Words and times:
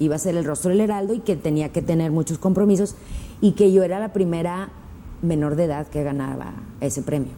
iba 0.00 0.16
a 0.16 0.18
ser 0.18 0.34
el 0.36 0.44
rostro 0.44 0.70
del 0.70 0.80
Heraldo 0.80 1.14
y 1.14 1.20
que 1.20 1.36
tenía 1.36 1.68
que 1.68 1.82
tener 1.82 2.10
muchos 2.10 2.38
compromisos 2.38 2.96
y 3.40 3.52
que 3.52 3.70
yo 3.70 3.84
era 3.84 4.00
la 4.00 4.12
primera 4.12 4.70
menor 5.22 5.54
de 5.54 5.64
edad 5.64 5.86
que 5.86 6.02
ganaba 6.02 6.54
ese 6.80 7.02
premio. 7.02 7.32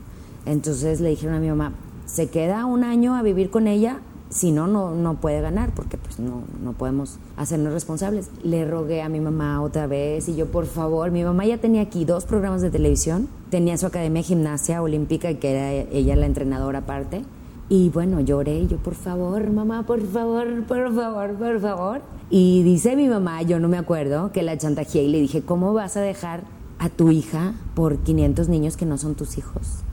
Entonces 0.46 1.00
le 1.00 1.10
dijeron 1.10 1.34
a 1.34 1.40
mi 1.40 1.48
mamá, 1.48 1.72
se 2.06 2.30
queda 2.30 2.64
un 2.64 2.84
año 2.84 3.14
a 3.14 3.22
vivir 3.22 3.50
con 3.50 3.66
ella, 3.66 3.98
si 4.30 4.50
no, 4.50 4.66
no, 4.66 4.94
no 4.94 5.20
puede 5.20 5.40
ganar, 5.40 5.74
porque 5.74 5.98
pues 5.98 6.18
no, 6.18 6.42
no 6.62 6.72
podemos 6.72 7.18
hacernos 7.36 7.72
responsables. 7.72 8.30
Le 8.42 8.64
rogué 8.64 9.02
a 9.02 9.08
mi 9.08 9.20
mamá 9.20 9.60
otra 9.60 9.86
vez 9.86 10.28
y 10.28 10.36
yo, 10.36 10.46
por 10.46 10.66
favor, 10.66 11.10
mi 11.10 11.22
mamá 11.22 11.44
ya 11.44 11.58
tenía 11.58 11.82
aquí 11.82 12.04
dos 12.04 12.24
programas 12.24 12.62
de 12.62 12.70
televisión, 12.70 13.28
tenía 13.50 13.76
su 13.76 13.86
academia 13.86 14.22
de 14.22 14.28
gimnasia 14.28 14.82
olímpica, 14.82 15.34
que 15.34 15.50
era 15.50 15.72
ella 15.72 16.16
la 16.16 16.26
entrenadora 16.26 16.80
aparte, 16.80 17.24
y 17.68 17.88
bueno, 17.88 18.20
lloré, 18.20 18.66
yo, 18.66 18.76
por 18.76 18.94
favor, 18.94 19.50
mamá, 19.50 19.84
por 19.84 20.04
favor, 20.06 20.64
por 20.64 20.94
favor, 20.94 21.34
por 21.34 21.60
favor. 21.60 22.02
Y 22.30 22.62
dice 22.62 22.96
mi 22.96 23.08
mamá, 23.08 23.42
yo 23.42 23.58
no 23.58 23.68
me 23.68 23.78
acuerdo, 23.78 24.32
que 24.32 24.42
la 24.42 24.56
chantajeé 24.58 25.04
y 25.04 25.08
le 25.08 25.20
dije, 25.20 25.42
¿cómo 25.42 25.72
vas 25.72 25.96
a 25.96 26.00
dejar 26.00 26.44
a 26.78 26.88
tu 26.88 27.10
hija 27.10 27.54
por 27.74 27.98
500 27.98 28.48
niños 28.48 28.76
que 28.76 28.86
no 28.86 28.98
son 28.98 29.14
tus 29.14 29.38
hijos? 29.38 29.84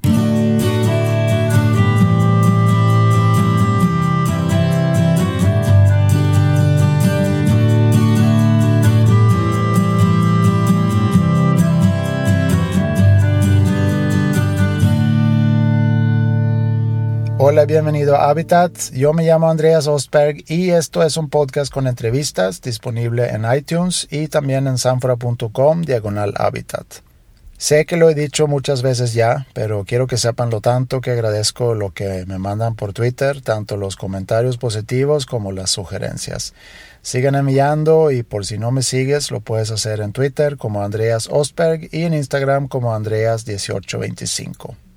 Hola, 17.41 17.63
bienvenido 17.63 18.17
a 18.17 18.29
Habitat. 18.29 18.91
Yo 18.91 19.13
me 19.13 19.23
llamo 19.23 19.49
Andreas 19.49 19.87
Ostberg 19.87 20.43
y 20.49 20.71
esto 20.71 21.03
es 21.03 21.15
un 21.15 21.29
podcast 21.29 21.71
con 21.71 21.87
entrevistas 21.87 22.59
disponible 22.59 23.29
en 23.29 23.45
iTunes 23.49 24.09
y 24.11 24.27
también 24.27 24.67
en 24.67 24.77
sanfora.com 24.77 25.83
diagonal 25.83 26.33
Habitat. 26.35 26.85
Sé 27.57 27.85
que 27.85 27.95
lo 27.95 28.09
he 28.09 28.13
dicho 28.13 28.47
muchas 28.47 28.81
veces 28.81 29.13
ya, 29.13 29.47
pero 29.53 29.85
quiero 29.87 30.05
que 30.05 30.17
sepan 30.17 30.49
lo 30.49 30.59
tanto 30.59 30.99
que 30.99 31.11
agradezco 31.11 31.75
lo 31.75 31.91
que 31.91 32.25
me 32.27 32.39
mandan 32.39 32.75
por 32.75 32.91
Twitter, 32.91 33.39
tanto 33.39 33.77
los 33.77 33.95
comentarios 33.95 34.57
positivos 34.57 35.25
como 35.25 35.53
las 35.53 35.69
sugerencias. 35.69 36.53
Sigan 37.01 37.35
enviando 37.35 38.11
y 38.11 38.23
por 38.23 38.45
si 38.45 38.57
no 38.57 38.71
me 38.71 38.83
sigues 38.83 39.31
lo 39.31 39.39
puedes 39.39 39.71
hacer 39.71 40.01
en 40.01 40.11
Twitter 40.11 40.57
como 40.57 40.83
Andreas 40.83 41.29
Ostberg 41.31 41.87
y 41.93 42.03
en 42.03 42.15
Instagram 42.15 42.67
como 42.67 42.93
Andreas1825. 42.93 44.88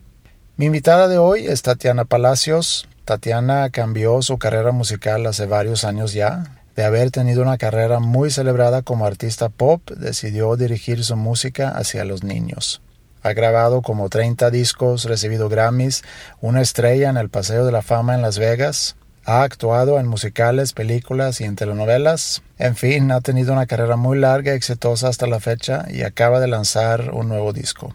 Mi 0.57 0.67
invitada 0.67 1.09
de 1.09 1.17
hoy 1.17 1.47
es 1.47 1.63
Tatiana 1.63 2.05
Palacios. 2.05 2.87
Tatiana 3.07 3.71
cambió 3.71 4.21
su 4.21 4.37
carrera 4.37 4.71
musical 4.71 5.27
hace 5.27 5.47
varios 5.47 5.83
años 5.85 6.13
ya. 6.13 6.59
De 6.77 6.85
haber 6.85 7.11
tenido 7.11 7.41
una 7.41 7.57
carrera 7.57 8.01
muy 8.01 8.31
celebrada 8.31 8.83
como 8.83 9.07
artista 9.07 9.49
pop, 9.49 9.91
decidió 9.93 10.55
dirigir 10.57 11.05
su 11.05 11.17
música 11.17 11.71
hacia 11.71 12.05
los 12.05 12.23
niños. 12.23 12.83
Ha 13.23 13.33
grabado 13.33 13.81
como 13.81 14.11
30 14.11 14.51
discos, 14.51 15.05
recibido 15.05 15.49
Grammys, 15.49 16.03
una 16.43 16.61
estrella 16.61 17.09
en 17.09 17.17
el 17.17 17.31
Paseo 17.31 17.65
de 17.65 17.73
la 17.73 17.83
Fama 17.83 18.15
en 18.15 18.21
Las 18.21 18.39
Vegas, 18.39 18.97
ha 19.25 19.43
actuado 19.45 20.01
en 20.01 20.09
musicales, 20.09 20.73
películas 20.73 21.41
y 21.41 21.45
en 21.45 21.55
telenovelas. 21.55 22.43
En 22.59 22.75
fin, 22.75 23.11
ha 23.13 23.21
tenido 23.21 23.53
una 23.53 23.67
carrera 23.67 23.97
muy 23.97 24.19
larga 24.19 24.53
y 24.53 24.57
exitosa 24.57 25.09
hasta 25.09 25.29
la 25.29 25.39
fecha 25.41 25.87
y 25.89 26.03
acaba 26.03 26.41
de 26.41 26.49
lanzar 26.49 27.13
un 27.13 27.29
nuevo 27.29 27.53
disco. 27.53 27.95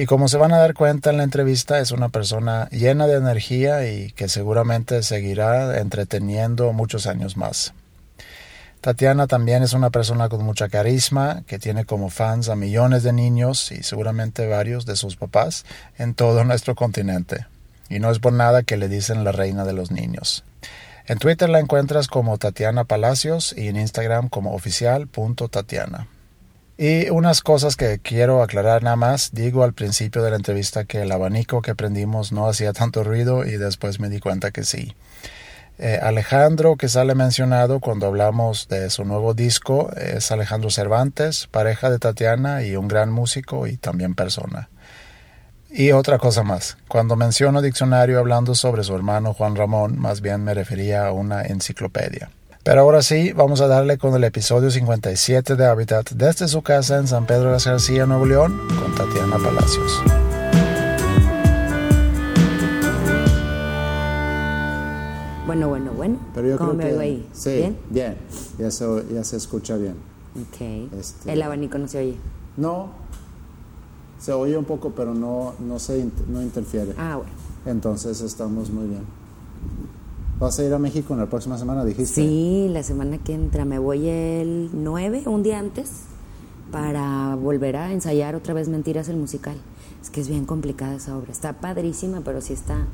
Y 0.00 0.06
como 0.06 0.28
se 0.28 0.38
van 0.38 0.54
a 0.54 0.56
dar 0.56 0.72
cuenta 0.72 1.10
en 1.10 1.18
la 1.18 1.24
entrevista, 1.24 1.78
es 1.78 1.90
una 1.90 2.08
persona 2.08 2.70
llena 2.70 3.06
de 3.06 3.18
energía 3.18 3.86
y 3.86 4.12
que 4.12 4.30
seguramente 4.30 5.02
seguirá 5.02 5.78
entreteniendo 5.78 6.72
muchos 6.72 7.06
años 7.06 7.36
más. 7.36 7.74
Tatiana 8.80 9.26
también 9.26 9.62
es 9.62 9.74
una 9.74 9.90
persona 9.90 10.30
con 10.30 10.42
mucha 10.42 10.70
carisma, 10.70 11.42
que 11.46 11.58
tiene 11.58 11.84
como 11.84 12.08
fans 12.08 12.48
a 12.48 12.56
millones 12.56 13.02
de 13.02 13.12
niños 13.12 13.70
y 13.72 13.82
seguramente 13.82 14.46
varios 14.46 14.86
de 14.86 14.96
sus 14.96 15.16
papás 15.16 15.66
en 15.98 16.14
todo 16.14 16.44
nuestro 16.46 16.74
continente. 16.74 17.46
Y 17.90 17.98
no 17.98 18.10
es 18.10 18.20
por 18.20 18.32
nada 18.32 18.62
que 18.62 18.78
le 18.78 18.88
dicen 18.88 19.22
la 19.22 19.32
reina 19.32 19.66
de 19.66 19.74
los 19.74 19.90
niños. 19.90 20.44
En 21.08 21.18
Twitter 21.18 21.50
la 21.50 21.60
encuentras 21.60 22.08
como 22.08 22.38
Tatiana 22.38 22.84
Palacios 22.84 23.54
y 23.54 23.68
en 23.68 23.76
Instagram 23.76 24.30
como 24.30 24.54
oficial.tatiana. 24.54 26.08
Y 26.82 27.10
unas 27.10 27.42
cosas 27.42 27.76
que 27.76 27.98
quiero 27.98 28.42
aclarar 28.42 28.82
nada 28.82 28.96
más. 28.96 29.32
Digo 29.34 29.64
al 29.64 29.74
principio 29.74 30.22
de 30.22 30.30
la 30.30 30.36
entrevista 30.36 30.86
que 30.86 31.02
el 31.02 31.12
abanico 31.12 31.60
que 31.60 31.74
prendimos 31.74 32.32
no 32.32 32.48
hacía 32.48 32.72
tanto 32.72 33.04
ruido 33.04 33.44
y 33.44 33.58
después 33.58 34.00
me 34.00 34.08
di 34.08 34.18
cuenta 34.18 34.50
que 34.50 34.64
sí. 34.64 34.94
Eh, 35.76 36.00
Alejandro, 36.02 36.76
que 36.76 36.88
sale 36.88 37.14
mencionado 37.14 37.80
cuando 37.80 38.06
hablamos 38.06 38.66
de 38.68 38.88
su 38.88 39.04
nuevo 39.04 39.34
disco, 39.34 39.92
es 39.94 40.32
Alejandro 40.32 40.70
Cervantes, 40.70 41.48
pareja 41.48 41.90
de 41.90 41.98
Tatiana 41.98 42.62
y 42.62 42.76
un 42.76 42.88
gran 42.88 43.12
músico 43.12 43.66
y 43.66 43.76
también 43.76 44.14
persona. 44.14 44.70
Y 45.68 45.92
otra 45.92 46.16
cosa 46.16 46.44
más, 46.44 46.78
cuando 46.88 47.14
menciono 47.14 47.60
diccionario 47.60 48.18
hablando 48.18 48.54
sobre 48.54 48.84
su 48.84 48.96
hermano 48.96 49.34
Juan 49.34 49.54
Ramón, 49.54 49.98
más 49.98 50.22
bien 50.22 50.44
me 50.44 50.54
refería 50.54 51.08
a 51.08 51.12
una 51.12 51.42
enciclopedia. 51.42 52.30
Pero 52.62 52.82
ahora 52.82 53.02
sí, 53.02 53.32
vamos 53.32 53.60
a 53.60 53.66
darle 53.68 53.96
con 53.98 54.14
el 54.14 54.24
episodio 54.24 54.70
57 54.70 55.56
de 55.56 55.66
Habitat 55.66 56.10
desde 56.10 56.46
su 56.46 56.62
casa 56.62 56.98
en 56.98 57.08
San 57.08 57.26
Pedro 57.26 57.50
de 57.52 57.58
la 57.58 57.64
García, 57.64 58.06
Nuevo 58.06 58.26
León, 58.26 58.60
con 58.80 58.94
Tatiana 58.94 59.38
Palacios. 59.38 60.02
Bueno, 65.46 65.68
bueno, 65.68 65.92
bueno. 65.92 66.18
Pero 66.34 66.48
yo 66.48 66.58
¿Cómo 66.58 66.70
creo 66.70 66.78
me 66.78 66.84
que, 66.84 66.90
oigo 66.90 67.00
ahí? 67.00 67.28
Sí, 67.32 67.50
¿Bien? 67.56 67.78
bien. 67.90 68.16
Ya, 68.58 68.70
se, 68.70 68.86
ya 69.12 69.24
se 69.24 69.36
escucha 69.36 69.76
bien. 69.76 69.94
Ok. 70.36 70.92
Este- 70.98 71.32
El 71.32 71.42
abanico 71.42 71.76
no 71.78 71.88
se 71.88 71.98
oye. 71.98 72.16
No, 72.56 72.90
se 74.20 74.32
oye 74.32 74.56
un 74.56 74.64
poco, 74.64 74.90
pero 74.90 75.12
no, 75.12 75.54
no, 75.58 75.78
se, 75.80 76.04
int- 76.04 76.26
no 76.28 76.40
interfiere. 76.40 76.94
Ah, 76.96 77.16
bueno. 77.16 77.32
Entonces 77.66 78.20
estamos 78.20 78.70
muy 78.70 78.86
bien. 78.86 79.04
¿Vas 80.40 80.58
a 80.58 80.64
ir 80.64 80.72
a 80.72 80.78
México 80.78 81.12
en 81.12 81.20
la 81.20 81.26
próxima 81.26 81.58
semana, 81.58 81.84
dijiste? 81.84 82.14
Sí, 82.22 82.68
la 82.72 82.82
semana 82.82 83.18
que 83.18 83.34
entra 83.34 83.66
me 83.66 83.78
voy 83.78 84.08
el 84.08 84.70
9, 84.72 85.24
un 85.26 85.42
día 85.42 85.58
antes, 85.58 85.90
para 86.72 87.34
volver 87.34 87.76
a 87.76 87.92
ensayar 87.92 88.34
otra 88.34 88.54
vez 88.54 88.68
Mentiras 88.70 89.10
el 89.10 89.16
musical. 89.18 89.56
Es 90.02 90.08
que 90.08 90.22
es 90.22 90.28
bien 90.30 90.46
complicada 90.46 90.94
esa 90.94 91.14
obra. 91.18 91.30
Está 91.30 91.52
padrísima, 91.60 92.22
pero 92.24 92.40
sí 92.40 92.54
está, 92.54 92.86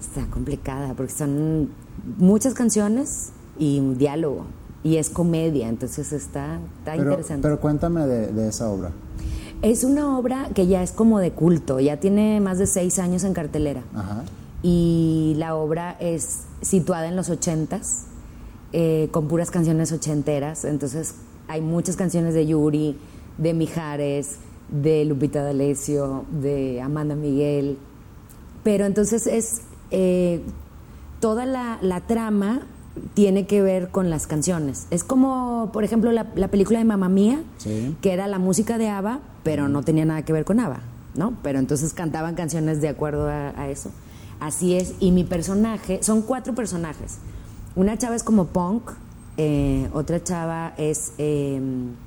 está 0.00 0.26
complicada, 0.26 0.94
porque 0.94 1.12
son 1.12 1.68
muchas 2.18 2.52
canciones 2.52 3.30
y 3.60 3.78
un 3.78 3.96
diálogo. 3.96 4.46
Y 4.82 4.96
es 4.96 5.08
comedia, 5.08 5.68
entonces 5.68 6.12
está, 6.12 6.58
está 6.80 6.92
Pero, 6.96 7.10
interesante. 7.10 7.42
pero 7.42 7.60
cuéntame 7.60 8.08
de, 8.08 8.32
de 8.32 8.48
esa 8.48 8.68
obra. 8.68 8.90
Es 9.62 9.84
una 9.84 10.18
obra 10.18 10.48
que 10.52 10.66
ya 10.66 10.82
es 10.82 10.90
como 10.90 11.20
de 11.20 11.30
culto, 11.30 11.78
ya 11.78 12.00
tiene 12.00 12.40
más 12.40 12.58
de 12.58 12.66
seis 12.66 12.98
años 12.98 13.22
en 13.22 13.34
cartelera. 13.34 13.84
Ajá. 13.94 14.24
Y 14.62 15.34
la 15.38 15.54
obra 15.56 15.96
es 16.00 16.42
situada 16.60 17.08
en 17.08 17.16
los 17.16 17.30
ochentas, 17.30 18.06
eh, 18.72 19.08
con 19.10 19.28
puras 19.28 19.50
canciones 19.50 19.90
ochenteras. 19.92 20.64
Entonces 20.64 21.14
hay 21.48 21.60
muchas 21.60 21.96
canciones 21.96 22.34
de 22.34 22.46
Yuri, 22.46 22.96
de 23.38 23.54
Mijares, 23.54 24.36
de 24.70 25.04
Lupita 25.04 25.42
D'Alessio, 25.42 26.24
de 26.30 26.80
Amanda 26.80 27.14
Miguel. 27.16 27.76
Pero 28.62 28.84
entonces 28.86 29.26
es 29.26 29.62
eh, 29.90 30.40
toda 31.20 31.44
la, 31.44 31.78
la 31.82 32.00
trama 32.00 32.62
tiene 33.14 33.46
que 33.46 33.62
ver 33.62 33.88
con 33.88 34.10
las 34.10 34.26
canciones. 34.26 34.86
Es 34.90 35.02
como, 35.02 35.70
por 35.72 35.82
ejemplo, 35.82 36.12
la, 36.12 36.26
la 36.36 36.48
película 36.48 36.78
de 36.78 36.84
Mamma 36.84 37.08
Mía, 37.08 37.42
Sí. 37.56 37.96
que 38.00 38.12
era 38.12 38.26
la 38.28 38.38
música 38.38 38.78
de 38.78 38.88
ABBA, 38.88 39.20
pero 39.42 39.68
no 39.68 39.82
tenía 39.82 40.04
nada 40.04 40.22
que 40.22 40.32
ver 40.32 40.44
con 40.44 40.60
ABBA, 40.60 40.80
¿no? 41.16 41.34
Pero 41.42 41.58
entonces 41.58 41.94
cantaban 41.94 42.34
canciones 42.36 42.80
de 42.80 42.88
acuerdo 42.88 43.28
a, 43.28 43.48
a 43.58 43.68
eso. 43.70 43.90
Así 44.42 44.74
es, 44.74 44.94
y 44.98 45.12
mi 45.12 45.22
personaje, 45.22 46.02
son 46.02 46.22
cuatro 46.22 46.52
personajes. 46.52 47.18
Una 47.76 47.96
chava 47.96 48.16
es 48.16 48.24
como 48.24 48.46
punk, 48.46 48.90
eh, 49.36 49.88
otra 49.92 50.20
chava 50.20 50.74
es, 50.76 51.12
eh, 51.18 51.60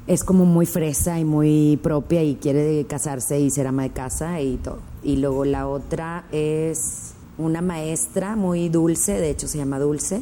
es 0.05 0.25
como 0.25 0.43
muy 0.43 0.65
fresa 0.65 1.17
y 1.17 1.23
muy 1.23 1.79
propia 1.81 2.23
y 2.23 2.35
quiere 2.35 2.85
casarse 2.87 3.39
y 3.39 3.49
ser 3.51 3.67
ama 3.67 3.83
de 3.83 3.91
casa 3.91 4.41
y 4.41 4.57
todo. 4.57 4.79
Y 5.01 5.15
luego 5.15 5.45
la 5.45 5.69
otra 5.69 6.25
es 6.33 7.13
una 7.37 7.61
maestra 7.61 8.35
muy 8.35 8.67
dulce, 8.67 9.13
de 9.13 9.29
hecho 9.29 9.47
se 9.47 9.57
llama 9.57 9.79
Dulce, 9.79 10.21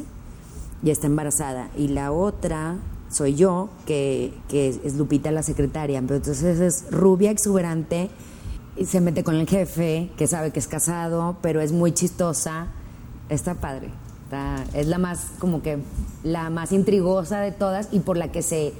y 0.84 0.90
está 0.90 1.08
embarazada. 1.08 1.70
Y 1.76 1.88
la 1.88 2.12
otra 2.12 2.76
soy 3.10 3.34
yo, 3.34 3.70
que, 3.86 4.32
que 4.48 4.68
es 4.68 4.94
Lupita 4.94 5.32
la 5.32 5.42
secretaria. 5.42 6.00
Pero 6.02 6.14
entonces 6.18 6.60
es 6.60 6.92
rubia, 6.92 7.32
exuberante, 7.32 8.08
y 8.76 8.84
se 8.86 9.00
mete 9.00 9.22
con 9.24 9.34
el 9.36 9.46
jefe, 9.48 10.10
que 10.16 10.26
sabe 10.26 10.50
que 10.50 10.58
es 10.58 10.66
casado, 10.68 11.36
pero 11.42 11.60
es 11.60 11.72
muy 11.72 11.92
chistosa. 11.92 12.68
Está 13.28 13.54
padre. 13.54 13.90
Está- 14.24 14.64
es 14.74 14.86
la 14.88 14.98
más, 14.98 15.26
como 15.38 15.62
que, 15.62 15.78
la 16.22 16.50
más 16.50 16.72
intrigosa 16.72 17.40
de 17.40 17.52
todas 17.52 17.88
y 17.92 18.00
por 18.00 18.16
la 18.16 18.32
que 18.32 18.42
se, 18.42 18.72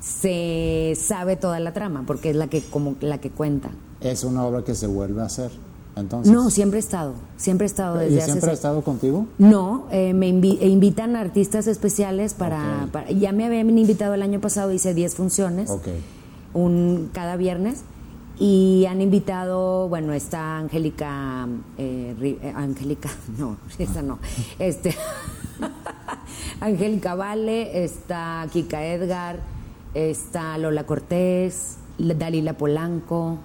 se 0.00 0.96
sabe 1.00 1.36
toda 1.36 1.60
la 1.60 1.72
trama, 1.72 2.04
porque 2.06 2.30
es 2.30 2.36
la 2.36 2.48
que, 2.48 2.62
como 2.62 2.96
la 3.00 3.18
que 3.18 3.30
cuenta. 3.30 3.70
Es 4.00 4.24
una 4.24 4.44
obra 4.44 4.62
que 4.62 4.74
se 4.74 4.86
vuelve 4.86 5.22
a 5.22 5.26
hacer. 5.26 5.50
entonces. 5.96 6.30
No, 6.30 6.50
siempre 6.50 6.78
he 6.78 6.80
estado, 6.80 7.14
siempre 7.38 7.64
he 7.64 7.68
estado 7.68 7.96
desde 7.96 8.16
¿Y 8.16 8.18
hace 8.18 8.26
siempre 8.26 8.48
ha 8.48 8.52
seis- 8.52 8.58
estado 8.58 8.82
contigo? 8.82 9.26
No, 9.38 9.86
eh, 9.90 10.12
me 10.12 10.28
invi- 10.28 10.58
e 10.60 10.68
invitan 10.68 11.16
artistas 11.16 11.66
especiales 11.66 12.34
para, 12.34 12.82
Ok. 12.84 12.90
para- 12.90 13.10
Ya 13.12 13.32
me 13.32 13.46
habían 13.46 13.78
invitado 13.78 14.12
el 14.12 14.20
año 14.20 14.38
pasado, 14.40 14.72
hice 14.74 14.92
10 14.92 15.14
funciones, 15.14 15.70
Ok. 15.70 15.88
un, 16.52 17.08
cada 17.14 17.36
viernes. 17.36 17.80
Y 18.38 18.84
han 18.86 19.00
invitado, 19.00 19.88
bueno, 19.88 20.12
está 20.12 20.58
Angélica, 20.58 21.48
eh, 21.78 22.38
eh, 22.42 22.52
Angélica, 22.54 23.08
no, 23.38 23.56
esa 23.78 24.02
no, 24.02 24.18
este, 24.58 24.94
Angélica 26.60 27.14
Vale, 27.14 27.84
está 27.84 28.46
Kika 28.52 28.84
Edgar, 28.84 29.40
está 29.94 30.58
Lola 30.58 30.84
Cortés, 30.84 31.78
Dalila 31.98 32.52
Polanco, 32.52 33.38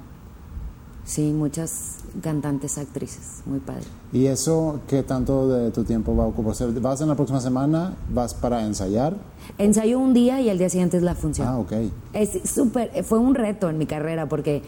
sí, 1.05 1.31
muchas 1.31 1.99
cantantes, 2.21 2.77
actrices, 2.77 3.43
muy 3.45 3.59
padre. 3.59 4.00
¿Y 4.13 4.25
eso 4.25 4.81
qué 4.87 5.03
tanto 5.03 5.47
de 5.47 5.71
tu 5.71 5.83
tiempo 5.83 6.15
va 6.15 6.25
a 6.25 6.27
ocupar? 6.27 6.51
O 6.51 6.55
sea, 6.55 6.67
¿Vas 6.81 6.99
en 7.01 7.07
la 7.07 7.15
próxima 7.15 7.39
semana? 7.39 7.93
¿Vas 8.09 8.33
para 8.33 8.65
ensayar? 8.65 9.15
Ensayo 9.57 9.99
un 9.99 10.13
día 10.13 10.41
y 10.41 10.49
al 10.49 10.57
día 10.57 10.69
siguiente 10.69 10.97
es 10.97 11.03
la 11.03 11.15
función. 11.15 11.47
Ah, 11.47 11.57
ok. 11.57 11.71
Es 12.13 12.39
súper, 12.49 13.03
fue 13.05 13.19
un 13.19 13.35
reto 13.35 13.69
en 13.69 13.77
mi 13.77 13.85
carrera 13.85 14.27
porque 14.27 14.63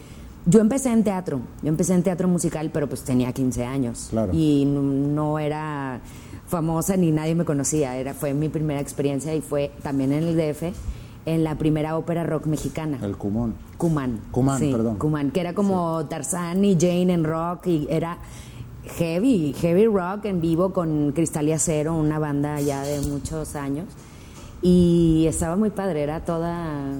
yo 0.45 0.59
empecé 0.61 0.91
en 0.91 1.03
teatro, 1.03 1.39
yo 1.61 1.69
empecé 1.69 1.93
en 1.93 2.03
teatro 2.03 2.27
musical, 2.27 2.69
pero 2.73 2.87
pues 2.87 3.01
tenía 3.03 3.31
15 3.33 3.65
años 3.65 4.07
Claro. 4.09 4.31
y 4.33 4.65
no, 4.65 4.81
no 4.81 5.39
era 5.39 5.99
famosa 6.47 6.95
ni 6.97 7.11
nadie 7.11 7.33
me 7.35 7.45
conocía, 7.45 7.97
era 7.97 8.13
fue 8.13 8.33
mi 8.33 8.49
primera 8.49 8.79
experiencia 8.79 9.33
y 9.35 9.41
fue 9.41 9.71
también 9.81 10.11
en 10.11 10.23
el 10.23 10.35
DF 10.37 10.73
en 11.25 11.43
la 11.45 11.57
primera 11.57 11.97
ópera 11.97 12.23
rock 12.25 12.47
mexicana. 12.47 12.99
El 13.01 13.15
Cumón. 13.15 13.55
Cumán. 13.77 14.19
Cumán, 14.31 14.59
sí, 14.59 14.69
perdón. 14.71 14.97
Cumán, 14.97 15.31
que 15.31 15.39
era 15.39 15.53
como 15.53 16.05
Tarzán 16.07 16.63
y 16.65 16.73
Jane 16.79 17.13
en 17.13 17.23
rock 17.23 17.67
y 17.67 17.87
era 17.89 18.17
heavy, 18.85 19.53
heavy 19.53 19.85
rock 19.87 20.25
en 20.25 20.41
vivo 20.41 20.73
con 20.73 21.11
Cristal 21.11 21.47
y 21.47 21.51
Acero, 21.51 21.95
una 21.95 22.19
banda 22.19 22.59
ya 22.61 22.83
de 22.83 23.01
muchos 23.01 23.55
años. 23.55 23.85
Y 24.61 25.25
estaba 25.27 25.55
muy 25.55 25.69
padre, 25.69 26.03
era 26.03 26.23
toda, 26.23 26.93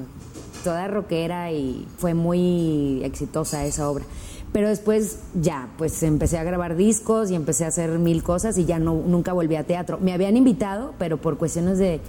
toda 0.64 0.88
rockera 0.88 1.52
y 1.52 1.88
fue 1.98 2.14
muy 2.14 3.02
exitosa 3.04 3.66
esa 3.66 3.90
obra. 3.90 4.06
Pero 4.52 4.70
después 4.70 5.20
ya, 5.34 5.70
pues 5.78 6.04
empecé 6.04 6.38
a 6.38 6.44
grabar 6.44 6.76
discos 6.76 7.32
y 7.32 7.36
empecé 7.36 7.66
a 7.66 7.70
hacer 7.70 7.98
mil 7.98 8.22
cosas 8.22 8.58
y 8.58 8.66
ya 8.66 8.80
no, 8.80 8.94
nunca 8.94 9.34
volví 9.34 9.56
a 9.56 9.64
teatro. 9.64 9.98
Me 10.00 10.14
habían 10.14 10.38
invitado, 10.38 10.94
pero 11.00 11.18
por 11.18 11.38
cuestiones 11.38 11.80
de, 11.80 12.02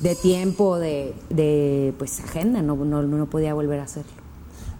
de 0.00 0.14
tiempo, 0.14 0.78
de, 0.78 1.14
de 1.30 1.92
pues 1.98 2.20
agenda, 2.20 2.62
no, 2.62 2.76
no, 2.76 3.02
no 3.02 3.26
podía 3.26 3.54
volver 3.54 3.80
a 3.80 3.84
hacerlo. 3.84 4.19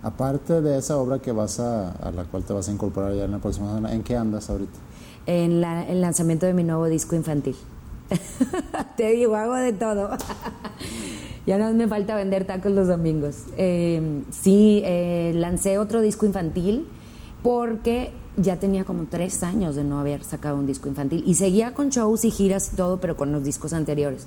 Aparte 0.03 0.61
de 0.61 0.79
esa 0.79 0.97
obra 0.97 1.19
que 1.19 1.33
vas 1.33 1.61
a, 1.61 1.91
a 1.93 2.11
la 2.11 2.25
cual 2.25 2.45
te 2.45 2.53
vas 2.53 2.69
a 2.69 2.73
incorporar 2.73 3.15
ya 3.15 3.25
en 3.25 3.33
la 3.33 3.39
próxima 3.39 3.69
semana, 3.69 3.93
¿en 3.93 4.03
qué 4.03 4.17
andas 4.17 4.49
ahorita? 4.49 4.79
en 5.27 5.63
el 5.63 6.01
lanzamiento 6.01 6.47
de 6.47 6.55
mi 6.55 6.65
nuevo 6.65 6.87
disco 6.87 7.15
infantil. 7.15 7.57
Te 8.97 9.13
digo, 9.13 9.37
hago 9.37 9.55
de 9.55 9.73
todo. 9.73 10.11
ya 11.47 11.59
no 11.59 11.73
me 11.73 11.87
falta 11.87 12.17
vender 12.17 12.47
tacos 12.47 12.73
los 12.73 12.89
domingos. 12.89 13.45
Eh, 13.57 14.23
sí, 14.31 14.83
eh, 14.85 15.33
lancé 15.37 15.79
otro 15.79 16.01
disco 16.01 16.27
infantil 16.27 16.87
porque 17.43 18.13
ya 18.37 18.57
tenía 18.57 18.85
como 18.85 19.05
tres 19.05 19.43
años 19.43 19.77
de 19.77 19.85
no 19.85 20.01
haber 20.01 20.25
sacado 20.25 20.57
un 20.57 20.67
disco 20.67 20.89
infantil 20.89 21.23
y 21.27 21.35
seguía 21.35 21.75
con 21.75 21.91
shows 21.91 22.25
y 22.25 22.31
giras 22.31 22.71
y 22.73 22.77
todo, 22.77 23.01
pero 23.01 23.17
con 23.17 23.33
los 23.33 23.45
discos 23.45 23.73
anteriores. 23.73 24.27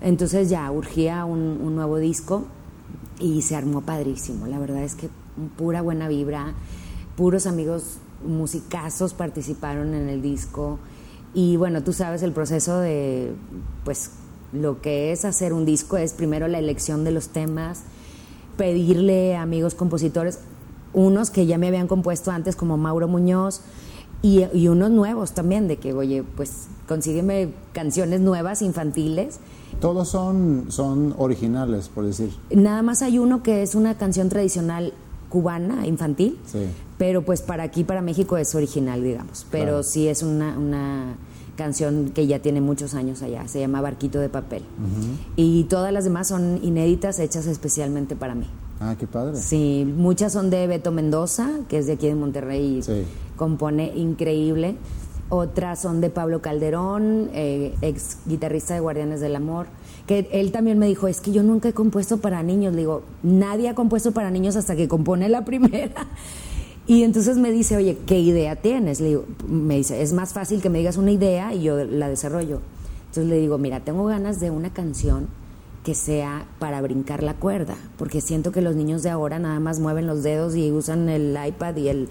Entonces 0.00 0.48
ya 0.48 0.70
urgía 0.70 1.24
un 1.24 1.76
nuevo 1.76 1.98
disco 1.98 2.46
y 3.22 3.42
se 3.42 3.56
armó 3.56 3.82
padrísimo. 3.82 4.46
La 4.46 4.58
verdad 4.58 4.82
es 4.82 4.94
que 4.94 5.08
pura 5.56 5.80
buena 5.80 6.08
vibra, 6.08 6.54
puros 7.16 7.46
amigos 7.46 7.98
musicazos 8.26 9.14
participaron 9.14 9.94
en 9.94 10.08
el 10.08 10.20
disco 10.22 10.78
y 11.34 11.56
bueno, 11.56 11.82
tú 11.82 11.92
sabes 11.92 12.22
el 12.22 12.32
proceso 12.32 12.78
de 12.78 13.32
pues 13.84 14.10
lo 14.52 14.82
que 14.82 15.12
es 15.12 15.24
hacer 15.24 15.52
un 15.52 15.64
disco 15.64 15.96
es 15.96 16.12
primero 16.12 16.46
la 16.48 16.58
elección 16.58 17.04
de 17.04 17.12
los 17.12 17.28
temas, 17.28 17.84
pedirle 18.56 19.36
a 19.36 19.42
amigos 19.42 19.74
compositores, 19.74 20.40
unos 20.92 21.30
que 21.30 21.46
ya 21.46 21.56
me 21.56 21.68
habían 21.68 21.88
compuesto 21.88 22.30
antes 22.30 22.54
como 22.54 22.76
Mauro 22.76 23.08
Muñoz 23.08 23.62
y, 24.20 24.44
y 24.52 24.68
unos 24.68 24.90
nuevos 24.90 25.32
también, 25.32 25.68
de 25.68 25.78
que 25.78 25.94
oye, 25.94 26.22
pues 26.22 26.68
consígueme 26.86 27.54
canciones 27.72 28.20
nuevas 28.20 28.60
infantiles. 28.60 29.40
Todos 29.80 30.08
son, 30.08 30.66
son 30.68 31.14
originales, 31.18 31.88
por 31.88 32.04
decir. 32.06 32.30
Nada 32.50 32.82
más 32.82 33.02
hay 33.02 33.18
uno 33.18 33.42
que 33.42 33.62
es 33.62 33.74
una 33.74 33.96
canción 33.96 34.28
tradicional 34.28 34.92
cubana, 35.28 35.86
infantil, 35.86 36.38
Sí. 36.46 36.58
pero 36.98 37.22
pues 37.22 37.42
para 37.42 37.62
aquí, 37.64 37.84
para 37.84 38.02
México 38.02 38.36
es 38.36 38.54
original, 38.54 39.02
digamos. 39.02 39.46
Pero 39.50 39.64
Claro. 39.64 39.82
sí 39.82 40.06
es 40.08 40.22
una, 40.22 40.58
una 40.58 41.14
canción 41.56 42.10
que 42.14 42.26
ya 42.26 42.38
tiene 42.40 42.60
muchos 42.60 42.94
años 42.94 43.22
allá, 43.22 43.46
se 43.48 43.60
llama 43.60 43.80
Barquito 43.80 44.18
de 44.20 44.28
Papel. 44.28 44.62
Y 45.36 45.64
todas 45.64 45.92
las 45.92 46.04
demás 46.04 46.28
son 46.28 46.60
inéditas, 46.62 47.18
hechas 47.18 47.46
especialmente 47.46 48.14
para 48.16 48.34
mí. 48.34 48.46
Ah, 48.80 48.96
qué 48.98 49.06
padre. 49.06 49.36
Sí, 49.36 49.90
muchas 49.96 50.32
son 50.32 50.50
de 50.50 50.66
Beto 50.66 50.90
Mendoza, 50.92 51.48
que 51.68 51.78
es 51.78 51.86
de 51.86 51.92
aquí 51.92 52.08
de 52.08 52.14
Monterrey 52.14 52.78
y 52.78 52.82
Sí. 52.82 53.04
compone 53.36 53.92
increíble. 53.96 54.76
Otras 55.34 55.80
son 55.80 56.02
de 56.02 56.10
Pablo 56.10 56.42
Calderón, 56.42 57.30
eh, 57.32 57.74
ex 57.80 58.18
guitarrista 58.26 58.74
de 58.74 58.80
Guardianes 58.80 59.22
del 59.22 59.34
Amor, 59.34 59.66
que 60.06 60.28
él 60.30 60.52
también 60.52 60.78
me 60.78 60.86
dijo, 60.86 61.08
es 61.08 61.22
que 61.22 61.32
yo 61.32 61.42
nunca 61.42 61.70
he 61.70 61.72
compuesto 61.72 62.18
para 62.18 62.42
niños. 62.42 62.74
Le 62.74 62.80
digo, 62.80 63.00
nadie 63.22 63.70
ha 63.70 63.74
compuesto 63.74 64.12
para 64.12 64.30
niños 64.30 64.56
hasta 64.56 64.76
que 64.76 64.88
compone 64.88 65.30
la 65.30 65.42
primera. 65.46 66.06
Y 66.86 67.02
entonces 67.02 67.38
me 67.38 67.50
dice, 67.50 67.78
oye, 67.78 67.96
¿qué 68.06 68.20
idea 68.20 68.56
tienes? 68.56 69.00
Le 69.00 69.08
digo, 69.08 69.24
me 69.48 69.76
dice, 69.76 70.02
es 70.02 70.12
más 70.12 70.34
fácil 70.34 70.60
que 70.60 70.68
me 70.68 70.80
digas 70.80 70.98
una 70.98 71.12
idea 71.12 71.54
y 71.54 71.62
yo 71.62 71.82
la 71.82 72.10
desarrollo. 72.10 72.60
Entonces 73.06 73.30
le 73.30 73.38
digo, 73.38 73.56
mira, 73.56 73.80
tengo 73.80 74.04
ganas 74.04 74.38
de 74.38 74.50
una 74.50 74.68
canción 74.74 75.28
que 75.82 75.94
sea 75.94 76.44
para 76.58 76.82
brincar 76.82 77.22
la 77.22 77.34
cuerda, 77.34 77.76
porque 77.96 78.20
siento 78.20 78.52
que 78.52 78.60
los 78.60 78.76
niños 78.76 79.02
de 79.02 79.08
ahora 79.08 79.38
nada 79.38 79.60
más 79.60 79.80
mueven 79.80 80.06
los 80.06 80.22
dedos 80.22 80.54
y 80.54 80.70
usan 80.70 81.08
el 81.08 81.38
iPad 81.42 81.76
y 81.76 81.88
el 81.88 82.08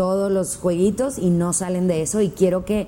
todos 0.00 0.32
los 0.32 0.56
jueguitos 0.56 1.18
y 1.18 1.28
no 1.28 1.52
salen 1.52 1.86
de 1.86 2.00
eso 2.00 2.22
y 2.22 2.30
quiero 2.30 2.64
que 2.64 2.86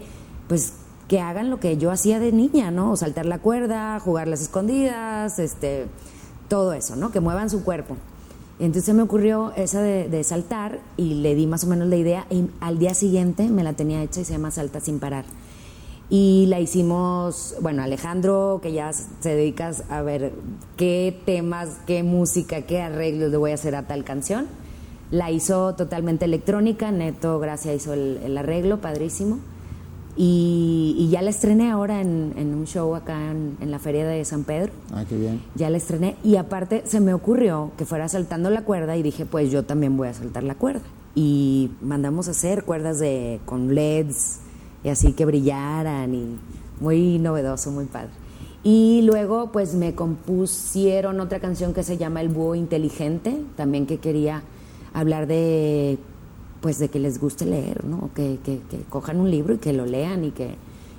pues 0.49 0.73
que 1.09 1.21
hagan 1.21 1.51
lo 1.51 1.61
que 1.61 1.77
yo 1.77 1.91
hacía 1.91 2.19
de 2.19 2.33
niña, 2.33 2.71
¿no? 2.71 2.97
Saltar 2.97 3.27
la 3.27 3.39
cuerda, 3.39 4.01
jugar 4.01 4.29
las 4.29 4.41
escondidas, 4.41 5.39
este 5.39 5.89
todo 6.49 6.73
eso, 6.73 6.97
¿no? 6.97 7.13
Que 7.13 7.21
muevan 7.21 7.51
su 7.51 7.65
cuerpo. 7.65 7.99
Entonces 8.59 8.95
me 8.95 9.03
ocurrió 9.03 9.53
esa 9.57 9.83
de, 9.83 10.09
de 10.09 10.25
saltar 10.25 10.79
y 10.97 11.17
le 11.17 11.35
di 11.35 11.47
más 11.47 11.65
o 11.65 11.67
menos 11.67 11.87
la 11.89 11.97
idea 11.97 12.27
y 12.31 12.49
al 12.61 12.79
día 12.79 12.95
siguiente 12.95 13.47
me 13.51 13.63
la 13.63 13.75
tenía 13.75 14.03
hecha 14.03 14.23
y 14.23 14.25
se 14.25 14.33
llama 14.33 14.51
Salta 14.51 14.81
sin 14.81 14.99
parar. 14.99 15.27
Y 16.09 16.47
la 16.47 16.61
hicimos, 16.61 17.57
bueno, 17.61 17.83
Alejandro, 17.83 18.61
que 18.63 18.73
ya 18.73 18.91
se 18.95 19.37
dedica 19.37 19.73
a 19.91 20.01
ver 20.01 20.33
qué 20.79 21.21
temas, 21.27 21.77
qué 21.87 22.03
música, 22.05 22.63
qué 22.63 22.81
arreglos 22.81 23.31
le 23.31 23.37
voy 23.37 23.51
a 23.51 23.55
hacer 23.55 23.75
a 23.75 23.87
tal 23.87 24.03
canción. 24.03 24.47
La 25.13 25.31
hizo 25.31 25.75
totalmente 25.75 26.25
electrónica, 26.25 26.91
Neto 26.91 27.39
Gracia 27.39 27.73
hizo 27.75 27.93
el, 27.93 28.19
el 28.25 28.37
arreglo, 28.37 28.81
padrísimo. 28.81 29.39
Y, 30.17 30.95
y 30.99 31.09
ya 31.11 31.23
la 31.23 31.31
estrené 31.31 31.71
ahora 31.71 32.01
en, 32.01 32.35
en 32.37 32.55
un 32.55 32.67
show 32.67 32.95
acá 32.95 33.31
en, 33.31 33.57
en 33.61 33.71
la 33.71 33.79
Feria 33.79 34.07
de 34.07 34.25
San 34.25 34.45
Pedro. 34.45 34.73
Ah, 34.93 35.05
qué 35.09 35.17
bien. 35.17 35.43
Ya 35.55 35.71
la 35.71 35.77
estrené 35.77 36.17
y 36.25 36.37
aparte 36.37 36.83
se 36.87 37.01
me 37.01 37.15
ocurrió 37.15 37.73
que 37.79 37.85
fuera 37.85 38.09
saltando 38.09 38.51
la 38.51 38.63
cuerda 38.63 38.97
y 38.97 39.03
dije, 39.03 39.25
pues 39.25 39.51
yo 39.51 39.65
también 39.65 39.97
voy 39.97 40.09
a 40.09 40.15
saltar 40.15 40.45
la 40.45 40.55
cuerda. 40.55 40.83
Y 41.15 41.71
mandamos 41.83 42.29
a 42.29 42.31
hacer 42.31 42.65
cuerdas 42.65 42.99
de 42.99 43.39
con 43.45 43.75
LEDs 43.75 44.41
y 44.83 44.89
así 44.89 45.13
que 45.13 45.27
brillaran 45.27 46.15
y 46.15 46.39
muy 46.81 47.19
novedoso, 47.19 47.71
muy 47.71 47.85
padre. 47.85 48.11
Y 48.65 49.03
luego 49.03 49.53
pues 49.53 49.75
me 49.75 49.95
compusieron 49.95 51.21
otra 51.21 51.39
canción 51.39 51.75
que 51.75 51.83
se 51.83 51.99
llama 51.99 52.23
El 52.23 52.31
búho 52.31 52.55
inteligente, 52.55 53.43
también 53.57 53.87
que 53.87 53.99
quería 53.99 54.43
hablar 54.95 55.27
de 55.27 55.99
pues 56.61 56.79
de 56.79 56.89
que 56.89 57.01
les 57.01 57.19
guste 57.21 57.45
leer, 57.45 57.85
¿no? 57.85 58.11
Que, 58.15 58.39
que, 58.45 58.61
que 58.71 58.79
cojan 58.89 59.19
un 59.21 59.31
libro 59.31 59.55
y 59.55 59.59
que 59.59 59.73
lo 59.73 59.85
lean 59.85 60.25
y 60.25 60.31
que, 60.31 60.55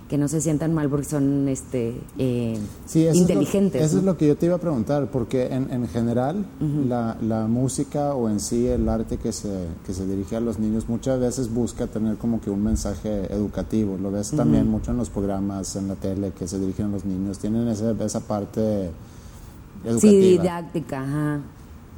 que 0.09 0.17
no 0.17 0.27
se 0.27 0.41
sientan 0.41 0.73
mal 0.73 0.89
porque 0.89 1.05
son 1.05 1.47
este 1.47 1.95
eh, 2.17 2.57
Sí, 2.85 3.05
eso 3.07 3.17
inteligentes. 3.17 3.81
Es 3.81 3.81
lo, 3.81 3.85
eso 3.85 3.95
¿no? 3.95 3.99
es 4.01 4.05
lo 4.07 4.17
que 4.17 4.27
yo 4.27 4.35
te 4.35 4.45
iba 4.47 4.55
a 4.55 4.59
preguntar, 4.59 5.09
porque 5.09 5.45
en, 5.45 5.71
en 5.71 5.87
general 5.87 6.45
la, 6.85 7.15
la 7.21 7.47
música 7.47 8.13
o 8.13 8.27
en 8.29 8.41
sí 8.41 8.67
el 8.67 8.89
arte 8.89 9.15
que 9.17 9.31
se, 9.31 9.67
que 9.85 9.93
se 9.93 10.05
dirige 10.05 10.35
a 10.35 10.41
los 10.41 10.59
niños 10.59 10.89
muchas 10.89 11.17
veces 11.17 11.51
busca 11.53 11.87
tener 11.87 12.17
como 12.17 12.41
que 12.41 12.49
un 12.49 12.61
mensaje 12.61 13.33
educativo. 13.33 13.97
Lo 13.97 14.11
ves 14.11 14.31
también 14.31 14.67
mucho 14.69 14.91
en 14.91 14.97
los 14.97 15.09
programas, 15.09 15.77
en 15.77 15.87
la 15.87 15.95
tele 15.95 16.33
que 16.37 16.45
se 16.45 16.59
dirigen 16.59 16.87
a 16.87 16.89
los 16.89 17.05
niños. 17.05 17.39
Tienen 17.39 17.69
esa, 17.69 17.91
esa 18.03 18.19
parte 18.19 18.89
educativa. 19.85 19.99
Sí, 20.01 20.19
didáctica, 20.19 21.01
ajá. 21.03 21.39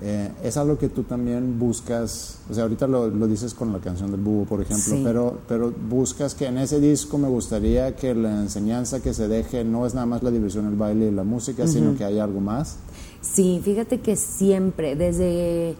Eh, 0.01 0.29
es 0.43 0.57
algo 0.57 0.77
que 0.77 0.89
tú 0.89 1.03
también 1.03 1.57
buscas, 1.57 2.39
o 2.49 2.53
sea, 2.53 2.63
ahorita 2.63 2.85
lo, 2.85 3.07
lo 3.07 3.27
dices 3.27 3.53
con 3.53 3.71
la 3.71 3.79
canción 3.79 4.11
del 4.11 4.19
búho, 4.19 4.43
por 4.45 4.59
ejemplo, 4.61 4.93
Sí. 4.93 5.01
pero, 5.05 5.37
pero 5.47 5.71
buscas 5.89 6.35
que 6.35 6.47
en 6.47 6.57
ese 6.57 6.81
disco 6.81 7.17
me 7.17 7.29
gustaría 7.29 7.95
que 7.95 8.13
la 8.13 8.41
enseñanza 8.41 9.01
que 9.01 9.13
se 9.13 9.29
deje 9.29 9.63
no 9.63 9.85
es 9.85 9.93
nada 9.93 10.05
más 10.05 10.21
la 10.21 10.31
diversión, 10.31 10.65
el 10.67 10.75
baile 10.75 11.07
y 11.07 11.11
la 11.11 11.23
música, 11.23 11.65
sino 11.65 11.95
que 11.95 12.03
hay 12.03 12.19
algo 12.19 12.41
más. 12.41 12.75
Sí, 13.21 13.61
fíjate 13.63 13.99
que 14.01 14.15
siempre, 14.15 14.95
desde 14.95 15.75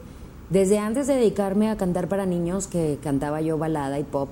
Desde 0.50 0.78
antes 0.78 1.08
de 1.08 1.16
dedicarme 1.16 1.72
a 1.72 1.76
cantar 1.76 2.08
para 2.08 2.28
niños, 2.28 2.68
que 2.68 3.00
cantaba 3.02 3.42
yo 3.42 3.58
balada 3.58 3.98
y 4.00 4.04
pop 4.04 4.30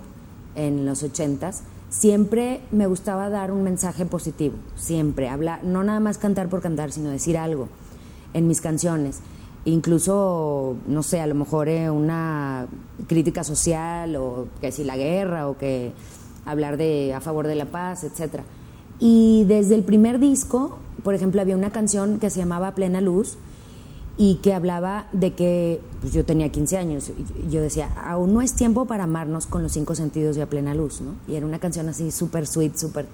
en 0.55 0.85
los 0.85 1.01
ochentas, 1.01 1.63
siempre 1.89 2.61
me 2.71 2.85
gustaba 2.85 3.29
dar 3.31 3.51
un 3.51 3.63
mensaje 3.63 4.05
positivo, 4.05 4.55
siempre, 4.75 5.27
hablar, 5.27 5.63
no 5.63 5.83
nada 5.83 5.99
más 5.99 6.19
cantar 6.19 6.49
por 6.49 6.61
cantar, 6.61 6.91
sino 6.91 7.09
decir 7.09 7.35
algo 7.37 7.67
en 8.35 8.47
mis 8.47 8.61
canciones. 8.61 9.21
Incluso, 9.65 10.75
no 10.87 11.03
sé, 11.03 11.21
a 11.21 11.27
lo 11.27 11.35
mejor 11.35 11.69
eh, 11.69 11.89
una 11.89 12.67
crítica 13.07 13.43
social 13.43 14.15
o 14.17 14.47
que 14.59 14.71
si 14.71 14.83
la 14.83 14.97
guerra 14.97 15.47
o 15.47 15.57
que 15.57 15.93
hablar 16.45 16.77
de 16.77 17.13
a 17.13 17.21
favor 17.21 17.47
de 17.47 17.55
la 17.55 17.65
paz, 17.65 18.03
etcétera. 18.03 18.43
Y 18.99 19.45
desde 19.45 19.75
el 19.75 19.83
primer 19.83 20.19
disco, 20.19 20.77
por 21.03 21.15
ejemplo, 21.15 21.41
había 21.41 21.55
una 21.55 21.71
canción 21.71 22.19
que 22.19 22.29
se 22.29 22.39
llamaba 22.39 22.75
Plena 22.75 23.01
Luz 23.01 23.37
y 24.17 24.35
que 24.35 24.53
hablaba 24.53 25.07
de 25.11 25.33
que 25.33 25.81
pues, 26.01 26.13
yo 26.13 26.23
tenía 26.23 26.49
15 26.49 26.77
años 26.77 27.09
y 27.09 27.49
yo 27.49 27.61
decía, 27.61 27.89
aún 28.05 28.33
no 28.33 28.41
es 28.41 28.53
tiempo 28.53 28.85
para 28.85 29.05
amarnos 29.05 29.47
con 29.47 29.63
los 29.63 29.71
cinco 29.71 29.95
sentidos 29.95 30.37
y 30.37 30.41
a 30.41 30.49
plena 30.49 30.75
luz, 30.75 31.01
¿no? 31.01 31.15
Y 31.27 31.35
era 31.35 31.45
una 31.45 31.59
canción 31.59 31.89
así 31.89 32.11
súper 32.11 32.45
sweet, 32.45 32.75
súper... 32.75 33.07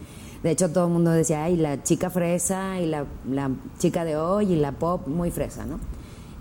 De 0.43 0.51
hecho, 0.51 0.69
todo 0.69 0.87
el 0.87 0.93
mundo 0.93 1.11
decía, 1.11 1.43
ay, 1.43 1.57
la 1.57 1.83
chica 1.83 2.09
fresa 2.09 2.79
y 2.79 2.85
la, 2.85 3.05
la 3.29 3.51
chica 3.77 4.03
de 4.03 4.17
hoy 4.17 4.53
y 4.53 4.55
la 4.55 4.73
pop 4.73 5.07
muy 5.07 5.31
fresa, 5.31 5.65
¿no? 5.65 5.79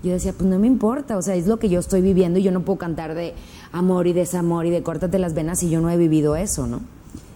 Yo 0.03 0.11
decía, 0.11 0.33
pues 0.33 0.49
no 0.49 0.57
me 0.59 0.67
importa, 0.67 1.17
o 1.17 1.21
sea, 1.21 1.35
es 1.35 1.47
lo 1.47 1.59
que 1.59 1.67
yo 1.67 1.79
estoy 1.79 2.01
viviendo 2.01 2.39
y 2.39 2.43
yo 2.43 2.51
no 2.51 2.61
puedo 2.61 2.79
cantar 2.79 3.15
de 3.15 3.33
amor 3.71 4.07
y 4.07 4.13
desamor 4.13 4.65
y 4.65 4.69
de 4.69 4.81
córtate 4.81 5.19
las 5.19 5.33
venas 5.33 5.59
si 5.59 5.69
yo 5.69 5.81
no 5.81 5.89
he 5.89 5.97
vivido 5.97 6.35
eso, 6.35 6.67
¿no? 6.67 6.81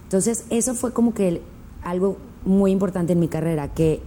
Entonces, 0.04 0.44
eso 0.50 0.74
fue 0.74 0.92
como 0.92 1.12
que 1.12 1.42
algo 1.82 2.16
muy 2.44 2.70
importante 2.70 3.12
en 3.12 3.20
mi 3.20 3.28
carrera, 3.28 3.68
que 3.68 4.00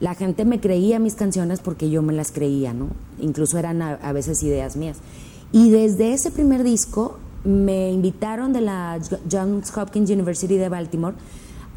la 0.00 0.14
gente 0.14 0.44
me 0.44 0.60
creía 0.60 0.98
mis 0.98 1.14
canciones 1.14 1.60
porque 1.60 1.90
yo 1.90 2.02
me 2.02 2.12
las 2.12 2.32
creía, 2.32 2.74
¿no? 2.74 2.88
Incluso 3.20 3.58
eran 3.58 3.80
a, 3.82 4.12
veces 4.12 4.42
ideas 4.42 4.76
mías. 4.76 4.98
Y 5.52 5.70
desde 5.70 6.12
ese 6.12 6.30
primer 6.30 6.62
disco 6.62 7.18
me 7.44 7.92
invitaron 7.92 8.52
de 8.52 8.60
la 8.60 8.98
Johns 9.30 9.76
Hopkins 9.76 10.10
University 10.10 10.56
de 10.56 10.68
Baltimore 10.68 11.14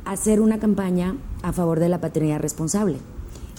a 0.06 0.12
hacer 0.12 0.42
una 0.42 0.60
campaña 0.60 1.16
a 1.44 1.54
favor 1.54 1.80
de 1.80 1.90
la 1.90 2.02
paternidad 2.02 2.40
responsable. 2.40 2.98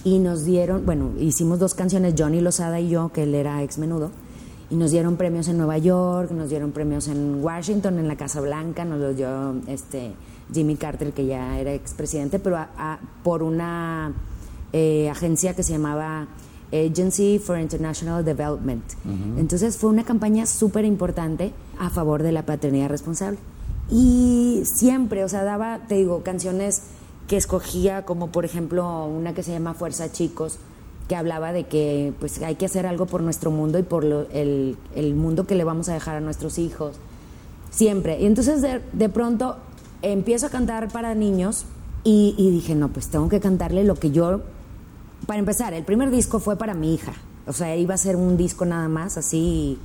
Y 0.03 0.19
nos 0.19 0.45
dieron, 0.45 0.85
bueno, 0.85 1.11
hicimos 1.19 1.59
dos 1.59 1.73
canciones, 1.73 2.15
Johnny 2.17 2.39
Lozada 2.41 2.79
y 2.79 2.89
yo, 2.89 3.11
que 3.11 3.23
él 3.23 3.35
era 3.35 3.61
ex 3.63 3.77
menudo, 3.77 4.11
y 4.69 4.75
nos 4.75 4.91
dieron 4.91 5.17
premios 5.17 5.47
en 5.47 5.57
Nueva 5.57 5.77
York, 5.77 6.31
nos 6.31 6.49
dieron 6.49 6.71
premios 6.71 7.07
en 7.07 7.43
Washington, 7.43 7.99
en 7.99 8.07
la 8.07 8.15
Casa 8.15 8.39
Blanca, 8.39 8.85
nos 8.85 8.99
los 8.99 9.17
dio 9.17 9.55
este, 9.67 10.13
Jimmy 10.53 10.75
Carter, 10.75 11.11
que 11.11 11.25
ya 11.25 11.59
era 11.59 11.73
expresidente, 11.73 12.39
pero 12.39 12.57
por 13.23 13.43
una 13.43 14.13
eh, 14.71 15.09
agencia 15.09 15.55
que 15.55 15.63
se 15.63 15.73
llamaba 15.73 16.27
Agency 16.71 17.39
for 17.39 17.59
International 17.59 18.23
Development. 18.23 18.83
Entonces 19.37 19.77
fue 19.77 19.89
una 19.89 20.03
campaña 20.03 20.45
súper 20.45 20.85
importante 20.85 21.51
a 21.79 21.89
favor 21.89 22.23
de 22.23 22.31
la 22.31 22.45
paternidad 22.45 22.89
responsable. 22.89 23.39
Y 23.91 24.61
siempre, 24.65 25.23
o 25.23 25.29
sea, 25.29 25.43
daba, 25.43 25.79
te 25.87 25.95
digo, 25.95 26.21
canciones 26.21 26.83
que 27.29 27.37
escogía, 27.37 28.05
como 28.05 28.31
por 28.31 28.43
ejemplo 28.43 29.05
una 29.05 29.33
que 29.33 29.43
se 29.43 29.51
llama 29.51 29.75
Fuerza 29.75 30.11
Chicos, 30.11 30.57
que 31.07 31.15
hablaba 31.15 31.53
de 31.53 31.67
que 31.67 32.11
pues 32.19 32.41
hay 32.41 32.55
que 32.55 32.65
hacer 32.65 32.87
algo 32.87 33.05
por 33.05 33.21
nuestro 33.21 33.51
mundo 33.51 33.77
y 33.77 33.83
por 33.83 34.03
el, 34.03 34.77
el, 34.95 35.15
mundo 35.15 35.45
que 35.45 35.53
le 35.55 35.63
vamos 35.63 35.89
a 35.89 35.93
dejar 35.93 36.17
a 36.17 36.21
nuestros 36.21 36.57
hijos. 36.57 36.97
Siempre. 37.69 38.19
Y 38.19 38.25
entonces 38.25 38.63
de, 38.63 38.81
de 38.93 39.09
pronto 39.09 39.57
empiezo 40.01 40.47
a 40.47 40.49
cantar 40.49 40.91
para 40.91 41.13
niños 41.13 41.65
y, 42.03 42.33
y, 42.35 42.49
dije, 42.49 42.73
no, 42.73 42.89
pues 42.89 43.09
tengo 43.09 43.29
que 43.29 43.39
cantarle 43.39 43.83
lo 43.83 43.93
que 43.93 44.09
yo 44.09 44.41
para 45.27 45.39
empezar, 45.39 45.73
el 45.73 45.83
primer 45.83 46.09
disco 46.09 46.39
fue 46.39 46.55
para 46.57 46.73
mi 46.73 46.95
hija. 46.95 47.13
O 47.45 47.53
sea, 47.53 47.75
iba 47.75 47.93
a 47.93 47.97
ser 47.97 48.15
un 48.15 48.37
disco 48.37 48.65
nada 48.65 48.87
más, 48.87 49.17
así 49.17 49.77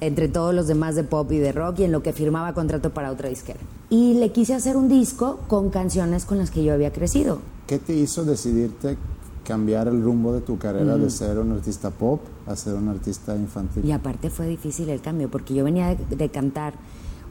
entre 0.00 0.28
todos 0.28 0.54
los 0.54 0.66
demás 0.66 0.94
de 0.94 1.04
pop 1.04 1.30
y 1.32 1.38
de 1.38 1.52
rock 1.52 1.80
y 1.80 1.84
en 1.84 1.92
lo 1.92 2.02
que 2.02 2.12
firmaba 2.12 2.54
contrato 2.54 2.90
para 2.90 3.10
otra 3.10 3.28
disquera. 3.28 3.60
Y 3.90 4.14
le 4.14 4.32
quise 4.32 4.54
hacer 4.54 4.76
un 4.76 4.88
disco 4.88 5.40
con 5.48 5.70
canciones 5.70 6.24
con 6.24 6.38
las 6.38 6.50
que 6.50 6.64
yo 6.64 6.72
había 6.72 6.92
crecido. 6.92 7.38
¿Qué 7.66 7.78
te 7.78 7.94
hizo 7.94 8.24
decidirte 8.24 8.96
cambiar 9.44 9.88
el 9.88 10.02
rumbo 10.02 10.32
de 10.32 10.40
tu 10.40 10.58
carrera 10.58 10.96
de 10.96 11.06
mm. 11.06 11.10
ser 11.10 11.38
un 11.38 11.52
artista 11.52 11.90
pop 11.90 12.20
a 12.46 12.56
ser 12.56 12.74
un 12.74 12.88
artista 12.88 13.34
infantil? 13.36 13.84
Y 13.84 13.92
aparte 13.92 14.30
fue 14.30 14.46
difícil 14.46 14.88
el 14.88 15.00
cambio 15.00 15.30
porque 15.30 15.54
yo 15.54 15.64
venía 15.64 15.94
de, 15.94 16.16
de 16.16 16.28
cantar 16.28 16.74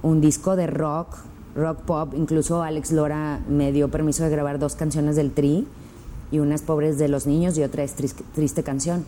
un 0.01 0.21
disco 0.21 0.55
de 0.55 0.67
rock, 0.67 1.15
rock 1.55 1.79
pop, 1.79 2.13
incluso 2.15 2.61
Alex 2.61 2.91
Lora 2.91 3.41
me 3.49 3.71
dio 3.71 3.89
permiso 3.89 4.23
de 4.23 4.29
grabar 4.29 4.59
dos 4.59 4.75
canciones 4.75 5.15
del 5.15 5.31
Tri 5.31 5.67
y 6.31 6.39
unas 6.39 6.61
pobres 6.61 6.97
de 6.97 7.07
los 7.07 7.27
niños 7.27 7.57
y 7.57 7.63
otra 7.63 7.83
es 7.83 7.93
triste, 7.93 8.63
canción. 8.63 9.05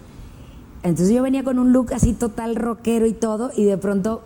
Entonces 0.88 1.14
yo 1.14 1.22
venía 1.22 1.44
con 1.44 1.60
un 1.60 1.74
look 1.74 1.94
así 1.94 2.14
total 2.14 2.56
rockero 2.56 3.06
y 3.08 3.14
todo 3.14 3.52
y 3.56 3.66
de 3.66 3.78
pronto 3.78 4.24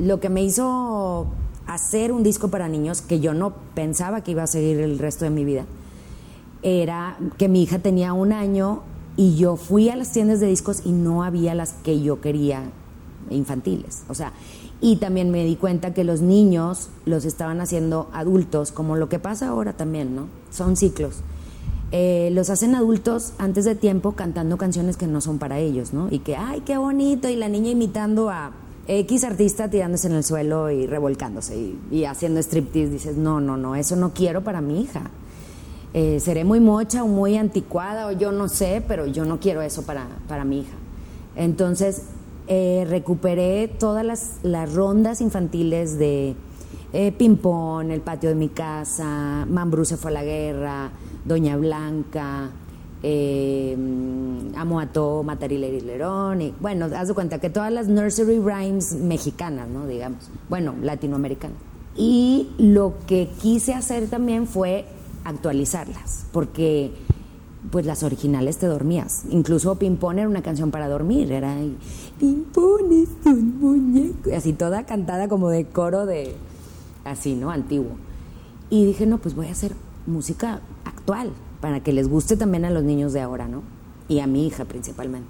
lo 0.00 0.18
que 0.18 0.28
me 0.28 0.42
hizo 0.42 1.28
hacer 1.68 2.10
un 2.10 2.24
disco 2.24 2.48
para 2.48 2.68
niños 2.68 3.02
que 3.02 3.20
yo 3.20 3.34
no 3.34 3.52
pensaba 3.74 4.22
que 4.22 4.32
iba 4.32 4.42
a 4.42 4.48
seguir 4.48 4.80
el 4.80 4.98
resto 4.98 5.24
de 5.24 5.30
mi 5.30 5.44
vida 5.44 5.64
era 6.62 7.18
que 7.38 7.48
mi 7.48 7.62
hija 7.62 7.78
tenía 7.78 8.14
un 8.14 8.32
año 8.32 8.82
y 9.16 9.36
yo 9.36 9.54
fui 9.54 9.90
a 9.90 9.96
las 9.96 10.10
tiendas 10.10 10.40
de 10.40 10.48
discos 10.48 10.82
y 10.84 10.90
no 10.90 11.22
había 11.22 11.54
las 11.54 11.72
que 11.72 12.00
yo 12.02 12.20
quería 12.20 12.64
infantiles. 13.30 14.02
O 14.08 14.14
sea, 14.14 14.32
y 14.80 14.96
también 14.96 15.30
me 15.30 15.44
di 15.44 15.54
cuenta 15.54 15.94
que 15.94 16.02
los 16.02 16.20
niños 16.20 16.88
los 17.04 17.24
estaban 17.24 17.60
haciendo 17.60 18.08
adultos, 18.12 18.72
como 18.72 18.96
lo 18.96 19.08
que 19.08 19.20
pasa 19.20 19.48
ahora 19.48 19.74
también, 19.74 20.16
¿no? 20.16 20.26
Son 20.50 20.76
ciclos. 20.76 21.16
Eh, 21.94 22.30
los 22.32 22.48
hacen 22.48 22.74
adultos 22.74 23.34
antes 23.36 23.66
de 23.66 23.74
tiempo 23.74 24.12
cantando 24.12 24.56
canciones 24.56 24.96
que 24.96 25.06
no 25.06 25.20
son 25.20 25.38
para 25.38 25.58
ellos, 25.58 25.92
¿no? 25.92 26.08
Y 26.10 26.20
que, 26.20 26.36
ay, 26.36 26.62
qué 26.62 26.78
bonito, 26.78 27.28
y 27.28 27.36
la 27.36 27.50
niña 27.50 27.70
imitando 27.70 28.30
a 28.30 28.52
X 28.88 29.24
artista 29.24 29.68
tirándose 29.68 30.06
en 30.06 30.14
el 30.14 30.24
suelo 30.24 30.70
y 30.70 30.86
revolcándose 30.86 31.74
y, 31.90 32.04
haciendo 32.06 32.40
striptease. 32.40 32.90
Dices, 32.90 33.16
no, 33.18 33.42
no, 33.42 33.58
no, 33.58 33.76
eso 33.76 33.94
no 33.96 34.14
quiero 34.14 34.42
para 34.42 34.62
mi 34.62 34.80
hija. 34.80 35.10
Eh, 35.92 36.18
seré 36.20 36.44
muy 36.44 36.60
mocha 36.60 37.04
o 37.04 37.08
muy 37.08 37.36
anticuada 37.36 38.06
o 38.06 38.12
yo 38.12 38.32
no 38.32 38.48
sé, 38.48 38.82
pero 38.88 39.06
yo 39.06 39.26
no 39.26 39.38
quiero 39.38 39.60
eso 39.60 39.82
para, 39.82 40.06
para 40.28 40.46
mi 40.46 40.60
hija. 40.60 40.74
Entonces, 41.36 42.04
eh, 42.48 42.86
recuperé 42.88 43.68
todas 43.68 44.40
las, 44.42 44.74
rondas 44.74 45.20
infantiles 45.20 45.98
de 45.98 46.36
ping-pong, 47.18 47.90
el 47.90 48.00
patio 48.00 48.30
de 48.30 48.34
mi 48.34 48.48
casa, 48.48 49.46
Mambrú 49.46 49.84
se 49.84 49.98
fue 49.98 50.10
a 50.10 50.14
la 50.14 50.24
guerra, 50.24 50.90
Doña 51.24 51.56
Blanca, 51.56 52.50
eh, 53.02 53.76
Amo 54.56 54.80
a 54.80 54.88
Matar 55.24 55.52
y 55.52 55.56
y 55.56 56.54
bueno, 56.60 56.86
haz 56.96 57.08
de 57.08 57.14
cuenta 57.14 57.38
que 57.38 57.50
todas 57.50 57.72
las 57.72 57.88
nursery 57.88 58.38
rhymes 58.38 58.92
mexicanas, 58.92 59.68
¿no? 59.68 59.86
Digamos, 59.86 60.30
bueno, 60.48 60.74
latinoamericanas. 60.80 61.56
Y 61.96 62.48
lo 62.58 62.94
que 63.06 63.28
quise 63.40 63.74
hacer 63.74 64.08
también 64.08 64.46
fue 64.46 64.86
actualizarlas, 65.24 66.26
porque 66.32 66.92
pues 67.70 67.86
las 67.86 68.02
originales 68.02 68.58
te 68.58 68.66
dormías. 68.66 69.24
Incluso 69.30 69.76
Pimpón 69.76 70.18
era 70.18 70.28
una 70.28 70.42
canción 70.42 70.70
para 70.70 70.88
dormir, 70.88 71.32
era 71.32 71.56
Pimpón 72.18 72.92
es 72.92 73.08
un 73.26 73.60
muñeco, 73.60 74.30
así 74.34 74.52
toda 74.52 74.84
cantada 74.84 75.28
como 75.28 75.48
de 75.48 75.66
coro 75.66 76.06
de, 76.06 76.34
así, 77.04 77.34
¿no? 77.34 77.50
Antiguo. 77.50 77.96
Y 78.70 78.86
dije, 78.86 79.06
no, 79.06 79.18
pues 79.18 79.34
voy 79.34 79.48
a 79.48 79.52
hacer 79.52 79.72
música 80.06 80.60
actual, 80.84 81.32
para 81.60 81.80
que 81.80 81.92
les 81.92 82.08
guste 82.08 82.36
también 82.36 82.64
a 82.64 82.70
los 82.70 82.82
niños 82.82 83.12
de 83.12 83.20
ahora, 83.20 83.48
¿no? 83.48 83.62
Y 84.08 84.20
a 84.20 84.26
mi 84.26 84.46
hija 84.46 84.64
principalmente. 84.64 85.28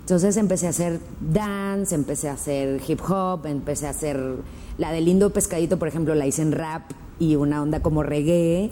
Entonces 0.00 0.36
empecé 0.36 0.66
a 0.66 0.70
hacer 0.70 1.00
dance, 1.20 1.94
empecé 1.94 2.28
a 2.28 2.34
hacer 2.34 2.80
hip 2.86 3.00
hop, 3.08 3.46
empecé 3.46 3.88
a 3.88 3.90
hacer 3.90 4.36
la 4.78 4.92
de 4.92 5.00
lindo 5.00 5.30
pescadito, 5.30 5.78
por 5.78 5.88
ejemplo, 5.88 6.14
la 6.14 6.26
hice 6.26 6.42
en 6.42 6.52
rap 6.52 6.82
y 7.18 7.34
una 7.36 7.62
onda 7.62 7.80
como 7.80 8.02
reggae. 8.02 8.70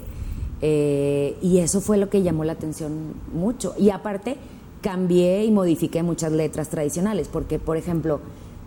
Eh, 0.62 1.36
y 1.42 1.58
eso 1.58 1.80
fue 1.80 1.98
lo 1.98 2.08
que 2.08 2.22
llamó 2.22 2.44
la 2.44 2.52
atención 2.52 3.14
mucho. 3.34 3.74
Y 3.76 3.90
aparte, 3.90 4.36
cambié 4.80 5.44
y 5.44 5.50
modifiqué 5.50 6.02
muchas 6.02 6.30
letras 6.30 6.68
tradicionales, 6.68 7.28
porque, 7.28 7.58
por 7.58 7.76
ejemplo, 7.76 8.20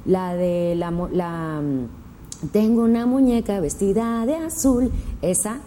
la 0.05 0.35
de 0.35 0.75
la, 0.75 0.91
la 1.13 1.61
Tengo 2.51 2.83
una 2.83 3.05
muñeca 3.05 3.59
vestida 3.59 4.25
de 4.25 4.35
azul, 4.35 4.91
esa 5.21 5.59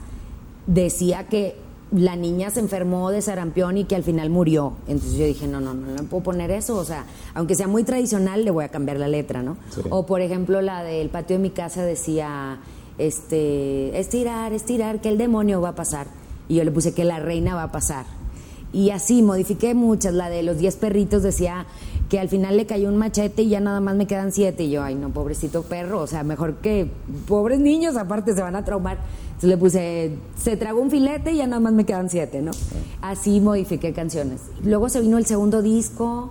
decía 0.67 1.29
que 1.29 1.57
la 1.93 2.15
niña 2.15 2.51
se 2.51 2.61
enfermó 2.61 3.11
de 3.11 3.21
sarampión 3.21 3.77
y 3.77 3.85
que 3.85 3.97
al 3.97 4.05
final 4.05 4.31
murió. 4.31 4.75
Entonces 4.87 5.19
yo 5.19 5.25
dije, 5.25 5.47
no, 5.47 5.61
no, 5.61 5.75
no, 5.75 5.89
no 5.89 6.03
puedo 6.05 6.23
poner 6.23 6.51
eso. 6.51 6.77
O 6.77 6.85
sea, 6.85 7.05
aunque 7.35 7.55
sea 7.55 7.67
muy 7.67 7.83
tradicional, 7.85 8.45
le 8.45 8.51
voy 8.51 8.65
a 8.65 8.69
cambiar 8.69 8.99
la 8.99 9.09
letra, 9.09 9.43
¿no? 9.43 9.57
O 9.91 10.07
por 10.07 10.21
ejemplo, 10.21 10.63
la 10.63 10.85
del 10.85 11.09
patio 11.09 11.37
de 11.37 11.43
mi 11.43 11.51
casa 11.51 11.83
decía, 11.83 12.59
este, 12.99 13.99
estirar, 13.99 14.53
estirar, 14.53 15.01
que 15.01 15.09
el 15.09 15.19
demonio 15.19 15.61
va 15.61 15.71
a 15.71 15.75
pasar. 15.75 16.07
Y 16.49 16.57
yo 16.57 16.65
le 16.65 16.71
puse 16.71 16.95
que 16.95 17.05
la 17.05 17.19
reina 17.19 17.55
va 17.55 17.65
a 17.65 17.73
pasar. 17.73 18.07
Y 18.73 18.91
así 18.91 19.23
modifiqué 19.23 19.75
muchas. 19.75 20.15
La 20.15 20.31
de 20.31 20.43
los 20.43 20.59
diez 20.59 20.77
perritos 20.77 21.23
decía 21.23 21.67
que 22.11 22.19
al 22.19 22.29
final 22.29 22.57
le 22.57 22.67
cayó 22.67 22.89
un 22.89 22.97
machete 22.97 23.43
y 23.43 23.49
ya 23.51 23.61
nada 23.61 23.81
más 23.81 23.95
me 23.95 24.07
quedan 24.07 24.33
siete. 24.33 24.65
Y 24.65 24.71
yo, 24.71 24.83
ay, 24.83 24.97
no, 24.97 25.11
pobrecito 25.11 25.63
perro. 25.63 26.01
O 26.01 26.07
sea, 26.09 26.25
mejor 26.25 26.57
que 26.57 26.91
pobres 27.29 27.61
niños, 27.61 27.97
aparte 27.97 28.35
se 28.35 28.43
van 28.43 28.57
a 28.57 28.65
traumar. 28.65 28.99
Entonces 29.27 29.49
le 29.49 29.57
puse, 29.57 30.11
se 30.37 30.57
tragó 30.57 30.81
un 30.83 30.91
filete 30.91 31.33
y 31.33 31.37
ya 31.37 31.47
nada 31.47 31.61
más 31.61 31.73
me 31.73 31.87
quedan 31.87 32.11
siete, 32.11 32.43
¿no? 32.43 32.51
Así 33.01 33.41
modifiqué 33.41 33.93
canciones. 33.93 34.41
Luego 34.65 34.89
se 34.89 35.01
vino 35.01 35.17
el 35.19 35.25
segundo 35.25 35.63
disco 35.63 36.31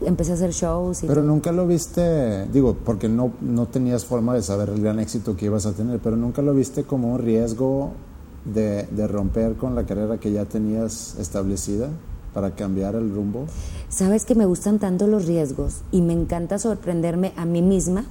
empecé 0.00 0.30
a 0.30 0.34
hacer 0.34 0.52
shows. 0.52 1.02
Y 1.02 1.06
Pero 1.06 1.20
todo. 1.20 1.30
nunca 1.30 1.52
lo 1.52 1.66
viste, 1.66 2.46
digo, 2.46 2.76
porque 2.84 3.08
no, 3.08 3.32
no 3.40 3.66
tenías 3.66 4.04
forma 4.04 4.34
de 4.34 4.42
saber 4.42 4.70
el 4.70 4.80
gran 4.80 4.98
éxito 5.00 5.36
que 5.36 5.46
ibas 5.46 5.66
a 5.66 5.72
tener, 5.72 5.98
pero 5.98 6.16
nunca 6.16 6.40
lo 6.40 6.54
viste 6.54 6.84
como 6.84 7.12
un 7.12 7.18
riesgo 7.18 7.92
de, 8.44 8.84
de 8.84 9.06
romper 9.08 9.56
con 9.56 9.74
la 9.74 9.84
carrera 9.84 10.18
que 10.18 10.32
ya 10.32 10.44
tenías 10.44 11.16
establecida 11.18 11.90
para 12.34 12.52
cambiar 12.52 12.94
el 12.94 13.12
rumbo. 13.14 13.46
Sabes 13.88 14.24
que 14.24 14.34
me 14.34 14.46
gustan 14.46 14.78
tanto 14.78 15.06
los 15.06 15.26
riesgos 15.26 15.82
y 15.92 16.02
me 16.02 16.12
encanta 16.12 16.58
sorprenderme 16.58 17.32
a 17.36 17.44
mí 17.44 17.62
misma 17.62 18.04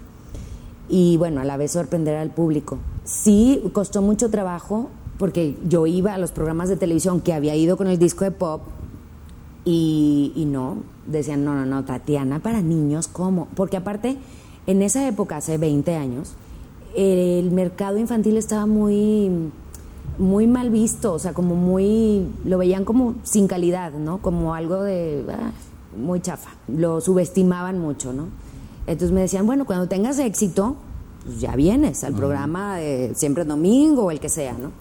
y 0.90 1.18
bueno, 1.18 1.42
a 1.42 1.46
la 1.46 1.58
vez 1.58 1.72
sorprender 1.72 2.16
al 2.16 2.32
público. 2.32 2.78
Sí, 3.04 3.62
costó 3.74 4.02
mucho 4.02 4.30
trabajo 4.30 4.90
porque 5.18 5.58
yo 5.68 5.88
iba 5.88 6.14
a 6.14 6.18
los 6.18 6.32
programas 6.32 6.70
de 6.70 6.78
televisión 6.78 7.22
que 7.22 7.34
había 7.34 7.56
ido 7.56 7.78
con 7.78 7.88
el 7.88 7.98
disco 7.98 8.24
de 8.24 8.32
pop 8.32 8.62
y, 9.66 10.32
y 10.36 10.46
no, 10.46 10.78
decían, 11.06 11.44
no, 11.44 11.54
no, 11.54 11.66
no, 11.66 11.84
Tatiana 11.84 12.40
para 12.40 12.62
niños, 12.62 13.08
¿cómo? 13.08 13.48
Porque 13.56 13.78
aparte, 13.78 14.18
en 14.66 14.82
esa 14.82 15.08
época, 15.08 15.38
hace 15.38 15.58
20 15.58 15.96
años, 15.96 16.34
el 16.96 17.52
mercado 17.52 17.98
infantil 17.98 18.38
estaba 18.38 18.66
muy, 18.66 19.52
muy 20.18 20.48
mal 20.48 20.70
visto, 20.70 21.14
o 21.14 21.20
sea, 21.20 21.34
como 21.34 21.56
muy, 21.56 22.28
lo 22.46 22.58
veían 22.58 22.86
como 22.86 23.16
sin 23.24 23.48
calidad, 23.48 23.94
¿no? 23.94 24.20
Como 24.20 24.54
algo 24.54 24.84
de, 24.84 25.24
ah, 25.30 25.52
muy 25.98 26.22
chafa, 26.22 26.52
lo 26.68 27.02
subestimaban 27.02 27.80
mucho, 27.80 28.14
¿no? 28.14 28.28
Entonces 28.88 29.12
me 29.12 29.22
decían, 29.22 29.46
bueno, 29.46 29.66
cuando 29.66 29.88
tengas 29.88 30.18
éxito, 30.20 30.76
pues 31.26 31.42
ya 31.42 31.56
vienes 31.56 32.04
al 32.04 32.14
programa 32.14 32.78
de 32.78 33.14
siempre 33.16 33.44
domingo 33.44 34.06
o 34.06 34.12
el 34.12 34.20
que 34.20 34.30
sea, 34.30 34.54
¿no? 34.54 34.72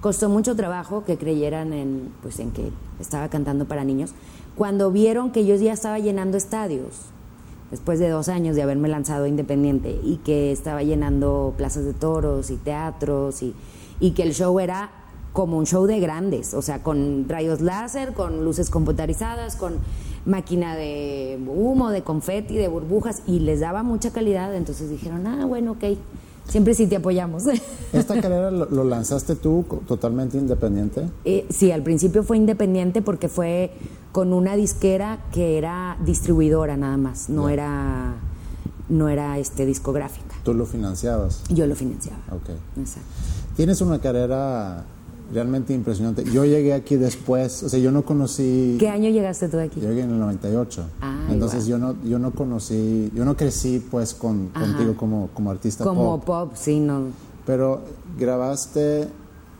Costó 0.00 0.28
mucho 0.28 0.54
trabajo 0.54 1.04
que 1.04 1.18
creyeran 1.18 1.72
en, 1.72 2.12
pues, 2.22 2.38
en 2.38 2.52
que 2.52 2.70
estaba 3.00 3.28
cantando 3.28 3.64
para 3.64 3.82
niños. 3.82 4.12
Cuando 4.54 4.92
vieron 4.92 5.32
que 5.32 5.44
yo 5.44 5.56
ya 5.56 5.72
estaba 5.72 5.98
llenando 5.98 6.36
estadios, 6.36 7.06
después 7.72 7.98
de 7.98 8.08
dos 8.08 8.28
años 8.28 8.54
de 8.54 8.62
haberme 8.62 8.88
lanzado 8.88 9.26
independiente, 9.26 9.98
y 10.04 10.18
que 10.18 10.52
estaba 10.52 10.84
llenando 10.84 11.52
plazas 11.56 11.84
de 11.84 11.94
toros 11.94 12.50
y 12.50 12.56
teatros, 12.56 13.42
y, 13.42 13.54
y 14.00 14.12
que 14.12 14.22
el 14.22 14.34
show 14.34 14.58
era 14.60 14.90
como 15.32 15.58
un 15.58 15.66
show 15.66 15.86
de 15.86 16.00
grandes, 16.00 16.54
o 16.54 16.62
sea, 16.62 16.82
con 16.82 17.28
rayos 17.28 17.60
láser, 17.60 18.12
con 18.12 18.44
luces 18.44 18.70
computarizadas, 18.70 19.56
con 19.56 19.76
máquina 20.24 20.74
de 20.74 21.38
humo, 21.46 21.90
de 21.90 22.02
confeti, 22.02 22.56
de 22.56 22.68
burbujas, 22.68 23.22
y 23.26 23.40
les 23.40 23.60
daba 23.60 23.82
mucha 23.82 24.10
calidad, 24.10 24.54
entonces 24.54 24.90
dijeron, 24.90 25.26
ah, 25.26 25.46
bueno, 25.46 25.72
ok, 25.72 25.96
siempre 26.48 26.74
sí 26.74 26.86
te 26.86 26.96
apoyamos. 26.96 27.44
¿Esta 27.92 28.20
carrera 28.20 28.50
lo, 28.50 28.66
lo 28.66 28.84
lanzaste 28.84 29.36
tú 29.36 29.64
totalmente 29.86 30.36
independiente? 30.36 31.08
Eh, 31.24 31.46
sí, 31.50 31.70
al 31.70 31.82
principio 31.82 32.22
fue 32.24 32.36
independiente 32.36 33.00
porque 33.00 33.28
fue 33.28 33.72
con 34.12 34.32
una 34.32 34.56
disquera 34.56 35.20
que 35.32 35.58
era 35.58 35.98
distribuidora 36.04 36.76
nada 36.76 36.96
más, 36.96 37.28
no 37.28 37.48
era 37.48 38.16
no 38.88 39.08
era 39.08 39.38
este 39.38 39.66
discográfica. 39.66 40.34
Tú 40.42 40.54
lo 40.54 40.64
financiabas. 40.64 41.42
Yo 41.50 41.66
lo 41.66 41.74
financiaba. 41.76 42.22
Ok. 42.30 42.50
Exacto. 42.78 43.08
Tienes 43.58 43.80
una 43.80 43.98
carrera 43.98 44.84
realmente 45.32 45.74
impresionante. 45.74 46.22
Yo 46.24 46.44
llegué 46.44 46.72
aquí 46.74 46.94
después, 46.94 47.64
o 47.64 47.68
sea, 47.68 47.80
yo 47.80 47.90
no 47.90 48.04
conocí... 48.04 48.76
¿Qué 48.78 48.88
año 48.88 49.10
llegaste 49.10 49.48
tú 49.48 49.58
aquí? 49.58 49.80
Yo 49.80 49.88
llegué 49.88 50.02
en 50.02 50.12
el 50.12 50.20
98. 50.20 50.84
Ay, 51.00 51.34
Entonces 51.34 51.66
guau. 51.66 51.70
yo 51.70 51.78
no 51.78 51.96
yo 52.08 52.18
no 52.20 52.30
conocí, 52.30 53.10
yo 53.12 53.24
no 53.24 53.36
crecí 53.36 53.84
pues 53.90 54.14
con, 54.14 54.50
Ajá. 54.54 54.64
contigo 54.64 54.96
como, 54.96 55.28
como 55.34 55.50
artista 55.50 55.82
Como 55.82 56.20
pop. 56.20 56.24
pop, 56.50 56.52
sí, 56.54 56.78
no. 56.78 57.06
Pero 57.44 57.80
grabaste 58.16 59.08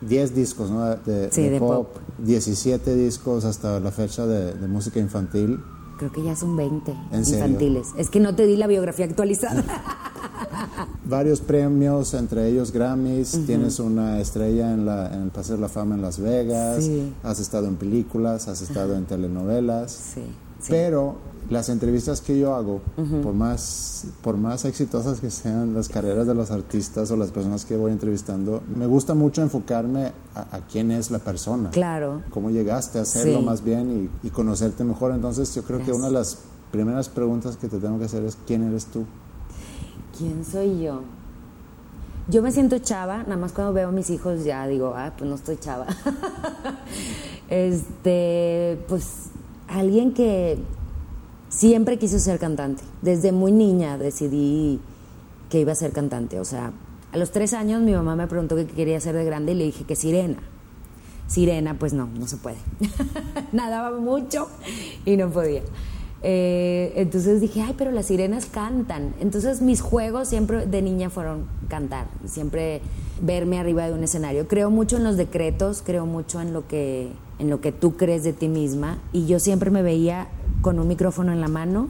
10 0.03 0.33
discos, 0.33 0.71
¿no? 0.71 0.85
De, 0.95 1.33
Sí, 1.33 1.49
de 1.49 1.59
pop. 1.59 1.89
17 2.19 2.95
discos 2.95 3.45
hasta 3.45 3.81
la 3.81 3.91
fecha 3.91 4.29
de, 4.29 4.55
de 4.55 4.69
música 4.69 5.01
infantil. 5.01 5.59
Creo 5.99 6.13
que 6.13 6.23
ya 6.23 6.37
son 6.37 6.57
20 6.57 6.95
¿En 7.13 7.25
serio? 7.27 7.45
infantiles. 7.45 7.89
Es 7.97 8.09
que 8.09 8.21
no 8.21 8.35
te 8.35 8.47
di 8.47 8.57
la 8.57 8.67
biografía 8.67 9.05
actualizada. 9.05 9.65
Varios 11.05 11.41
premios, 11.41 12.15
entre 12.15 12.49
ellos 12.49 12.71
Grammys. 12.71 13.47
Tienes 13.47 13.81
una 13.81 14.21
estrella 14.21 14.73
en, 14.73 14.87
la, 14.87 15.13
en 15.13 15.23
el 15.23 15.31
Paseo 15.31 15.57
de 15.57 15.63
la 15.63 15.69
Fama 15.69 15.95
en 15.97 16.03
Las 16.03 16.19
Vegas. 16.21 16.85
Sí. 16.85 17.13
Has 17.23 17.41
estado 17.41 17.67
en 17.67 17.77
películas, 17.77 18.47
has 18.49 18.61
estado 18.63 18.95
en 18.95 19.07
telenovelas. 19.07 19.91
sí, 20.15 20.23
sí. 20.61 20.67
Pero 20.71 21.17
las 21.51 21.71
entrevistas 21.71 22.21
que 22.21 22.39
yo 22.39 22.55
hago, 22.55 22.83
por, 23.23 23.33
más, 23.33 24.05
por 24.23 24.37
más 24.37 24.67
exitosas 24.67 25.19
que 25.21 25.31
sean 25.31 25.73
las 25.73 25.89
carreras 25.89 26.27
de 26.27 26.35
los 26.35 26.51
artistas 26.51 27.11
o 27.11 27.17
las 27.17 27.31
personas 27.31 27.65
que 27.65 27.75
voy 27.77 27.91
entrevistando, 27.93 28.63
me 28.77 28.87
gusta 28.87 29.15
mucho 29.15 29.41
enfocarme 29.41 30.13
a, 30.35 30.57
a 30.57 30.61
quién 30.71 30.91
es 30.91 31.11
la 31.11 31.21
persona. 31.21 31.71
Claro. 31.71 32.23
Cómo 32.31 32.51
llegaste 32.51 32.99
a 32.99 33.03
hacerlo 33.03 33.39
Sí. 33.39 33.45
más 33.47 33.65
bien 33.65 34.11
y, 34.23 34.27
y 34.27 34.31
conocerte 34.31 34.85
mejor. 34.85 35.13
Entonces 35.13 35.55
yo 35.55 35.63
creo 35.63 35.83
que 35.83 35.93
una 35.93 36.07
de 36.07 36.13
las 36.13 36.39
primeras 36.71 37.09
preguntas 37.09 37.57
que 37.57 37.67
te 37.69 37.79
tengo 37.79 37.99
que 37.99 38.05
hacer 38.05 38.23
es 38.25 38.37
¿quién 38.47 38.63
eres 38.69 38.85
tú? 38.87 39.07
¿Quién 40.19 40.45
soy 40.45 40.83
yo? 40.83 41.01
Yo 42.29 42.43
me 42.43 42.53
siento 42.53 42.79
chava, 42.79 43.23
nada 43.23 43.39
más 43.39 43.53
cuando 43.53 43.73
veo 43.73 43.89
a 43.89 43.93
mis 43.93 44.11
hijos 44.11 44.45
ya 44.45 44.67
digo, 44.67 44.93
ah, 44.95 45.15
pues 45.17 45.31
no 45.31 45.37
estoy 45.37 45.57
chava. 45.57 45.87
este, 47.49 48.79
pues 48.87 49.31
alguien 49.69 50.13
que 50.13 50.59
siempre 51.49 51.99
quiso 51.99 52.19
ser 52.19 52.39
cantante. 52.39 52.83
Desde 53.03 53.33
muy 53.33 53.53
niña 53.53 53.99
decidí 53.99 54.81
que 55.51 55.61
iba 55.61 55.73
a 55.73 55.77
ser 55.77 55.93
cantante. 55.93 56.41
O 56.41 56.45
sea, 56.45 56.73
a 57.13 57.17
los 57.17 57.31
tres 57.31 57.53
años 57.53 57.83
mi 57.83 57.93
mamá 57.93 58.17
me 58.17 58.27
preguntó 58.27 58.57
qué 58.57 58.67
quería 58.67 59.01
ser 59.01 59.15
de 59.15 59.25
grande 59.25 59.53
y 59.53 59.55
le 59.55 59.65
dije 59.65 59.85
que 59.85 59.97
sirena. 59.97 60.39
Sirena, 61.27 61.79
pues 61.79 61.93
no, 61.93 62.07
no 62.07 62.27
se 62.27 62.39
puede. 62.39 62.57
Nadaba 63.53 63.99
mucho 63.99 64.49
y 65.05 65.17
no 65.17 65.31
podía. 65.31 65.63
Eh, 66.23 66.93
entonces 66.97 67.41
dije, 67.41 67.63
ay, 67.63 67.75
pero 67.79 67.91
las 67.91 68.07
sirenas 68.07 68.47
cantan. 68.47 69.15
Entonces 69.21 69.61
mis 69.61 69.81
juegos 69.81 70.29
siempre 70.29 70.67
de 70.67 70.83
niña 70.83 71.11
fueron 71.11 71.47
cantar, 71.69 72.07
siempre 72.27 72.81
verme 73.23 73.59
arriba 73.59 73.87
de 73.87 73.93
un 73.93 74.03
escenario. 74.03 74.49
Creo 74.49 74.71
mucho 74.71 74.97
en 74.97 75.05
los 75.05 75.17
decretos, 75.17 75.83
creo 75.85 76.07
mucho 76.07 76.41
en 76.41 76.53
lo 76.53 76.67
que, 76.67 77.13
en 77.39 77.51
lo 77.51 77.61
que 77.61 77.73
tú 77.73 77.97
crees 77.97 78.25
de 78.25 78.33
ti 78.33 78.49
misma. 78.49 78.99
Y 79.13 79.27
yo 79.27 79.39
siempre 79.39 79.71
me 79.71 79.83
veía 79.83 80.29
con 80.61 80.79
un 80.79 80.89
micrófono 80.89 81.33
en 81.33 81.41
la 81.41 81.49
mano 81.49 81.89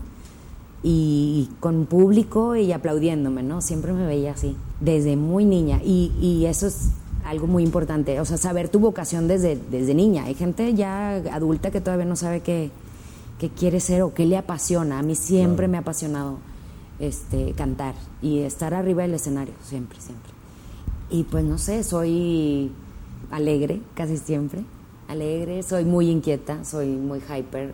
y 0.82 1.48
con 1.60 1.86
público 1.86 2.54
y 2.54 2.72
aplaudiéndome, 2.72 3.42
¿no? 3.42 3.62
Siempre 3.62 3.92
me 3.92 4.06
veía 4.06 4.32
así, 4.32 4.56
desde 4.80 5.16
muy 5.16 5.44
niña. 5.44 5.80
Y, 5.82 6.12
y 6.20 6.46
eso 6.46 6.66
es 6.66 6.90
algo 7.24 7.46
muy 7.46 7.62
importante, 7.62 8.20
o 8.20 8.24
sea, 8.24 8.38
saber 8.38 8.68
tu 8.68 8.78
vocación 8.78 9.28
desde, 9.28 9.58
desde 9.70 9.94
niña. 9.94 10.24
Hay 10.24 10.34
gente 10.34 10.74
ya 10.74 11.16
adulta 11.32 11.70
que 11.70 11.80
todavía 11.80 12.06
no 12.06 12.16
sabe 12.16 12.40
qué, 12.40 12.70
qué 13.38 13.48
quiere 13.50 13.80
ser 13.80 14.02
o 14.02 14.14
qué 14.14 14.26
le 14.26 14.36
apasiona. 14.36 14.98
A 14.98 15.02
mí 15.02 15.14
siempre 15.14 15.68
me 15.68 15.76
ha 15.76 15.80
apasionado 15.80 16.38
este, 16.98 17.52
cantar 17.52 17.94
y 18.22 18.40
estar 18.40 18.74
arriba 18.74 19.02
del 19.02 19.14
escenario, 19.14 19.54
siempre, 19.62 20.00
siempre. 20.00 20.32
Y 21.10 21.22
pues 21.24 21.44
no 21.44 21.58
sé, 21.58 21.84
soy 21.84 22.70
alegre 23.30 23.80
casi 23.94 24.16
siempre, 24.16 24.64
alegre, 25.08 25.62
soy 25.62 25.84
muy 25.84 26.10
inquieta, 26.10 26.64
soy 26.64 26.88
muy 26.88 27.20
hyper. 27.20 27.72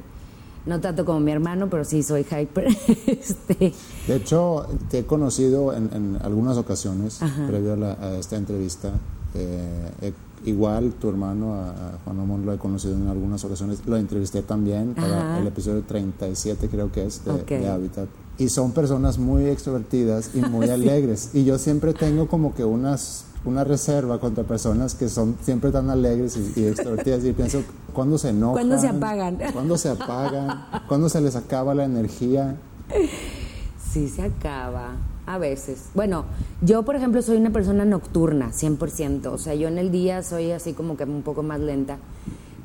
No 0.67 0.81
tanto 0.81 1.05
como 1.05 1.21
mi 1.21 1.31
hermano, 1.31 1.69
pero 1.69 1.85
sí 1.85 2.03
soy 2.03 2.23
hyper. 2.25 2.69
este, 3.07 3.73
De 4.07 4.17
hecho, 4.17 4.67
te 4.89 5.01
he 5.01 5.05
conocido 5.07 5.75
en, 5.75 5.91
en 5.93 6.19
algunas 6.23 6.57
ocasiones, 6.57 7.21
previo 7.47 7.75
a, 7.75 7.77
la- 7.77 7.93
a 8.01 8.17
esta 8.19 8.37
entrevista. 8.37 8.93
Eh, 9.35 9.91
he- 10.01 10.13
igual 10.45 10.93
tu 10.93 11.09
hermano, 11.09 11.55
a, 11.55 11.99
Juan 12.05 12.17
Ramón, 12.17 12.47
lo 12.47 12.53
he 12.53 12.59
conocido 12.59 12.95
en 12.95 13.09
algunas 13.09 13.45
ocasiones. 13.45 13.81
Lo 13.87 13.97
entrevisté 13.97 14.43
también 14.43 14.95
para 14.95 15.33
Ajá. 15.35 15.39
el 15.41 15.47
episodio 15.47 15.83
37, 15.83 16.69
creo 16.69 16.91
que 16.93 17.05
es, 17.07 17.25
de, 17.25 17.31
Ok. 17.31 17.49
de 17.49 17.69
Habitat. 17.69 18.09
Y 18.39 18.49
son 18.49 18.73
personas 18.73 19.19
muy 19.19 19.47
extrovertidas 19.47 20.31
y 20.35 20.41
muy 20.41 20.69
alegres. 20.71 21.31
Y 21.35 21.45
yo 21.45 21.59
siempre 21.59 21.95
tengo 21.95 22.27
como 22.29 22.55
que 22.55 22.65
unas, 22.65 23.27
una 23.45 23.65
reserva 23.65 24.19
contra 24.21 24.45
personas 24.45 24.95
que 24.95 25.09
son 25.09 25.37
siempre 25.41 25.71
tan 25.71 25.89
alegres 25.91 26.37
y, 26.37 26.61
y 26.61 26.67
extrovertidas. 26.67 27.25
Y 27.25 27.33
pienso, 27.33 27.63
¿cuándo 27.93 28.19
se 28.19 28.31
enojan? 28.31 28.55
¿Cuándo 28.55 28.79
se 28.79 28.89
apagan? 28.89 29.39
¿Cuándo 29.53 29.79
se 29.79 29.89
apagan? 29.89 30.65
¿Cuándo 30.89 31.09
se 31.09 31.21
les 31.21 31.37
acaba 31.37 31.75
la 31.75 31.85
energía? 31.85 32.57
Sí, 33.93 34.09
se 34.09 34.23
acaba. 34.23 34.97
A 35.27 35.39
veces. 35.39 35.89
Bueno, 35.95 36.27
yo, 36.61 36.83
por 36.83 36.97
ejemplo, 36.97 37.23
soy 37.23 37.39
una 37.39 37.51
persona 37.51 37.85
nocturna, 37.85 38.51
100%. 38.51 39.27
O 39.27 39.39
sea, 39.39 39.55
yo 39.55 39.69
en 39.69 39.79
el 39.79 39.91
día 39.91 40.23
soy 40.23 40.51
así 40.51 40.75
como 40.75 40.97
que 40.97 41.05
un 41.05 41.23
poco 41.23 41.43
más 41.43 41.61
lenta. 41.61 41.99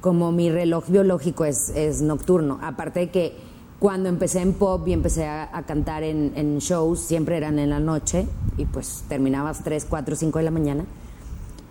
Como 0.01 0.31
mi 0.31 0.49
reloj 0.49 0.87
biológico 0.89 1.45
es, 1.45 1.69
es 1.69 2.01
nocturno. 2.01 2.59
Aparte 2.61 2.99
de 2.99 3.09
que 3.11 3.33
cuando 3.79 4.09
empecé 4.09 4.41
en 4.41 4.53
pop 4.53 4.85
y 4.87 4.93
empecé 4.93 5.25
a, 5.25 5.49
a 5.57 5.63
cantar 5.63 6.03
en, 6.03 6.33
en 6.35 6.59
shows, 6.59 6.99
siempre 6.99 7.37
eran 7.37 7.59
en 7.59 7.69
la 7.69 7.79
noche 7.79 8.27
y 8.57 8.65
pues 8.65 9.05
terminabas 9.07 9.63
3, 9.63 9.85
4, 9.89 10.15
5 10.17 10.39
de 10.39 10.43
la 10.43 10.51
mañana. 10.51 10.85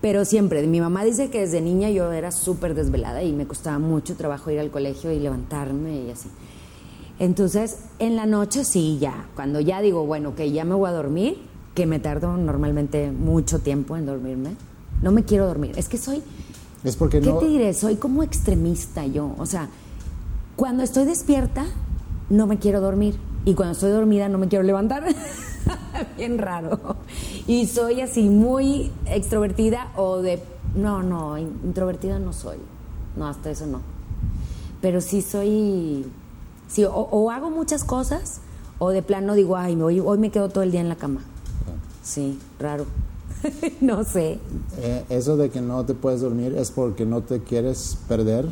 Pero 0.00 0.24
siempre, 0.24 0.64
mi 0.66 0.80
mamá 0.80 1.04
dice 1.04 1.28
que 1.28 1.40
desde 1.40 1.60
niña 1.60 1.90
yo 1.90 2.12
era 2.12 2.30
súper 2.30 2.74
desvelada 2.74 3.22
y 3.22 3.32
me 3.32 3.46
costaba 3.46 3.78
mucho 3.78 4.14
trabajo 4.16 4.50
ir 4.50 4.60
al 4.60 4.70
colegio 4.70 5.10
y 5.10 5.18
levantarme 5.18 6.02
y 6.02 6.10
así. 6.10 6.30
Entonces, 7.18 7.78
en 7.98 8.16
la 8.16 8.26
noche 8.26 8.64
sí, 8.64 8.98
ya, 9.00 9.26
cuando 9.34 9.60
ya 9.60 9.80
digo, 9.80 10.06
bueno, 10.06 10.34
que 10.34 10.52
ya 10.52 10.64
me 10.64 10.74
voy 10.74 10.88
a 10.88 10.92
dormir, 10.92 11.38
que 11.74 11.86
me 11.86 11.98
tardo 11.98 12.36
normalmente 12.36 13.10
mucho 13.10 13.58
tiempo 13.58 13.96
en 13.96 14.06
dormirme, 14.06 14.50
no 15.02 15.12
me 15.12 15.24
quiero 15.24 15.46
dormir. 15.46 15.74
Es 15.76 15.88
que 15.88 15.98
soy, 15.98 16.22
Es 16.84 16.96
porque 16.96 17.20
¿qué 17.20 17.30
no... 17.30 17.38
te 17.38 17.46
diré? 17.46 17.74
Soy 17.74 17.96
como 17.96 18.22
extremista 18.22 19.04
yo. 19.06 19.34
O 19.38 19.46
sea, 19.46 19.68
cuando 20.56 20.82
estoy 20.82 21.04
despierta, 21.04 21.66
no 22.30 22.46
me 22.46 22.58
quiero 22.58 22.80
dormir. 22.80 23.16
Y 23.44 23.54
cuando 23.54 23.72
estoy 23.72 23.90
dormida 23.90 24.28
no 24.28 24.38
me 24.38 24.48
quiero 24.48 24.64
levantar. 24.64 25.04
Bien 26.16 26.38
raro. 26.38 26.96
Y 27.46 27.66
soy 27.66 28.00
así 28.00 28.28
muy 28.28 28.92
extrovertida 29.06 29.92
o 29.96 30.18
de... 30.18 30.42
No, 30.76 31.02
no, 31.02 31.38
introvertida 31.38 32.18
no 32.18 32.32
soy. 32.32 32.58
No, 33.16 33.26
hasta 33.26 33.50
eso 33.50 33.66
no. 33.66 33.80
Pero 34.80 35.00
sí 35.00 35.22
soy... 35.22 36.06
Sí, 36.68 36.84
o, 36.84 37.30
hago 37.30 37.50
muchas 37.50 37.84
cosas 37.84 38.40
o 38.78 38.90
de 38.90 39.02
plano 39.02 39.34
digo, 39.34 39.56
ay, 39.56 39.80
hoy, 39.80 40.00
hoy 40.00 40.18
me 40.18 40.30
quedo 40.30 40.48
todo 40.48 40.62
el 40.62 40.70
día 40.70 40.80
en 40.80 40.88
la 40.88 40.96
cama. 40.96 41.22
Sí, 42.02 42.38
raro. 42.58 42.86
no 43.80 44.04
sé. 44.04 44.38
Eh, 44.78 45.04
eso 45.08 45.36
de 45.36 45.50
que 45.50 45.60
no 45.60 45.84
te 45.84 45.94
puedes 45.94 46.20
dormir 46.20 46.54
es 46.56 46.70
porque 46.70 47.04
no 47.06 47.22
te 47.22 47.40
quieres 47.40 47.98
perder 48.08 48.46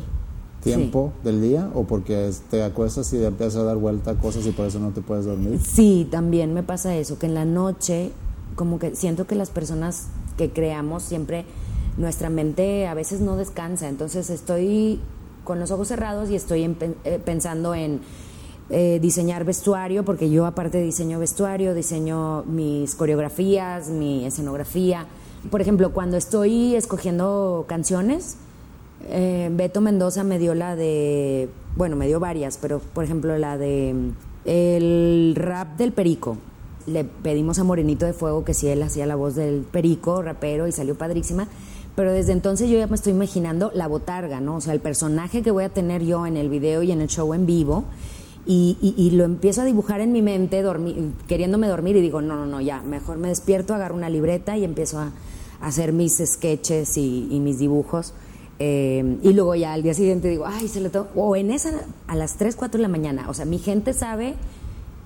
tiempo 0.61 1.13
del 1.23 1.41
día 1.41 1.69
o 1.73 1.83
porque 1.83 2.31
te 2.49 2.63
acuestas 2.63 3.11
y 3.13 3.17
te 3.17 3.25
empiezas 3.25 3.57
a 3.57 3.63
dar 3.63 3.77
vuelta 3.77 4.11
a 4.11 4.15
cosas 4.15 4.45
y 4.45 4.51
por 4.51 4.65
eso 4.65 4.79
no 4.79 4.91
te 4.91 5.01
puedes 5.01 5.25
dormir? 5.25 5.59
Sí, 5.63 6.07
también 6.09 6.53
me 6.53 6.63
pasa 6.63 6.95
eso, 6.95 7.17
que 7.19 7.27
en 7.27 7.33
la 7.33 7.45
noche 7.45 8.11
como 8.55 8.79
que 8.79 8.95
siento 8.95 9.27
que 9.27 9.35
las 9.35 9.49
personas 9.49 10.07
que 10.37 10.51
creamos 10.51 11.03
siempre 11.03 11.45
nuestra 11.97 12.29
mente 12.29 12.87
a 12.87 12.93
veces 12.93 13.21
no 13.21 13.37
descansa, 13.37 13.87
entonces 13.87 14.29
estoy 14.29 14.99
con 15.47 15.59
los 15.61 15.71
ojos 15.71 15.87
cerrados 15.87 16.29
y 16.29 16.35
estoy 16.35 16.65
eh, 17.05 17.19
pensando 17.23 17.73
en 17.73 18.01
eh, 18.69 18.99
diseñar 19.01 19.45
vestuario, 19.45 20.03
porque 20.03 20.29
yo 20.29 20.45
aparte 20.45 20.81
diseño 20.81 21.19
vestuario, 21.19 21.73
diseño 21.73 22.43
mis 22.43 22.95
coreografías, 22.95 23.87
mi 23.87 24.25
escenografía. 24.25 25.05
Por 25.49 25.61
ejemplo, 25.61 25.93
cuando 25.93 26.17
estoy 26.17 26.75
escogiendo 26.75 27.63
canciones, 27.65 28.35
eh, 29.07 29.49
Beto 29.53 29.79
Mendoza 29.79 30.25
me 30.25 30.37
dio 30.37 30.53
la 30.53 30.75
de, 30.75 31.47
bueno, 31.77 31.95
me 31.95 32.07
dio 32.07 32.19
varias, 32.19 32.57
pero 32.57 32.79
por 32.79 33.05
ejemplo 33.05 33.37
la 33.37 33.57
de 33.57 33.95
el 34.43 35.33
rap 35.37 35.77
del 35.77 35.93
Perico. 35.93 36.37
Le 36.87 37.05
pedimos 37.05 37.57
a 37.57 37.63
Morenito 37.63 38.05
de 38.05 38.11
Fuego 38.11 38.43
que 38.43 38.53
si 38.53 38.67
él 38.67 38.83
hacía 38.83 39.05
la 39.05 39.15
voz 39.15 39.35
del 39.35 39.61
Perico, 39.61 40.21
rapero, 40.21 40.67
y 40.67 40.73
salió 40.73 40.95
padrísima. 40.97 41.47
Pero 41.97 42.13
desde 42.13 42.31
entonces 42.31 42.69
yo 42.69 42.77
ya 42.77 42.87
me 42.87 42.95
estoy 42.95 43.11
imaginando 43.11 43.71
la 43.73 43.87
botarga, 43.87 44.39
¿no? 44.39 44.55
O 44.55 44.61
sea, 44.61 44.73
el 44.73 44.79
personaje 44.79 45.41
que 45.41 45.51
voy 45.51 45.65
a 45.65 45.69
tener 45.69 46.03
yo 46.05 46.25
en 46.25 46.37
el 46.37 46.47
video 46.47 46.81
y 46.81 46.93
en 46.93 47.01
el 47.01 47.09
show 47.09 47.33
en 47.33 47.45
vivo. 47.45 47.83
Y, 48.45 49.09
lo 49.11 49.25
empiezo 49.25 49.63
a 49.63 49.65
dibujar 49.65 49.99
en 49.99 50.13
mi 50.13 50.21
mente, 50.21 50.63
queriéndome 51.27 51.67
dormir, 51.67 51.97
y 51.97 52.01
digo, 52.01 52.21
no, 52.21 52.37
no, 52.37 52.45
no, 52.45 52.61
ya, 52.61 52.81
mejor 52.81 53.17
me 53.17 53.27
despierto, 53.27 53.73
agarro 53.73 53.93
una 53.93 54.09
libreta 54.09 54.55
y 54.55 54.63
empiezo 54.63 54.99
a, 54.99 55.11
hacer 55.59 55.91
mis 55.91 56.21
sketches 56.23 56.95
y 56.97 57.41
mis 57.41 57.59
dibujos 57.59 58.13
eh, 58.59 59.19
y 59.21 59.33
luego 59.33 59.55
ya 59.55 59.73
al 59.73 59.83
día 59.83 59.93
siguiente 59.93 60.27
digo, 60.29 60.45
ay, 60.47 60.67
se 60.67 60.81
le 60.81 60.89
tengo. 60.89 61.07
O 61.15 61.35
en 61.35 61.51
esa, 61.51 61.71
a 62.07 62.15
las 62.15 62.37
3, 62.37 62.55
4 62.55 62.77
de 62.77 62.81
la 62.81 62.87
mañana. 62.87 63.29
O 63.29 63.33
sea, 63.33 63.45
mi 63.45 63.59
gente 63.59 63.93
sabe 63.93 64.35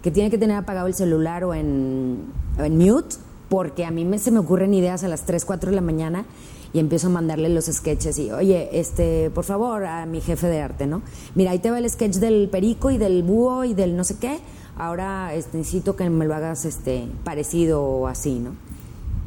que 0.01 0.11
tiene 0.11 0.29
que 0.29 0.37
tener 0.37 0.57
apagado 0.57 0.87
el 0.87 0.93
celular 0.93 1.43
o 1.43 1.53
en, 1.53 2.19
en 2.57 2.77
mute, 2.77 3.17
porque 3.49 3.85
a 3.85 3.91
mí 3.91 4.05
me, 4.05 4.19
se 4.19 4.31
me 4.31 4.39
ocurren 4.39 4.73
ideas 4.73 5.03
a 5.03 5.07
las 5.07 5.25
3, 5.25 5.43
4 5.45 5.69
de 5.69 5.75
la 5.75 5.81
mañana 5.81 6.25
y 6.73 6.79
empiezo 6.79 7.07
a 7.07 7.09
mandarle 7.09 7.49
los 7.49 7.65
sketches 7.65 8.17
y, 8.19 8.31
oye, 8.31 8.69
este, 8.79 9.29
por 9.31 9.43
favor, 9.43 9.85
a 9.85 10.05
mi 10.05 10.21
jefe 10.21 10.47
de 10.47 10.61
arte, 10.61 10.87
¿no? 10.87 11.01
Mira, 11.35 11.51
ahí 11.51 11.59
te 11.59 11.69
va 11.69 11.79
el 11.79 11.89
sketch 11.89 12.15
del 12.15 12.49
perico 12.49 12.91
y 12.91 12.97
del 12.97 13.23
búho 13.23 13.65
y 13.65 13.73
del 13.73 13.95
no 13.95 14.03
sé 14.03 14.17
qué. 14.17 14.39
Ahora 14.77 15.33
este, 15.33 15.57
necesito 15.57 15.95
que 15.95 16.09
me 16.09 16.25
lo 16.25 16.33
hagas 16.33 16.65
este, 16.65 17.07
parecido 17.23 17.83
o 17.83 18.07
así, 18.07 18.39
¿no? 18.39 18.51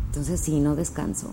Entonces 0.08 0.40
sí, 0.40 0.60
no 0.60 0.74
descanso 0.74 1.28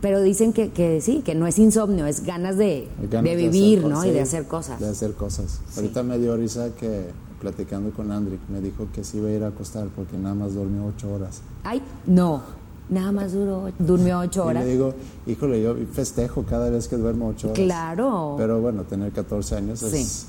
pero 0.00 0.22
dicen 0.22 0.52
que, 0.52 0.70
que, 0.70 1.00
sí, 1.00 1.22
que 1.24 1.34
no 1.34 1.46
es 1.46 1.58
insomnio, 1.58 2.06
es 2.06 2.24
ganas 2.24 2.56
de, 2.56 2.88
de 3.00 3.36
vivir, 3.36 3.84
¿no? 3.84 4.04
y 4.04 4.10
de 4.10 4.20
hacer 4.20 4.46
cosas. 4.46 4.80
De 4.80 4.88
hacer 4.88 5.14
cosas. 5.14 5.60
Ahorita 5.76 6.02
me 6.02 6.18
dio 6.18 6.36
risa 6.36 6.70
que 6.74 7.06
platicando 7.40 7.90
con 7.90 8.10
Andrick 8.10 8.40
me 8.48 8.60
dijo 8.60 8.88
que 8.92 9.04
sí 9.04 9.18
iba 9.18 9.28
a 9.28 9.32
ir 9.32 9.44
a 9.44 9.48
acostar 9.48 9.88
porque 9.94 10.16
nada 10.16 10.34
más 10.34 10.54
durmió 10.54 10.86
ocho 10.86 11.12
horas. 11.12 11.40
Ay, 11.64 11.82
no, 12.06 12.42
nada 12.88 13.12
más 13.12 13.32
duró, 13.32 13.70
durmió 13.78 14.20
ocho 14.20 14.44
horas. 14.44 14.64
Y 14.64 14.66
le 14.66 14.72
digo, 14.72 14.94
híjole, 15.26 15.62
yo 15.62 15.74
festejo 15.92 16.44
cada 16.44 16.70
vez 16.70 16.88
que 16.88 16.96
duermo 16.96 17.28
ocho 17.28 17.48
horas. 17.48 17.58
Claro. 17.58 18.34
Pero 18.38 18.60
bueno, 18.60 18.84
tener 18.84 19.12
14 19.12 19.56
años 19.56 19.82
es... 19.82 20.26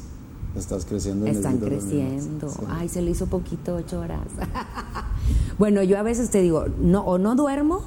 Estás 0.56 0.84
creciendo. 0.84 1.28
Están 1.28 1.60
creciendo. 1.60 2.52
Ay, 2.70 2.90
se 2.90 3.04
le 3.04 3.12
hizo 3.12 3.28
poquito 3.28 3.76
ocho 3.76 4.00
horas. 4.00 4.26
bueno, 5.60 5.84
yo 5.84 6.00
a 6.00 6.02
veces 6.02 6.32
te 6.32 6.42
digo, 6.42 6.66
no, 6.80 7.02
o 7.02 7.20
no 7.20 7.36
duermo 7.36 7.84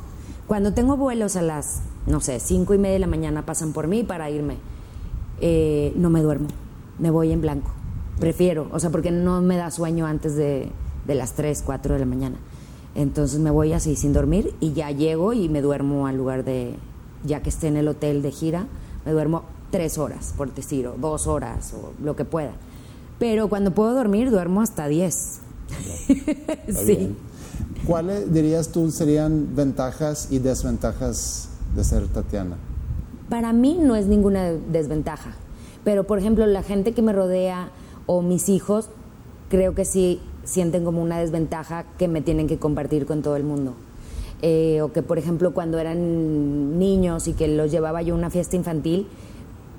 cuando 0.46 0.74
tengo 0.74 0.96
vuelos 0.96 1.36
a 1.36 1.42
las, 1.42 1.80
no 2.06 2.20
sé, 2.20 2.38
cinco 2.38 2.74
y 2.74 2.78
media 2.78 2.94
de 2.94 2.98
la 2.98 3.06
mañana 3.06 3.46
pasan 3.46 3.72
por 3.72 3.88
mí 3.88 4.02
para 4.02 4.28
irme, 4.30 4.58
eh, 5.40 5.92
no 5.96 6.10
me 6.10 6.20
duermo, 6.20 6.48
me 6.98 7.10
voy 7.10 7.32
en 7.32 7.40
blanco. 7.40 7.70
Prefiero, 8.20 8.68
o 8.70 8.78
sea, 8.78 8.90
porque 8.90 9.10
no 9.10 9.40
me 9.40 9.56
da 9.56 9.70
sueño 9.70 10.06
antes 10.06 10.36
de, 10.36 10.70
de 11.06 11.14
las 11.14 11.32
3, 11.32 11.62
4 11.64 11.94
de 11.94 12.00
la 12.00 12.06
mañana. 12.06 12.36
Entonces 12.94 13.40
me 13.40 13.50
voy 13.50 13.72
así 13.72 13.96
sin 13.96 14.12
dormir 14.12 14.54
y 14.60 14.72
ya 14.72 14.90
llego 14.90 15.32
y 15.32 15.48
me 15.48 15.62
duermo 15.62 16.06
al 16.06 16.16
lugar 16.16 16.44
de, 16.44 16.74
ya 17.24 17.42
que 17.42 17.48
esté 17.48 17.68
en 17.68 17.76
el 17.76 17.88
hotel 17.88 18.22
de 18.22 18.30
gira, 18.30 18.66
me 19.04 19.12
duermo 19.12 19.44
tres 19.70 19.98
horas, 19.98 20.34
por 20.36 20.54
decir, 20.54 20.86
o 20.86 20.94
dos 20.98 21.26
horas, 21.26 21.72
o 21.72 21.92
lo 22.02 22.14
que 22.14 22.24
pueda. 22.24 22.52
Pero 23.18 23.48
cuando 23.48 23.72
puedo 23.72 23.94
dormir, 23.94 24.30
duermo 24.30 24.60
hasta 24.60 24.86
10. 24.86 25.40
sí. 26.68 27.16
¿Cuáles 27.86 28.32
dirías 28.32 28.68
tú 28.68 28.90
serían 28.90 29.56
ventajas 29.56 30.28
y 30.30 30.38
desventajas 30.38 31.48
de 31.74 31.82
ser 31.82 32.06
Tatiana? 32.08 32.56
Para 33.28 33.52
mí 33.52 33.78
no 33.80 33.96
es 33.96 34.06
ninguna 34.06 34.52
desventaja, 34.52 35.32
pero 35.84 36.04
por 36.04 36.18
ejemplo 36.18 36.46
la 36.46 36.62
gente 36.62 36.92
que 36.92 37.02
me 37.02 37.12
rodea 37.12 37.70
o 38.06 38.22
mis 38.22 38.48
hijos 38.48 38.88
creo 39.48 39.74
que 39.74 39.84
sí 39.84 40.20
sienten 40.44 40.84
como 40.84 41.02
una 41.02 41.18
desventaja 41.18 41.84
que 41.98 42.08
me 42.08 42.20
tienen 42.20 42.46
que 42.46 42.58
compartir 42.58 43.06
con 43.06 43.22
todo 43.22 43.36
el 43.36 43.44
mundo. 43.44 43.74
Eh, 44.44 44.80
o 44.82 44.92
que 44.92 45.02
por 45.02 45.18
ejemplo 45.18 45.54
cuando 45.54 45.78
eran 45.78 46.78
niños 46.78 47.28
y 47.28 47.32
que 47.32 47.46
los 47.46 47.70
llevaba 47.70 48.02
yo 48.02 48.14
a 48.14 48.18
una 48.18 48.28
fiesta 48.28 48.56
infantil, 48.56 49.06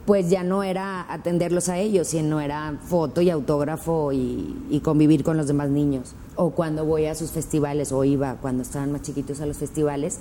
pues 0.05 0.29
ya 0.29 0.43
no 0.43 0.63
era 0.63 1.05
atenderlos 1.11 1.69
a 1.69 1.77
ellos, 1.77 2.07
sino 2.07 2.41
era 2.41 2.77
foto 2.85 3.21
y 3.21 3.29
autógrafo 3.29 4.11
y, 4.11 4.81
convivir 4.83 5.23
con 5.23 5.37
los 5.37 5.47
demás 5.47 5.69
niños. 5.69 6.13
O 6.35 6.51
cuando 6.51 6.85
voy 6.85 7.05
a 7.05 7.15
sus 7.15 7.31
festivales, 7.31 7.91
o 7.91 8.03
iba 8.03 8.35
cuando 8.41 8.63
estaban 8.63 8.91
más 8.91 9.01
chiquitos 9.01 9.39
a 9.39 9.45
los 9.45 9.57
festivales, 9.57 10.19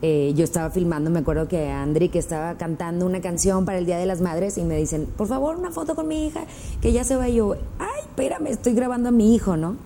eh, 0.00 0.32
yo 0.36 0.44
estaba 0.44 0.70
filmando, 0.70 1.10
me 1.10 1.18
acuerdo 1.18 1.48
que 1.48 1.70
Andri 1.70 2.08
que 2.08 2.20
estaba 2.20 2.54
cantando 2.54 3.04
una 3.04 3.20
canción 3.20 3.64
para 3.64 3.78
el 3.78 3.86
Día 3.86 3.98
de 3.98 4.06
las 4.06 4.20
Madres 4.20 4.56
y 4.56 4.62
me 4.62 4.76
dicen, 4.76 5.06
por 5.16 5.26
favor, 5.26 5.56
una 5.56 5.72
foto 5.72 5.96
con 5.96 6.06
mi 6.06 6.26
hija, 6.26 6.44
que 6.80 6.92
ya 6.92 7.02
se 7.02 7.16
va 7.16 7.28
yo, 7.28 7.56
ay, 7.80 8.00
espérame, 8.00 8.46
estoy 8.46 8.74
grabando 8.74 9.08
a 9.08 9.12
mi 9.12 9.34
hijo, 9.34 9.56
¿no? 9.56 9.76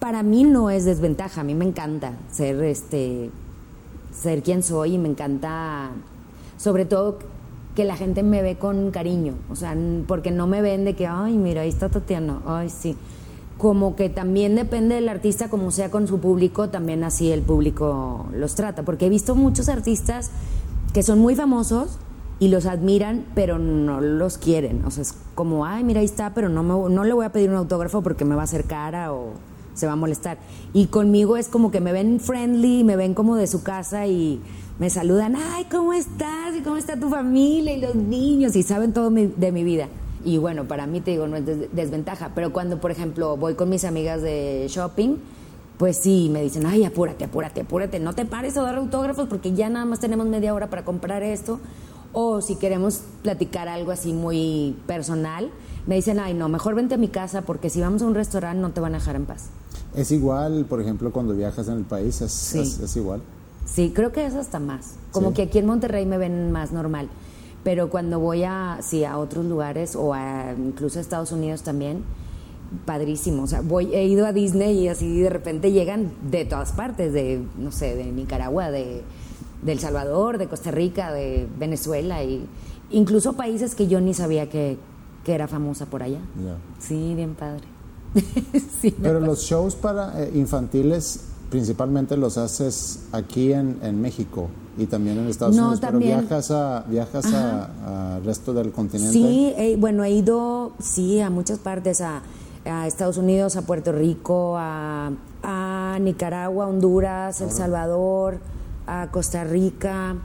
Para 0.00 0.22
mí 0.22 0.44
no 0.44 0.68
es 0.68 0.84
desventaja, 0.84 1.40
a 1.40 1.44
mí 1.44 1.54
me 1.54 1.64
encanta 1.64 2.12
ser, 2.30 2.62
este, 2.62 3.30
ser 4.12 4.42
quien 4.42 4.62
soy 4.62 4.94
y 4.94 4.98
me 4.98 5.08
encanta, 5.08 5.92
sobre 6.58 6.84
todo 6.84 7.18
que 7.74 7.84
la 7.84 7.96
gente 7.96 8.22
me 8.22 8.42
ve 8.42 8.58
con 8.58 8.90
cariño, 8.90 9.32
o 9.50 9.56
sea, 9.56 9.74
porque 10.06 10.30
no 10.30 10.46
me 10.46 10.60
ven 10.60 10.84
de 10.84 10.94
que, 10.94 11.06
ay, 11.06 11.38
mira, 11.38 11.62
ahí 11.62 11.70
está 11.70 11.88
Tatiana, 11.88 12.42
ay, 12.44 12.68
sí. 12.68 12.96
Como 13.62 13.94
que 13.94 14.08
también 14.08 14.56
depende 14.56 14.96
del 14.96 15.08
artista, 15.08 15.48
como 15.48 15.70
sea 15.70 15.88
con 15.88 16.08
su 16.08 16.18
público, 16.18 16.70
también 16.70 17.04
así 17.04 17.30
el 17.30 17.42
público 17.42 18.26
los 18.34 18.56
trata, 18.56 18.82
porque 18.82 19.06
he 19.06 19.08
visto 19.08 19.36
muchos 19.36 19.68
artistas 19.68 20.32
que 20.92 21.04
son 21.04 21.20
muy 21.20 21.36
famosos 21.36 22.00
y 22.40 22.48
los 22.48 22.66
admiran, 22.66 23.24
pero 23.36 23.60
no 23.60 24.00
los 24.00 24.36
quieren, 24.36 24.84
o 24.84 24.90
sea, 24.90 25.02
es 25.02 25.14
como, 25.36 25.64
ay, 25.64 25.84
mira, 25.84 26.00
ahí 26.00 26.06
está, 26.06 26.34
pero 26.34 26.48
no, 26.48 26.64
me, 26.64 26.92
no 26.92 27.04
le 27.04 27.12
voy 27.12 27.24
a 27.24 27.30
pedir 27.30 27.50
un 27.50 27.56
autógrafo 27.56 28.02
porque 28.02 28.24
me 28.24 28.34
va 28.34 28.40
a 28.40 28.44
hacer 28.46 28.64
cara 28.64 29.12
o 29.12 29.34
se 29.74 29.86
va 29.86 29.92
a 29.92 29.96
molestar. 29.96 30.38
Y 30.72 30.86
conmigo 30.86 31.36
es 31.36 31.46
como 31.46 31.70
que 31.70 31.80
me 31.80 31.92
ven 31.92 32.18
friendly, 32.18 32.82
me 32.82 32.96
ven 32.96 33.14
como 33.14 33.36
de 33.36 33.46
su 33.46 33.62
casa 33.62 34.08
y 34.08 34.40
me 34.80 34.90
saludan, 34.90 35.36
ay, 35.36 35.66
¿cómo 35.70 35.92
estás? 35.92 36.56
¿Y 36.58 36.62
cómo 36.62 36.78
está 36.78 36.98
tu 36.98 37.08
familia 37.08 37.74
y 37.74 37.80
los 37.80 37.94
niños? 37.94 38.56
Y 38.56 38.64
saben 38.64 38.92
todo 38.92 39.08
de 39.10 39.52
mi 39.52 39.62
vida. 39.62 39.86
Y 40.24 40.38
bueno, 40.38 40.66
para 40.66 40.86
mí 40.86 41.00
te 41.00 41.12
digo, 41.12 41.26
no 41.26 41.36
es 41.36 41.44
desventaja, 41.72 42.30
pero 42.34 42.52
cuando, 42.52 42.80
por 42.80 42.90
ejemplo, 42.90 43.36
voy 43.36 43.54
con 43.54 43.68
mis 43.68 43.84
amigas 43.84 44.22
de 44.22 44.66
shopping, 44.68 45.16
pues 45.78 45.96
sí, 45.96 46.28
me 46.30 46.42
dicen, 46.42 46.64
ay, 46.66 46.84
apúrate, 46.84 47.24
apúrate, 47.24 47.62
apúrate, 47.62 47.98
no 47.98 48.12
te 48.12 48.24
pares 48.24 48.56
a 48.56 48.62
dar 48.62 48.76
autógrafos 48.76 49.28
porque 49.28 49.52
ya 49.52 49.68
nada 49.68 49.84
más 49.84 49.98
tenemos 50.00 50.26
media 50.26 50.54
hora 50.54 50.70
para 50.70 50.84
comprar 50.84 51.22
esto. 51.22 51.58
O 52.12 52.42
si 52.42 52.56
queremos 52.56 53.00
platicar 53.22 53.68
algo 53.68 53.90
así 53.90 54.12
muy 54.12 54.76
personal, 54.86 55.50
me 55.86 55.94
dicen, 55.94 56.20
ay, 56.20 56.34
no, 56.34 56.48
mejor 56.48 56.74
vente 56.74 56.94
a 56.94 56.98
mi 56.98 57.08
casa 57.08 57.42
porque 57.42 57.70
si 57.70 57.80
vamos 57.80 58.02
a 58.02 58.06
un 58.06 58.14
restaurante 58.14 58.60
no 58.60 58.70
te 58.70 58.80
van 58.80 58.94
a 58.94 58.98
dejar 58.98 59.16
en 59.16 59.24
paz. 59.24 59.48
Es 59.96 60.12
igual, 60.12 60.66
por 60.66 60.80
ejemplo, 60.80 61.10
cuando 61.10 61.34
viajas 61.34 61.68
en 61.68 61.78
el 61.78 61.84
país, 61.84 62.20
es, 62.20 62.54
es 62.54 62.96
igual. 62.96 63.22
Sí, 63.64 63.92
creo 63.94 64.12
que 64.12 64.26
es 64.26 64.34
hasta 64.34 64.58
más. 64.58 64.94
Como 65.10 65.32
que 65.34 65.42
aquí 65.42 65.58
en 65.58 65.66
Monterrey 65.66 66.04
me 66.06 66.18
ven 66.18 66.52
más 66.52 66.72
normal. 66.72 67.08
Pero 67.64 67.90
cuando 67.90 68.18
voy 68.18 68.42
a, 68.44 68.78
sí, 68.82 69.04
a 69.04 69.18
otros 69.18 69.44
lugares 69.44 69.94
o 69.94 70.14
a, 70.14 70.52
incluso 70.56 70.98
a 70.98 71.02
Estados 71.02 71.30
Unidos 71.32 71.62
también, 71.62 72.02
padrísimo. 72.84 73.44
O 73.44 73.46
sea, 73.46 73.60
voy, 73.60 73.94
he 73.94 74.04
ido 74.06 74.26
a 74.26 74.32
Disney 74.32 74.78
y 74.78 74.88
así 74.88 75.20
de 75.20 75.30
repente 75.30 75.72
llegan 75.72 76.12
de 76.30 76.44
todas 76.44 76.72
partes, 76.72 77.12
de, 77.12 77.42
no 77.58 77.70
sé, 77.70 77.94
de 77.94 78.04
Nicaragua, 78.04 78.70
de, 78.70 79.02
El 79.66 79.78
Salvador, 79.78 80.38
de 80.38 80.48
Costa 80.48 80.70
Rica, 80.70 81.12
de 81.12 81.46
Venezuela, 81.58 82.24
y 82.24 82.46
incluso 82.90 83.34
países 83.34 83.74
que 83.74 83.86
yo 83.86 84.00
ni 84.00 84.14
sabía 84.14 84.48
que, 84.48 84.78
era 85.24 85.46
famosa 85.46 85.86
por 85.86 86.02
allá. 86.02 86.18
Sí, 86.80 87.14
bien 87.14 87.36
padre. 87.36 87.62
sí, 88.80 88.92
Pero 89.00 89.20
los 89.20 89.44
shows 89.44 89.76
para 89.76 90.20
eh, 90.20 90.32
infantiles 90.34 91.31
principalmente 91.52 92.16
los 92.16 92.38
haces 92.38 93.00
aquí 93.12 93.52
en, 93.52 93.78
en 93.82 94.00
México 94.00 94.48
y 94.78 94.86
también 94.86 95.18
en 95.18 95.28
Estados 95.28 95.54
No, 95.54 95.64
Unidos, 95.64 95.80
también. 95.80 96.12
pero 96.16 96.20
viajas 96.28 96.50
a 96.50 96.84
viajas 96.88 97.26
a- 97.32 98.16
al 98.16 98.24
resto 98.24 98.52
del 98.54 98.72
continente. 98.72 99.12
Sí, 99.12 99.52
eh, 99.56 99.76
bueno, 99.78 100.02
he 100.02 100.10
ido, 100.10 100.72
sí, 100.80 101.20
a 101.20 101.28
muchas 101.30 101.58
partes, 101.58 102.00
a, 102.00 102.22
a 102.64 102.86
Estados 102.86 103.18
Unidos, 103.18 103.56
a 103.56 103.62
Puerto 103.62 103.92
Rico, 103.92 104.54
a, 104.56 105.12
a 105.42 105.98
Nicaragua, 106.00 106.66
Honduras, 106.66 107.40
El 107.42 107.50
Salvador, 107.50 108.38
a 108.86 109.08
Costa 109.12 109.44
Rica, 109.44 110.16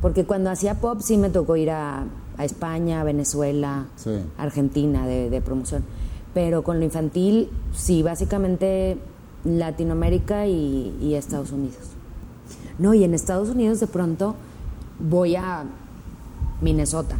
porque 0.00 0.24
cuando 0.24 0.50
hacía 0.50 0.80
pop 0.80 1.00
sí 1.02 1.16
me 1.18 1.30
tocó 1.30 1.56
ir 1.56 1.70
a, 1.70 2.04
a 2.38 2.44
España, 2.44 3.00
a 3.00 3.04
Venezuela, 3.04 3.86
Sí. 3.96 4.10
Argentina 4.38 5.06
de, 5.06 5.30
de 5.30 5.40
promoción, 5.40 5.82
pero 6.32 6.62
con 6.62 6.78
lo 6.78 6.84
infantil 6.84 7.48
sí, 7.74 8.02
básicamente 8.04 8.98
Latinoamérica 9.44 10.46
y, 10.46 10.96
y 11.00 11.14
Estados 11.14 11.52
Unidos. 11.52 11.90
No, 12.78 12.94
y 12.94 13.04
en 13.04 13.14
Estados 13.14 13.50
Unidos 13.50 13.80
de 13.80 13.86
pronto 13.86 14.34
voy 14.98 15.36
a 15.36 15.64
Minnesota. 16.60 17.16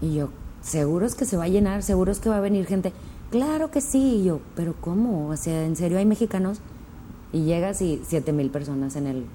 Y 0.00 0.14
yo, 0.14 0.28
¿seguros 0.62 1.14
que 1.14 1.24
se 1.24 1.36
va 1.36 1.44
a 1.44 1.48
llenar? 1.48 1.82
¿Seguros 1.82 2.18
que 2.18 2.28
va 2.28 2.38
a 2.38 2.40
venir 2.40 2.66
gente? 2.66 2.92
Claro 3.30 3.70
que 3.70 3.80
sí. 3.80 4.16
Y 4.16 4.24
yo, 4.24 4.40
¿pero 4.54 4.74
cómo? 4.80 5.28
O 5.28 5.36
sea, 5.36 5.64
¿en 5.64 5.76
serio 5.76 5.98
hay 5.98 6.06
mexicanos? 6.06 6.58
Y 7.32 7.44
llegas 7.44 7.80
y 7.80 8.02
siete 8.06 8.32
mil 8.32 8.50
personas 8.50 8.96
en 8.96 9.06
el 9.06 9.26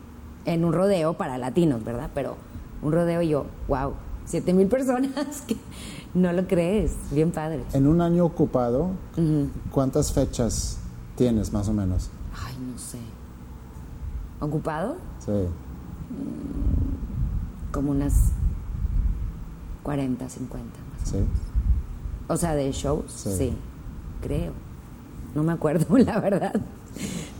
en 0.45 0.65
un 0.65 0.73
rodeo 0.73 1.13
para 1.13 1.37
latinos, 1.37 1.83
¿verdad? 1.83 2.09
Pero 2.13 2.35
un 2.81 2.91
rodeo 2.91 3.21
y 3.21 3.29
yo, 3.29 3.45
wow, 3.67 3.93
siete 4.25 4.53
mil 4.53 4.67
personas, 4.67 5.41
que 5.47 5.57
no 6.13 6.31
lo 6.33 6.47
crees, 6.47 6.93
bien 7.11 7.31
padre. 7.31 7.63
En 7.73 7.87
un 7.87 8.01
año 8.01 8.25
ocupado, 8.25 8.91
¿cuántas 9.71 10.13
fechas 10.13 10.78
tienes 11.19 11.51
más 11.51 11.67
o 11.67 11.73
menos? 11.73 12.09
Ay, 12.45 12.55
no 12.71 12.79
sé. 12.79 12.97
¿Ocupado? 14.39 14.95
Sí. 15.19 15.31
Como 17.71 17.91
unas 17.91 18.13
40, 19.83 20.27
50 20.29 20.65
más. 20.65 21.09
Sí. 21.09 21.17
O 22.27 22.37
sea, 22.37 22.55
de 22.55 22.71
shows, 22.71 23.11
Sí. 23.11 23.29
sí. 23.37 23.53
creo. 24.21 24.53
No 25.35 25.43
me 25.43 25.51
acuerdo, 25.51 25.97
la 25.97 26.19
verdad. 26.19 26.53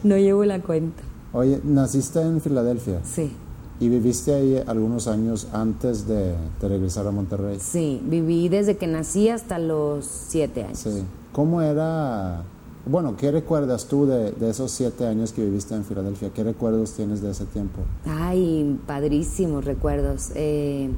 No 0.04 0.18
llevo 0.18 0.44
la 0.46 0.60
cuenta. 0.62 1.02
Oye, 1.34 1.62
naciste 1.64 2.22
en 2.22 2.42
Filadelfia 2.42 3.02
Sí, 3.04 3.32
y 3.80 3.88
viviste 3.88 4.34
ahí 4.34 4.64
algunos 4.66 5.08
años 5.08 5.48
antes 5.54 6.08
de, 6.08 6.36
de 6.60 6.68
regresar 6.68 7.06
a 7.08 7.12
Monterrey. 7.12 7.60
sí. 7.62 8.02
Viví 8.04 8.50
desde 8.50 8.76
que 8.78 8.88
nací 8.88 9.30
hasta 9.30 9.58
los 9.58 10.06
siete 10.06 10.64
años. 10.66 10.80
Sí. 10.80 11.04
¿Cómo 11.32 11.62
era? 11.62 12.44
Bueno, 12.90 13.16
¿qué 13.16 13.32
recuerdas 13.32 13.86
tú 13.86 14.08
de, 14.08 14.34
esos 14.50 14.72
siete 14.72 15.06
años 15.06 15.32
que 15.32 15.46
viviste 15.46 15.76
en 15.76 15.86
Filadelfia? 15.86 16.32
¿Qué 16.34 16.44
recuerdos 16.44 16.94
tienes 16.94 17.22
de 17.22 17.30
ese 17.30 17.46
tiempo? 17.46 17.82
Ay, 18.08 18.80
padrísimos 18.88 19.64
recuerdos. 19.64 20.32
Eh, 20.34 20.90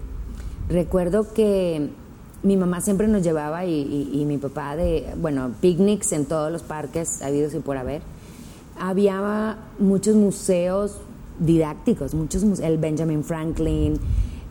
recuerdo 0.70 1.34
que 1.34 1.90
mi 2.44 2.56
mamá 2.56 2.80
siempre 2.80 3.10
nos 3.10 3.24
llevaba 3.24 3.66
y, 3.66 4.24
mi 4.26 4.38
papá 4.38 4.78
de, 4.78 5.06
bueno, 5.20 5.52
picnics 5.60 6.14
en 6.14 6.26
todos 6.26 6.50
los 6.50 6.62
parques 6.64 7.22
habidos 7.22 7.54
y 7.56 7.60
por 7.60 7.76
haber. 7.76 8.02
Había 8.80 9.58
muchos 9.78 10.16
museos 10.16 10.96
didácticos, 11.40 12.14
muchos 12.14 12.46
muse- 12.46 12.64
el 12.66 12.78
Benjamin 12.78 13.22
Franklin, 13.26 14.00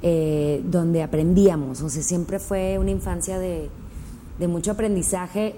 eh, 0.03 0.63
donde 0.71 1.03
aprendíamos. 1.03 1.81
O 1.81 1.89
sea, 1.89 2.03
siempre 2.03 2.39
fue 2.39 2.79
una 2.79 2.91
infancia 2.91 3.39
de 3.39 3.71
mucho 4.47 4.73
aprendizaje. 4.73 5.55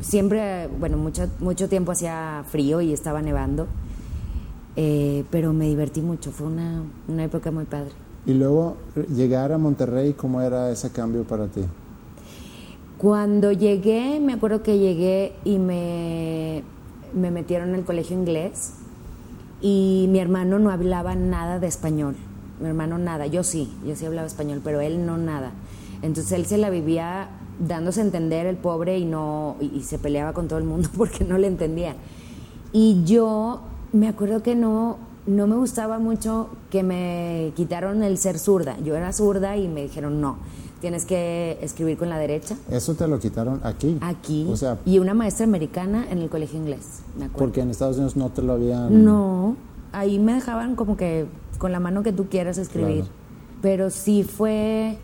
Siempre, 0.00 0.68
bueno, 0.78 0.96
mucho, 0.96 1.28
mucho 1.40 1.68
tiempo 1.68 1.92
hacía 1.92 2.44
frío 2.48 2.80
y 2.80 2.92
estaba 2.92 3.22
nevando. 3.22 3.66
Eh, 4.74 5.24
pero 5.30 5.52
me 5.52 5.68
divertí 5.68 6.00
mucho, 6.00 6.32
fue 6.32 6.46
una, 6.46 6.82
una 7.06 7.24
época 7.24 7.50
muy 7.50 7.64
padre. 7.64 7.92
Y 8.24 8.34
luego 8.34 8.76
llegar 9.14 9.52
a 9.52 9.58
Monterrey, 9.58 10.14
¿cómo 10.14 10.40
era 10.40 10.70
ese 10.70 10.90
cambio 10.90 11.24
para 11.24 11.46
ti? 11.48 11.62
Cuando 12.96 13.50
llegué, 13.52 14.20
me 14.20 14.32
acuerdo 14.32 14.62
que 14.62 14.78
llegué 14.78 15.34
y 15.44 15.58
me, 15.58 16.62
me 17.12 17.30
metieron 17.30 17.70
en 17.70 17.74
el 17.74 17.84
colegio 17.84 18.16
inglés 18.16 18.74
y 19.60 20.06
mi 20.10 20.20
hermano 20.20 20.58
no 20.58 20.70
hablaba 20.70 21.14
nada 21.16 21.58
de 21.58 21.66
español. 21.66 22.14
Mi 22.60 22.68
hermano 22.68 22.98
nada, 22.98 23.26
yo 23.26 23.42
sí, 23.42 23.72
yo 23.84 23.96
sí 23.96 24.06
hablaba 24.06 24.26
español, 24.28 24.60
pero 24.62 24.80
él 24.80 25.04
no 25.04 25.18
nada. 25.18 25.50
Entonces 26.02 26.32
él 26.32 26.46
se 26.46 26.58
la 26.58 26.70
vivía 26.70 27.30
dándose 27.58 28.00
a 28.00 28.04
entender 28.04 28.46
el 28.46 28.56
pobre 28.56 28.98
y 28.98 29.04
no 29.04 29.56
y, 29.60 29.66
y 29.66 29.82
se 29.82 29.98
peleaba 29.98 30.32
con 30.32 30.48
todo 30.48 30.58
el 30.58 30.64
mundo 30.64 30.88
porque 30.96 31.24
no 31.24 31.38
le 31.38 31.46
entendía. 31.46 31.94
Y 32.72 33.04
yo 33.04 33.60
me 33.92 34.08
acuerdo 34.08 34.42
que 34.42 34.54
no 34.54 34.98
no 35.26 35.46
me 35.46 35.56
gustaba 35.56 35.98
mucho 35.98 36.48
que 36.70 36.82
me 36.82 37.52
quitaron 37.54 38.02
el 38.02 38.18
ser 38.18 38.38
zurda. 38.38 38.76
Yo 38.80 38.96
era 38.96 39.12
zurda 39.12 39.56
y 39.56 39.68
me 39.68 39.82
dijeron, 39.82 40.20
"No, 40.20 40.38
tienes 40.80 41.04
que 41.04 41.58
escribir 41.62 41.96
con 41.96 42.08
la 42.08 42.18
derecha." 42.18 42.56
Eso 42.70 42.94
te 42.94 43.06
lo 43.06 43.20
quitaron 43.20 43.60
aquí. 43.62 43.98
Aquí. 44.00 44.48
O 44.50 44.56
sea, 44.56 44.78
y 44.84 44.98
una 44.98 45.14
maestra 45.14 45.44
americana 45.44 46.06
en 46.10 46.18
el 46.18 46.28
colegio 46.28 46.58
inglés, 46.58 47.02
me 47.16 47.26
acuerdo. 47.26 47.38
porque 47.38 47.60
en 47.60 47.70
Estados 47.70 47.96
Unidos 47.96 48.16
no 48.16 48.30
te 48.30 48.42
lo 48.42 48.54
habían... 48.54 49.04
No, 49.04 49.56
ahí 49.92 50.18
me 50.18 50.34
dejaban 50.34 50.74
como 50.74 50.96
que 50.96 51.26
con 51.58 51.70
la 51.70 51.78
mano 51.78 52.02
que 52.02 52.12
tú 52.12 52.26
quieras 52.26 52.58
escribir. 52.58 53.02
Claro. 53.04 53.10
Pero 53.60 53.90
sí 53.90 54.24
fue 54.24 54.98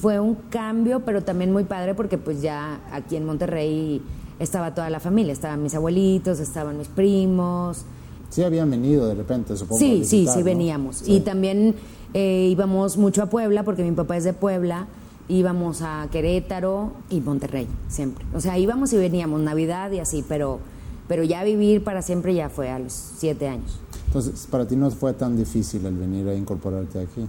fue 0.00 0.20
un 0.20 0.34
cambio, 0.34 1.00
pero 1.00 1.22
también 1.22 1.52
muy 1.52 1.64
padre 1.64 1.94
porque 1.94 2.18
pues 2.18 2.40
ya 2.42 2.80
aquí 2.92 3.16
en 3.16 3.24
Monterrey 3.24 4.02
estaba 4.38 4.74
toda 4.74 4.90
la 4.90 5.00
familia, 5.00 5.32
estaban 5.32 5.62
mis 5.62 5.74
abuelitos, 5.74 6.38
estaban 6.40 6.78
mis 6.78 6.88
primos. 6.88 7.84
Sí 8.30 8.42
habían 8.42 8.70
venido 8.70 9.06
de 9.06 9.14
repente, 9.14 9.56
supongo. 9.56 9.78
Sí, 9.78 10.04
sí, 10.04 10.18
visitar, 10.18 10.34
sí 10.34 10.40
¿no? 10.40 10.44
veníamos. 10.44 10.96
Sí. 10.98 11.14
Y 11.14 11.20
también 11.20 11.74
eh, 12.14 12.48
íbamos 12.50 12.96
mucho 12.96 13.22
a 13.22 13.26
Puebla 13.26 13.64
porque 13.64 13.82
mi 13.82 13.92
papá 13.92 14.16
es 14.16 14.24
de 14.24 14.32
Puebla. 14.32 14.86
Íbamos 15.28 15.82
a 15.82 16.08
Querétaro 16.10 16.92
y 17.10 17.20
Monterrey, 17.20 17.66
siempre. 17.88 18.24
O 18.34 18.40
sea, 18.40 18.56
íbamos 18.58 18.92
y 18.92 18.96
veníamos, 18.96 19.40
Navidad 19.40 19.90
y 19.90 19.98
así, 19.98 20.24
pero, 20.26 20.58
pero 21.06 21.22
ya 21.22 21.44
vivir 21.44 21.84
para 21.84 22.00
siempre 22.00 22.34
ya 22.34 22.48
fue 22.48 22.70
a 22.70 22.78
los 22.78 22.92
siete 22.92 23.46
años. 23.48 23.78
Entonces, 24.06 24.46
para 24.50 24.66
ti 24.66 24.74
no 24.74 24.90
fue 24.90 25.12
tan 25.12 25.36
difícil 25.36 25.84
el 25.84 25.96
venir 25.96 26.26
a 26.28 26.34
incorporarte 26.34 27.00
aquí, 27.00 27.28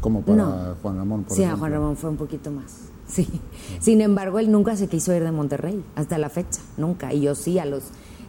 como 0.00 0.22
para 0.22 0.36
No. 0.44 0.74
Juan 0.82 0.96
Ramón, 0.96 1.24
por 1.24 1.36
sí, 1.36 1.42
a 1.42 1.46
ejemplo. 1.46 1.60
Juan 1.60 1.72
Ramón 1.72 1.96
fue 1.96 2.10
un 2.10 2.16
poquito 2.16 2.50
más. 2.50 2.76
Sí. 3.08 3.26
Sin 3.80 4.02
embargo, 4.02 4.38
él 4.38 4.52
nunca 4.52 4.76
se 4.76 4.86
quiso 4.86 5.14
ir 5.14 5.24
de 5.24 5.32
Monterrey, 5.32 5.82
hasta 5.96 6.18
la 6.18 6.28
fecha, 6.28 6.60
nunca. 6.76 7.14
Y 7.14 7.22
yo 7.22 7.34
sí, 7.34 7.58
a 7.58 7.64
los 7.64 7.84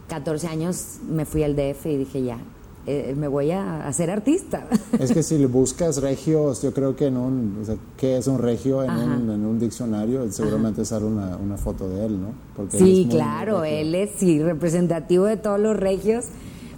14 0.08 0.46
años 0.46 0.96
me 1.06 1.26
fui 1.26 1.42
al 1.42 1.54
DF 1.54 1.84
y 1.84 1.96
dije, 1.98 2.22
ya, 2.22 2.38
eh, 2.86 3.14
me 3.14 3.28
voy 3.28 3.50
a 3.50 3.86
hacer 3.86 4.10
artista. 4.10 4.66
Es 4.98 5.12
que 5.12 5.22
si 5.22 5.36
le 5.36 5.44
buscas 5.44 6.00
regios, 6.00 6.62
yo 6.62 6.72
creo 6.72 6.96
que 6.96 7.08
en 7.08 7.18
un, 7.18 7.58
o 7.60 7.64
sea, 7.66 7.76
¿qué 7.98 8.16
es 8.16 8.26
un 8.26 8.38
regio 8.38 8.82
en, 8.82 8.88
Ajá. 8.88 9.04
un, 9.04 9.30
en 9.30 9.44
un 9.44 9.58
diccionario? 9.60 10.32
Seguramente 10.32 10.82
sale 10.86 11.04
una, 11.04 11.36
una 11.36 11.58
foto 11.58 11.86
de 11.86 12.06
él, 12.06 12.18
¿no? 12.18 12.28
Porque 12.56 12.78
Sí, 12.78 13.06
claro, 13.10 13.64
él 13.64 13.94
es 13.94 14.12
sí, 14.16 14.42
representativo 14.42 15.26
de 15.26 15.36
todos 15.36 15.60
los 15.60 15.76
regios, 15.76 16.24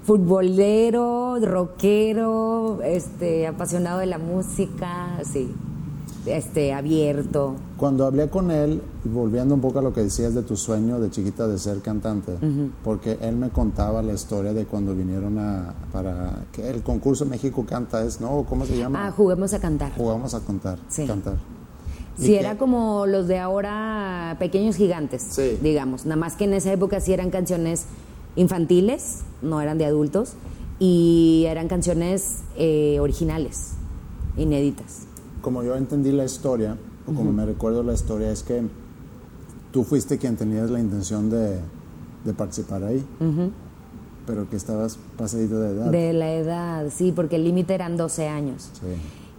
futbolero, 0.04 1.38
rockero, 1.40 2.80
este, 2.82 3.46
apasionado 3.46 4.00
de 4.00 4.06
la 4.06 4.18
música, 4.18 5.18
sí, 5.24 5.54
este, 6.26 6.72
abierto. 6.72 7.54
Cuando 7.76 8.06
hablé 8.06 8.28
con 8.28 8.50
él, 8.50 8.82
volviendo 9.04 9.54
un 9.54 9.60
poco 9.60 9.78
a 9.78 9.82
lo 9.82 9.92
que 9.92 10.02
decías 10.02 10.34
de 10.34 10.42
tu 10.42 10.56
sueño 10.56 11.00
de 11.00 11.10
chiquita 11.10 11.46
de 11.48 11.58
ser 11.58 11.80
cantante, 11.80 12.32
porque 12.84 13.18
él 13.20 13.36
me 13.36 13.50
contaba 13.50 14.02
la 14.02 14.12
historia 14.12 14.52
de 14.52 14.66
cuando 14.66 14.94
vinieron 14.94 15.38
a, 15.38 15.74
para, 15.92 16.44
que 16.52 16.68
el 16.68 16.82
concurso 16.82 17.24
México 17.26 17.64
Canta 17.68 18.04
es, 18.04 18.20
¿no? 18.20 18.44
¿Cómo 18.48 18.66
se 18.66 18.76
llama? 18.78 19.06
Ah, 19.06 19.10
juguemos 19.12 19.52
a 19.54 19.60
cantar. 19.60 19.92
Jugamos 19.96 20.34
a 20.34 20.40
cantar, 20.40 20.78
Sí. 20.88 21.06
cantar. 21.06 21.34
¿Y 22.18 22.22
Sí, 22.22 22.28
qué? 22.28 22.40
era 22.40 22.58
como 22.58 23.06
los 23.06 23.26
de 23.26 23.38
ahora, 23.38 24.36
pequeños 24.38 24.76
gigantes, 24.76 25.22
Sí. 25.30 25.58
digamos. 25.62 26.04
Nada 26.06 26.16
más 26.20 26.36
que 26.36 26.44
en 26.44 26.52
esa 26.54 26.70
época 26.72 27.00
sí 27.00 27.12
eran 27.12 27.30
canciones 27.30 27.86
infantiles, 28.36 29.20
no 29.42 29.60
eran 29.60 29.78
de 29.78 29.84
adultos, 29.86 30.34
y 30.78 31.44
eran 31.46 31.68
canciones 31.68 32.40
eh, 32.56 32.98
originales, 33.00 33.72
inéditas. 34.36 35.02
Como 35.40 35.62
yo 35.62 35.76
entendí 35.76 36.12
la 36.12 36.24
historia, 36.24 36.76
o 37.06 37.12
como 37.14 37.32
me 37.32 37.44
recuerdo 37.46 37.82
la 37.82 37.92
historia, 37.94 38.30
es 38.30 38.42
que 38.42 38.62
tú 39.72 39.84
fuiste 39.84 40.18
quien 40.18 40.36
tenías 40.36 40.70
la 40.70 40.80
intención 40.80 41.30
de, 41.30 41.58
de 42.24 42.32
participar 42.34 42.84
ahí, 42.84 43.04
pero 44.26 44.48
que 44.48 44.56
estabas 44.56 44.98
pasadito 45.16 45.58
de 45.60 45.70
edad. 45.74 45.90
De 45.90 46.12
la 46.12 46.32
edad, 46.34 46.86
sí, 46.94 47.12
porque 47.14 47.36
el 47.36 47.44
límite 47.44 47.74
eran 47.74 47.96
12 47.96 48.28
años. 48.28 48.70
Sí. 48.74 48.86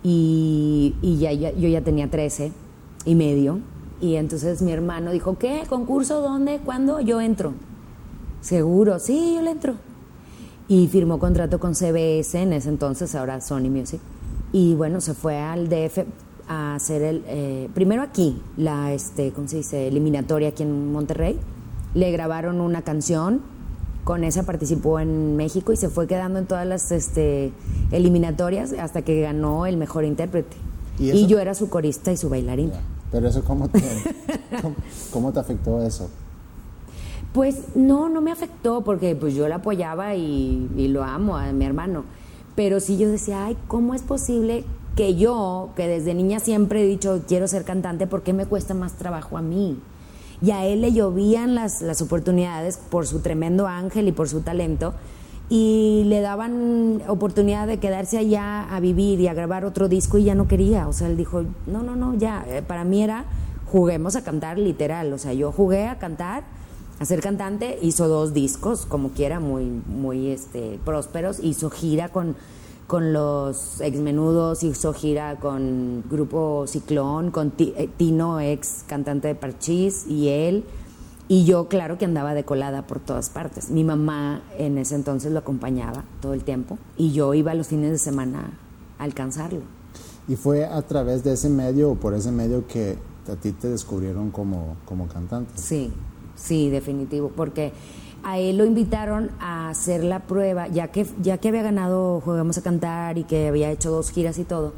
y, 0.03 0.95
y 1.01 1.17
ya, 1.17 1.31
ya- 1.31 1.53
yo 1.55 1.69
ya 1.69 1.81
tenía 1.81 2.09
13 2.09 2.51
y 3.05 3.15
medio. 3.15 3.59
Y 4.01 4.15
entonces 4.15 4.61
mi 4.61 4.73
hermano 4.73 5.11
dijo, 5.11 5.37
¿qué? 5.37 5.63
¿Concurso? 5.69 6.19
¿Dónde? 6.21 6.59
¿Cuándo? 6.65 6.99
Yo 6.99 7.21
entro. 7.21 7.53
Seguro, 8.43 8.99
sí, 8.99 9.35
yo 9.35 9.41
le 9.41 9.51
entro. 9.51 9.75
Y 10.67 10.87
firmó 10.89 11.17
contrato 11.17 11.59
con 11.59 11.75
CBS 11.75 12.35
en 12.35 12.51
ese 12.51 12.69
entonces, 12.69 13.15
ahora 13.15 13.39
Sony 13.39 13.69
Music. 13.69 14.01
Y 14.51 14.75
bueno, 14.75 14.99
se 14.99 15.13
fue 15.13 15.39
al 15.39 15.69
DF 15.69 15.99
a 16.47 16.75
hacer 16.75 17.01
el, 17.01 17.23
eh, 17.27 17.69
primero 17.73 18.01
aquí, 18.01 18.41
la, 18.57 18.91
este, 18.91 19.31
¿cómo 19.31 19.47
se 19.47 19.57
dice? 19.57 19.87
Eliminatoria 19.87 20.49
aquí 20.49 20.63
en 20.63 20.91
Monterrey. 20.91 21.39
le 21.93 22.11
grabaron 22.11 22.59
una 22.59 22.81
canción, 22.81 23.41
con 24.03 24.25
esa 24.25 24.43
participó 24.43 24.99
en 24.99 25.37
México 25.37 25.71
y 25.71 25.77
se 25.77 25.87
fue 25.87 26.07
quedando 26.07 26.39
en 26.39 26.45
todas 26.45 26.67
las 26.67 26.91
este, 26.91 27.53
eliminatorias 27.91 28.73
hasta 28.73 29.03
que 29.03 29.21
ganó 29.21 29.65
el 29.65 29.77
mejor 29.77 30.03
intérprete. 30.03 30.57
Y, 30.99 31.27
yo 31.27 31.39
era 31.39 31.55
su 31.55 31.69
corista 31.69 32.11
y 32.11 32.17
su 32.17 32.29
bailarina. 32.29 32.81
Pero 33.09 33.29
eso, 33.29 33.43
¿cómo 33.45 33.69
te, 33.69 33.81
cómo, 35.11 35.31
te 35.31 35.39
afectó 35.39 35.81
eso? 35.81 36.09
Pues 37.33 37.75
no, 37.75 38.09
no 38.09 38.21
me 38.21 38.31
afectó 38.31 38.81
porque 38.83 39.15
pues 39.15 39.33
yo 39.33 39.47
la 39.47 39.55
apoyaba 39.55 40.15
y, 40.15 40.69
y, 40.77 40.87
lo 40.87 41.03
amo 41.03 41.35
a 41.35 41.51
mi 41.51 41.65
hermano. 41.65 42.05
Pero 42.55 42.79
sí 42.79 42.97
yo 42.97 43.09
decía, 43.09 43.45
ay, 43.45 43.57
¿cómo 43.67 43.95
es 43.95 44.03
posible 44.03 44.63
que 44.95 45.15
yo, 45.15 45.71
que 45.75 45.87
desde 45.87 46.13
niña 46.13 46.39
siempre 46.39 46.83
he 46.83 46.87
dicho 46.87 47.23
quiero 47.27 47.47
ser 47.47 47.63
cantante, 47.63 48.05
¿por 48.05 48.21
qué 48.21 48.33
me 48.33 48.45
cuesta 48.45 48.75
más 48.75 48.93
trabajo 48.93 49.37
a 49.37 49.41
mí? 49.41 49.79
y 50.43 50.51
a 50.51 50.65
él 50.65 50.81
le 50.81 50.91
llovían 50.91 51.55
las, 51.55 51.81
las 51.81 52.01
oportunidades 52.01 52.77
por 52.77 53.07
su 53.07 53.21
tremendo 53.21 53.65
ángel 53.65 54.09
y 54.09 54.11
por 54.11 54.27
su 54.27 54.41
talento 54.41 54.93
y 55.49 56.03
le 56.07 56.19
daban 56.19 57.01
oportunidad 57.07 57.65
de 57.67 57.77
quedarse 57.77 58.17
allá 58.17 58.63
a 58.63 58.79
vivir 58.81 59.21
y 59.21 59.27
a 59.27 59.33
grabar 59.33 59.63
otro 59.63 59.87
disco 59.87 60.17
y 60.17 60.25
ya 60.25 60.35
no 60.35 60.47
quería, 60.47 60.87
o 60.87 60.93
sea, 60.93 61.07
él 61.07 61.15
dijo, 61.15 61.43
no, 61.65 61.81
no, 61.81 61.95
no, 61.95 62.15
ya, 62.15 62.43
eh, 62.47 62.61
para 62.61 62.83
mí 62.83 63.03
era 63.03 63.25
juguemos 63.71 64.15
a 64.15 64.23
cantar 64.23 64.57
literal, 64.57 65.13
o 65.13 65.17
sea, 65.17 65.33
yo 65.33 65.51
jugué 65.51 65.87
a 65.87 65.97
cantar, 65.97 66.43
a 66.99 67.05
ser 67.05 67.21
cantante, 67.21 67.79
hizo 67.81 68.07
dos 68.07 68.33
discos, 68.33 68.85
como 68.85 69.09
quiera, 69.09 69.39
muy, 69.39 69.65
muy 69.65 70.29
este, 70.29 70.79
prósperos, 70.85 71.39
hizo 71.41 71.69
gira 71.69 72.09
con 72.09 72.35
con 72.87 73.13
los 73.13 73.81
exmenudos, 73.81 74.63
hizo 74.63 74.93
gira 74.93 75.39
con 75.39 76.03
Grupo 76.09 76.65
Ciclón, 76.67 77.31
con 77.31 77.53
eh, 77.57 77.89
Tino, 77.97 78.39
ex 78.39 78.83
cantante 78.87 79.29
de 79.29 79.35
Parchís, 79.35 80.05
y 80.07 80.29
él. 80.29 80.63
Y 81.29 81.45
yo, 81.45 81.69
claro 81.69 81.97
que 81.97 82.05
andaba 82.05 82.33
decolada 82.33 82.85
por 82.85 82.99
todas 82.99 83.29
partes. 83.29 83.69
Mi 83.69 83.83
mamá 83.83 84.43
en 84.57 84.77
ese 84.77 84.95
entonces 84.95 85.31
lo 85.31 85.39
acompañaba 85.39 86.03
todo 86.21 86.33
el 86.33 86.43
tiempo 86.43 86.77
y 86.97 87.13
yo 87.13 87.33
iba 87.33 87.53
los 87.53 87.67
fines 87.67 87.91
de 87.91 87.97
semana 87.97 88.51
a 88.99 89.03
alcanzarlo. 89.03 89.61
¿Y 90.27 90.35
fue 90.35 90.65
a 90.65 90.81
través 90.81 91.23
de 91.23 91.33
ese 91.33 91.49
medio 91.49 91.91
o 91.91 91.95
por 91.95 92.13
ese 92.13 92.31
medio 92.31 92.67
que 92.67 92.97
a 93.31 93.35
ti 93.37 93.53
te 93.53 93.69
descubrieron 93.69 94.31
como, 94.31 94.75
como 94.85 95.07
cantante? 95.07 95.51
Sí, 95.55 95.91
sí, 96.43 96.69
definitivo, 96.69 97.31
porque 97.35 97.71
a 98.23 98.37
él 98.37 98.57
lo 98.57 98.65
invitaron 98.65 99.31
a 99.39 99.69
hacer 99.69 100.03
la 100.03 100.19
prueba, 100.19 100.67
ya 100.67 100.89
que, 100.89 101.07
ya 101.21 101.37
que 101.37 101.49
había 101.49 101.63
ganado 101.63 102.21
Juegamos 102.21 102.57
a 102.57 102.61
Cantar 102.61 103.17
y 103.17 103.23
que 103.23 103.47
había 103.47 103.71
hecho 103.71 103.91
dos 103.91 104.11
giras 104.11 104.37
y 104.39 104.43
todo, 104.43 104.73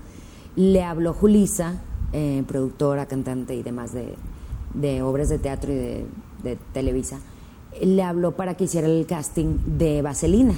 le 0.56 0.84
habló 0.84 1.14
Julisa, 1.14 1.82
eh, 2.14 2.44
productora, 2.48 3.08
cantante 3.08 3.56
y 3.56 3.64
demás 3.64 3.92
de, 3.94 5.02
obras 5.02 5.30
de 5.30 5.40
teatro 5.40 5.72
y 5.72 5.76
de, 5.76 6.06
Televisa, 6.74 7.20
le 7.82 8.04
habló 8.04 8.34
para 8.34 8.54
que 8.56 8.66
hiciera 8.66 8.88
el 8.88 9.06
casting 9.08 9.58
de 9.66 10.04
Vaselina. 10.04 10.54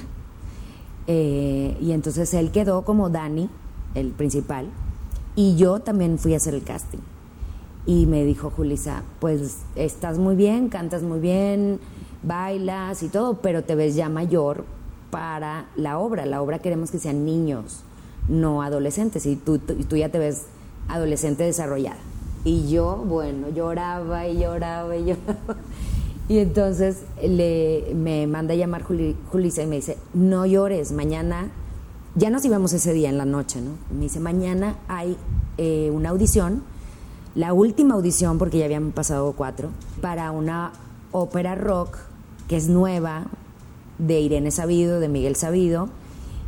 Eh, 1.06 1.76
y 1.80 1.92
entonces 1.92 2.34
él 2.34 2.50
quedó 2.50 2.84
como 2.84 3.08
Dani, 3.08 3.48
el 3.94 4.10
principal, 4.10 4.66
y 5.34 5.56
yo 5.56 5.80
también 5.80 6.18
fui 6.18 6.34
a 6.34 6.36
hacer 6.36 6.52
el 6.52 6.62
casting. 6.62 6.98
Y 7.88 8.04
me 8.04 8.22
dijo 8.26 8.50
Julisa, 8.50 9.02
pues 9.18 9.60
estás 9.74 10.18
muy 10.18 10.36
bien, 10.36 10.68
cantas 10.68 11.02
muy 11.02 11.20
bien, 11.20 11.80
bailas 12.22 13.02
y 13.02 13.08
todo, 13.08 13.38
pero 13.40 13.64
te 13.64 13.74
ves 13.74 13.94
ya 13.94 14.10
mayor 14.10 14.66
para 15.10 15.64
la 15.74 15.98
obra. 15.98 16.26
La 16.26 16.42
obra 16.42 16.58
queremos 16.58 16.90
que 16.90 16.98
sean 16.98 17.24
niños, 17.24 17.80
no 18.28 18.60
adolescentes, 18.60 19.24
y 19.24 19.36
tú, 19.36 19.58
tú 19.58 19.96
ya 19.96 20.10
te 20.10 20.18
ves 20.18 20.42
adolescente 20.88 21.44
desarrollada. 21.44 21.96
Y 22.44 22.68
yo, 22.68 23.02
bueno, 23.08 23.48
lloraba 23.48 24.28
y 24.28 24.38
lloraba 24.38 24.94
y 24.94 25.04
lloraba. 25.06 25.56
Y 26.28 26.40
entonces 26.40 27.04
le, 27.22 27.94
me 27.94 28.26
manda 28.26 28.52
a 28.52 28.56
llamar 28.58 28.82
Julisa 28.82 29.62
y 29.62 29.66
me 29.66 29.76
dice, 29.76 29.96
no 30.12 30.44
llores, 30.44 30.92
mañana, 30.92 31.48
ya 32.16 32.28
nos 32.28 32.44
íbamos 32.44 32.74
ese 32.74 32.92
día 32.92 33.08
en 33.08 33.16
la 33.16 33.24
noche, 33.24 33.62
¿no? 33.62 33.70
Me 33.96 34.02
dice, 34.04 34.20
mañana 34.20 34.76
hay 34.88 35.16
eh, 35.56 35.90
una 35.90 36.10
audición, 36.10 36.64
la 37.34 37.52
última 37.52 37.94
audición, 37.94 38.38
porque 38.38 38.58
ya 38.58 38.64
habían 38.64 38.92
pasado 38.92 39.32
cuatro, 39.32 39.70
para 40.00 40.30
una 40.30 40.72
ópera 41.12 41.54
rock 41.54 41.98
que 42.48 42.56
es 42.56 42.68
nueva, 42.68 43.26
de 43.98 44.20
Irene 44.20 44.50
Sabido, 44.50 45.00
de 45.00 45.08
Miguel 45.08 45.36
Sabido, 45.36 45.88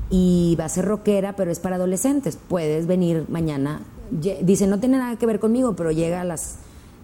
y 0.09 0.57
va 0.59 0.65
a 0.65 0.69
ser 0.69 0.87
rockera, 0.87 1.35
pero 1.37 1.51
es 1.51 1.61
para 1.61 1.77
adolescentes. 1.77 2.37
Puedes 2.37 2.87
venir 2.87 3.27
mañana. 3.29 3.83
Dice, 4.11 4.67
no 4.67 4.81
tiene 4.81 4.99
nada 4.99 5.17
que 5.17 5.27
ver 5.27 5.39
conmigo, 5.39 5.75
pero 5.77 5.93
llega 5.93 6.21
a 6.21 6.25
las 6.25 6.57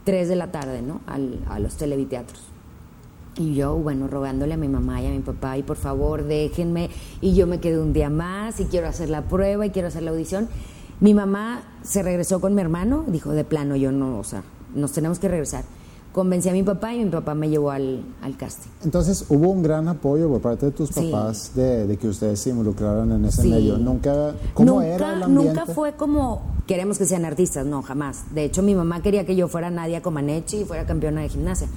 3 0.04 0.28
de 0.28 0.36
la 0.36 0.50
tarde, 0.50 0.82
¿no? 0.82 1.00
a 1.06 1.58
los 1.58 1.76
televiteatros. 1.76 2.42
Y 3.38 3.54
yo, 3.54 3.76
bueno, 3.76 4.08
rogándole 4.08 4.54
a 4.54 4.56
mi 4.56 4.68
mamá 4.68 5.02
y 5.02 5.06
a 5.06 5.10
mi 5.10 5.18
papá, 5.18 5.58
y 5.58 5.62
por 5.62 5.76
favor, 5.76 6.24
déjenme. 6.24 6.88
Y 7.20 7.34
yo 7.34 7.46
me 7.46 7.60
quedé 7.60 7.78
un 7.78 7.92
día 7.92 8.08
más 8.08 8.60
y 8.60 8.64
quiero 8.64 8.88
hacer 8.88 9.10
la 9.10 9.22
prueba 9.22 9.66
y 9.66 9.70
quiero 9.70 9.88
hacer 9.88 10.02
la 10.02 10.10
audición. 10.10 10.48
Mi 11.00 11.14
mamá 11.14 11.62
se 11.82 12.02
regresó 12.02 12.40
con 12.40 12.54
mi 12.54 12.60
hermano, 12.60 13.04
dijo, 13.08 13.32
de 13.32 13.44
plano, 13.44 13.76
yo 13.76 13.92
no, 13.92 14.18
o 14.18 14.24
sea, 14.24 14.42
nos 14.74 14.92
tenemos 14.92 15.18
que 15.18 15.28
regresar 15.28 15.64
convencí 16.16 16.48
a 16.48 16.52
mi 16.52 16.62
papá 16.62 16.94
y 16.94 17.04
mi 17.04 17.10
papá 17.10 17.34
me 17.34 17.50
llevó 17.50 17.70
al, 17.70 18.02
al 18.22 18.38
casting. 18.38 18.70
Entonces 18.82 19.26
hubo 19.28 19.50
un 19.50 19.62
gran 19.62 19.86
apoyo 19.86 20.30
por 20.30 20.40
parte 20.40 20.64
de 20.64 20.72
tus 20.72 20.90
papás 20.90 21.52
de, 21.54 21.94
que 22.00 22.08
ustedes 22.08 22.40
se 22.40 22.48
involucraran 22.48 23.12
en 23.12 23.26
ese 23.26 23.46
medio. 23.46 23.76
Nunca, 23.76 24.34
¿cómo 24.54 24.80
era 24.80 25.12
el 25.12 25.22
ambiente? 25.24 25.52
Nunca 25.52 25.66
fue 25.66 25.92
como 25.92 26.40
queremos 26.66 26.96
que 26.96 27.04
sean 27.04 27.26
artistas, 27.26 27.66
no, 27.66 27.82
jamás. 27.82 28.34
De 28.34 28.44
hecho, 28.44 28.62
mi 28.62 28.74
mamá 28.74 29.02
quería 29.02 29.26
que 29.26 29.36
yo 29.36 29.46
fuera 29.46 29.68
Nadia 29.68 30.00
Comaneci 30.00 30.60
y 30.60 30.64
fuera 30.64 30.86
campeona 30.86 31.20
de 31.20 31.28
gimnasia. 31.28 31.68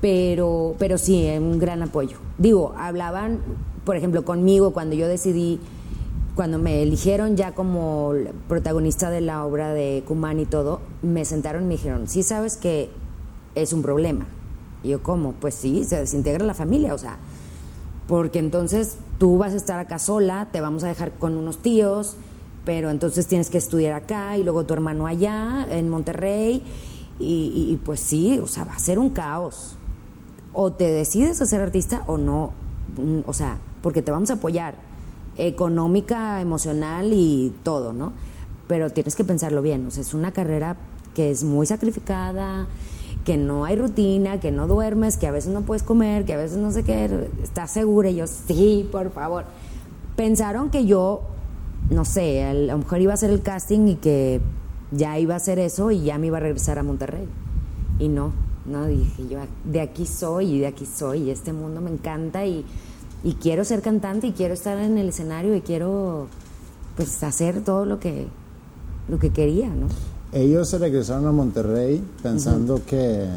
Pero, 0.00 0.74
pero 0.80 0.98
sí, 0.98 1.30
un 1.38 1.60
gran 1.60 1.84
apoyo. 1.84 2.16
Digo, 2.38 2.74
hablaban, 2.76 3.38
por 3.84 3.94
ejemplo, 3.94 4.24
conmigo 4.24 4.72
cuando 4.72 4.96
yo 4.96 5.06
decidí 5.06 5.60
cuando 6.34 6.58
me 6.58 6.82
eligieron 6.82 7.36
ya 7.36 7.54
como 7.54 8.12
protagonista 8.48 9.10
de 9.10 9.20
la 9.20 9.44
obra 9.44 9.74
de 9.74 10.02
Kuman 10.06 10.40
y 10.40 10.46
todo, 10.46 10.80
me 11.02 11.24
sentaron 11.24 11.64
y 11.64 11.66
me 11.66 11.74
dijeron, 11.74 12.08
sí 12.08 12.22
sabes 12.22 12.56
que 12.56 12.90
es 13.54 13.72
un 13.72 13.82
problema. 13.82 14.26
Y 14.82 14.88
yo, 14.88 15.02
¿cómo? 15.02 15.32
Pues 15.32 15.54
sí, 15.54 15.84
se 15.84 15.96
desintegra 15.96 16.44
la 16.44 16.54
familia, 16.54 16.94
o 16.94 16.98
sea, 16.98 17.18
porque 18.08 18.38
entonces 18.38 18.96
tú 19.18 19.38
vas 19.38 19.52
a 19.52 19.56
estar 19.56 19.78
acá 19.78 19.98
sola, 19.98 20.48
te 20.50 20.60
vamos 20.60 20.84
a 20.84 20.88
dejar 20.88 21.12
con 21.12 21.36
unos 21.36 21.58
tíos, 21.58 22.16
pero 22.64 22.90
entonces 22.90 23.26
tienes 23.26 23.50
que 23.50 23.58
estudiar 23.58 23.92
acá 23.92 24.36
y 24.38 24.42
luego 24.42 24.64
tu 24.64 24.74
hermano 24.74 25.06
allá, 25.06 25.66
en 25.70 25.88
Monterrey, 25.88 26.62
y, 27.18 27.78
pues 27.84 28.00
sí, 28.00 28.40
o 28.40 28.48
sea, 28.48 28.64
va 28.64 28.72
a 28.72 28.78
ser 28.80 28.98
un 28.98 29.10
caos. 29.10 29.76
O 30.52 30.72
te 30.72 30.90
decides 30.90 31.40
a 31.40 31.46
ser 31.46 31.60
artista 31.60 32.02
o 32.08 32.18
no, 32.18 32.52
o 33.26 33.32
sea, 33.32 33.58
porque 33.80 34.02
te 34.02 34.10
vamos 34.10 34.30
a 34.30 34.34
apoyar 34.34 34.74
económica, 35.36 36.40
emocional 36.40 37.12
y 37.12 37.52
todo, 37.62 37.92
¿no? 37.92 38.12
Pero 38.68 38.90
tienes 38.90 39.16
que 39.16 39.24
pensarlo 39.24 39.62
bien, 39.62 39.86
o 39.86 39.90
sea, 39.90 40.02
es 40.02 40.14
una 40.14 40.32
carrera 40.32 40.76
que 41.14 41.30
es 41.30 41.44
muy 41.44 41.66
sacrificada, 41.66 42.66
que 43.24 43.36
no 43.36 43.64
hay 43.64 43.76
rutina, 43.76 44.40
que 44.40 44.50
no 44.50 44.66
duermes, 44.66 45.16
que 45.16 45.26
a 45.26 45.30
veces 45.30 45.52
no 45.52 45.62
puedes 45.62 45.82
comer, 45.82 46.24
que 46.24 46.34
a 46.34 46.36
veces 46.36 46.58
no 46.58 46.70
sé 46.72 46.82
qué, 46.82 47.28
¿estás 47.42 47.70
segura? 47.70 48.10
Y 48.10 48.16
yo, 48.16 48.26
sí, 48.26 48.88
por 48.90 49.10
favor. 49.12 49.44
Pensaron 50.16 50.70
que 50.70 50.86
yo, 50.86 51.22
no 51.90 52.04
sé, 52.04 52.44
a 52.44 52.54
lo 52.54 52.78
mejor 52.78 53.00
iba 53.00 53.12
a 53.12 53.14
hacer 53.14 53.30
el 53.30 53.42
casting 53.42 53.88
y 53.88 53.94
que 53.96 54.40
ya 54.90 55.18
iba 55.18 55.34
a 55.34 55.36
hacer 55.36 55.58
eso 55.58 55.90
y 55.90 56.02
ya 56.02 56.18
me 56.18 56.28
iba 56.28 56.38
a 56.38 56.40
regresar 56.40 56.78
a 56.78 56.82
Monterrey. 56.82 57.26
Y 57.98 58.08
no, 58.08 58.32
no, 58.66 58.86
dije 58.86 59.28
yo, 59.28 59.38
de 59.64 59.80
aquí 59.80 60.06
soy 60.06 60.56
y 60.56 60.60
de 60.60 60.66
aquí 60.66 60.86
soy, 60.86 61.24
y 61.24 61.30
este 61.30 61.52
mundo 61.52 61.80
me 61.80 61.90
encanta 61.90 62.44
y, 62.44 62.64
y 63.24 63.34
quiero 63.34 63.64
ser 63.64 63.82
cantante 63.82 64.26
y 64.28 64.32
quiero 64.32 64.54
estar 64.54 64.78
en 64.78 64.98
el 64.98 65.08
escenario 65.08 65.54
y 65.54 65.60
quiero 65.60 66.26
pues 66.96 67.22
hacer 67.22 67.62
todo 67.62 67.84
lo 67.84 67.98
que, 67.98 68.26
lo 69.08 69.18
que 69.18 69.30
quería, 69.30 69.68
¿no? 69.68 69.86
Ellos 70.32 70.68
se 70.68 70.78
regresaron 70.78 71.26
a 71.26 71.32
Monterrey 71.32 72.02
pensando 72.22 72.80
que 72.84 73.28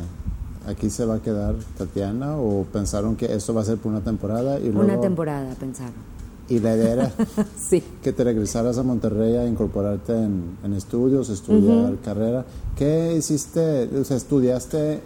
aquí 0.66 0.90
se 0.90 1.06
va 1.06 1.16
a 1.16 1.20
quedar 1.22 1.56
Tatiana 1.78 2.38
o 2.38 2.64
pensaron 2.64 3.16
que 3.16 3.34
esto 3.34 3.54
va 3.54 3.62
a 3.62 3.66
ser 3.66 3.78
por 3.78 3.92
una 3.92 4.02
temporada 4.02 4.60
y 4.60 4.72
luego... 4.72 4.82
Una 4.82 5.00
temporada 5.00 5.54
pensaron. 5.60 6.16
Y 6.48 6.60
la 6.60 6.76
idea 6.76 6.94
era 6.94 7.12
sí. 7.58 7.84
que 8.04 8.14
te 8.14 8.24
regresaras 8.24 8.78
a 8.78 8.84
Monterrey 8.84 9.36
a 9.36 9.48
incorporarte 9.48 10.14
en, 10.14 10.74
estudios, 10.76 11.30
estudiar 11.30 11.98
carrera. 12.04 12.46
¿Qué 12.78 13.16
hiciste? 13.18 13.90
O 14.00 14.04
sea, 14.04 14.18
¿estudiaste 14.18 15.02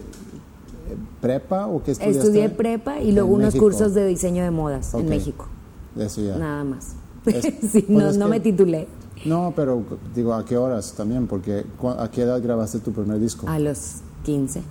prepa 1.20 1.66
o 1.66 1.82
qué 1.82 1.92
estudiaste? 1.92 2.18
Estudié 2.20 2.48
prepa 2.48 3.00
y 3.00 3.12
luego 3.12 3.34
unos 3.34 3.54
cursos 3.54 3.94
de 3.94 4.06
diseño 4.06 4.42
de 4.42 4.50
modas 4.50 4.94
en 4.94 5.08
México. 5.08 5.46
Eso 5.96 6.22
ya. 6.22 6.36
Nada 6.36 6.64
más. 6.64 6.94
sí, 7.70 7.84
no, 7.88 8.00
pues 8.00 8.16
no 8.16 8.28
me 8.28 8.40
titulé. 8.40 8.88
No, 9.24 9.52
pero 9.54 9.84
digo, 10.14 10.32
¿a 10.32 10.44
qué 10.44 10.56
horas 10.56 10.94
también? 10.96 11.26
Porque 11.26 11.64
¿a 11.98 12.10
qué 12.10 12.22
edad 12.22 12.42
grabaste 12.42 12.78
tu 12.78 12.92
primer 12.92 13.18
disco? 13.18 13.46
A 13.48 13.58
los 13.58 13.96
15. 14.24 14.62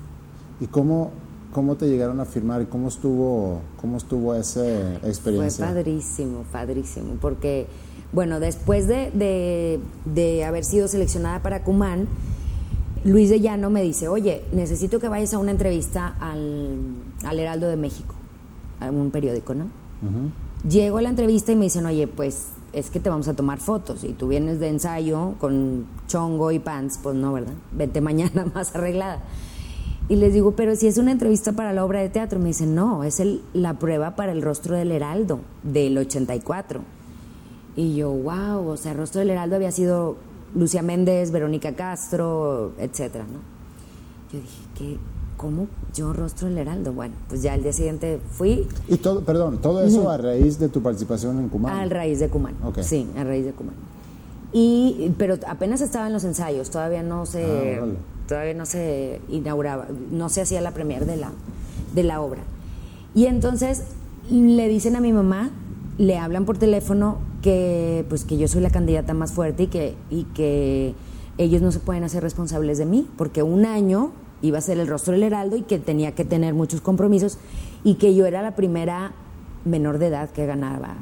¿Y 0.59 0.67
cómo, 0.67 1.11
cómo 1.53 1.75
te 1.75 1.87
llegaron 1.87 2.19
a 2.19 2.25
firmar? 2.25 2.67
¿Cómo 2.67 2.87
estuvo, 2.87 3.61
cómo 3.79 3.97
estuvo 3.97 4.33
esa 4.33 4.95
experiencia? 5.03 5.65
Fue 5.65 5.75
padrísimo, 5.75 6.43
padrísimo, 6.51 7.13
porque, 7.21 7.67
bueno, 8.11 8.39
después 8.39 8.87
de, 8.87 9.79
de, 10.05 10.45
haber 10.45 10.65
sido 10.65 10.87
seleccionada 10.87 11.41
para 11.43 11.63
Cumán, 11.63 12.07
Luis 13.03 13.29
de 13.29 13.39
Llano 13.39 13.69
me 13.69 13.81
dice, 13.81 14.07
oye, 14.07 14.43
necesito 14.51 14.99
que 14.99 15.07
vayas 15.07 15.33
a 15.33 15.39
una 15.39 15.51
entrevista 15.51 16.15
al, 16.19 16.77
al 17.23 17.39
Heraldo 17.39 17.67
de 17.67 17.77
México, 17.77 18.15
a 18.79 18.89
un 18.89 19.11
periódico, 19.11 19.53
¿no? 19.53 19.67
Llego 20.67 20.97
a 20.97 21.01
la 21.01 21.09
entrevista 21.09 21.51
y 21.51 21.55
me 21.55 21.65
dicen, 21.65 21.85
oye, 21.85 22.07
pues 22.07 22.49
es 22.73 22.89
que 22.89 22.99
te 22.99 23.09
vamos 23.09 23.27
a 23.27 23.33
tomar 23.33 23.59
fotos 23.59 24.03
y 24.03 24.09
tú 24.09 24.27
vienes 24.27 24.59
de 24.59 24.67
ensayo 24.67 25.35
con 25.39 25.85
chongo 26.07 26.51
y 26.51 26.59
pants, 26.59 26.99
pues 27.01 27.15
no, 27.15 27.33
¿verdad? 27.33 27.53
Vete 27.71 28.01
mañana 28.01 28.45
más 28.53 28.75
arreglada. 28.75 29.21
Y 30.09 30.15
les 30.15 30.33
digo, 30.33 30.53
pero 30.55 30.75
si 30.75 30.87
es 30.87 30.97
una 30.97 31.11
entrevista 31.11 31.53
para 31.53 31.71
la 31.71 31.85
obra 31.85 31.99
de 32.01 32.09
teatro, 32.09 32.39
me 32.39 32.47
dicen, 32.47 32.73
no, 32.73 33.03
es 33.03 33.19
el, 33.19 33.41
la 33.53 33.77
prueba 33.77 34.15
para 34.15 34.31
el 34.31 34.41
rostro 34.41 34.75
del 34.75 34.91
Heraldo 34.91 35.39
del 35.61 35.97
84. 35.97 36.81
Y 37.75 37.95
yo, 37.95 38.09
wow, 38.11 38.67
o 38.67 38.75
sea, 38.75 38.93
el 38.93 38.97
rostro 38.97 39.19
del 39.19 39.29
Heraldo 39.29 39.55
había 39.55 39.71
sido 39.71 40.17
Lucia 40.55 40.81
Méndez, 40.81 41.31
Verónica 41.31 41.73
Castro, 41.73 42.73
etcétera, 42.77 43.25
¿no? 43.25 43.39
Yo 44.31 44.39
dije, 44.41 44.61
¿qué? 44.77 44.97
¿Cómo 45.37 45.67
yo 45.95 46.11
rostro 46.11 46.49
del 46.49 46.57
Heraldo? 46.57 46.91
Bueno, 46.91 47.15
pues 47.29 47.41
ya 47.41 47.55
el 47.55 47.63
día 47.63 47.71
siguiente 47.71 48.19
fui. 48.31 48.67
Y 48.89 48.97
todo, 48.97 49.21
perdón, 49.21 49.59
todo 49.59 49.81
eso 49.81 50.09
a 50.09 50.17
raíz 50.17 50.59
de 50.59 50.67
tu 50.67 50.81
participación 50.81 51.39
en 51.39 51.47
Cumán. 51.47 51.73
A 51.73 51.85
raíz 51.85 52.19
de 52.19 52.27
Cumán. 52.27 52.55
Ok. 52.63 52.79
Sí, 52.81 53.07
a 53.17 53.23
raíz 53.23 53.45
de 53.45 53.51
Cumán. 53.53 53.75
Y, 54.51 55.13
pero 55.17 55.37
apenas 55.47 55.79
estaba 55.79 56.07
en 56.07 56.13
los 56.13 56.23
ensayos, 56.25 56.69
todavía 56.71 57.03
no 57.03 57.25
se, 57.25 57.79
Ah, 57.81 57.85
todavía 58.27 58.53
no 58.53 58.65
se 58.65 59.21
inauguraba, 59.29 59.87
no 60.11 60.27
se 60.29 60.41
hacía 60.41 60.59
la 60.59 60.71
premier 60.71 61.05
de 61.05 61.15
la, 61.17 61.31
de 61.95 62.03
la 62.03 62.19
obra. 62.19 62.41
Y 63.15 63.27
entonces 63.27 63.83
le 64.29 64.67
dicen 64.67 64.95
a 64.95 65.01
mi 65.01 65.13
mamá, 65.13 65.51
le 65.97 66.17
hablan 66.17 66.45
por 66.45 66.57
teléfono 66.57 67.17
que 67.41 68.05
pues 68.09 68.25
que 68.25 68.37
yo 68.37 68.47
soy 68.47 68.61
la 68.61 68.69
candidata 68.69 69.13
más 69.13 69.31
fuerte 69.31 69.63
y 69.63 69.67
que, 69.67 69.95
y 70.09 70.23
que 70.25 70.93
ellos 71.37 71.61
no 71.61 71.71
se 71.71 71.79
pueden 71.79 72.03
hacer 72.03 72.23
responsables 72.23 72.77
de 72.77 72.85
mí, 72.85 73.07
porque 73.17 73.43
un 73.43 73.65
año 73.65 74.11
iba 74.41 74.57
a 74.57 74.61
ser 74.61 74.77
el 74.79 74.87
rostro 74.87 75.13
del 75.13 75.23
Heraldo 75.23 75.57
y 75.57 75.63
que 75.63 75.79
tenía 75.79 76.13
que 76.13 76.25
tener 76.25 76.53
muchos 76.53 76.81
compromisos 76.81 77.37
y 77.83 77.95
que 77.95 78.15
yo 78.15 78.25
era 78.25 78.41
la 78.41 78.55
primera 78.55 79.13
menor 79.65 79.97
de 79.97 80.07
edad 80.07 80.29
que 80.29 80.45
ganaba 80.45 80.95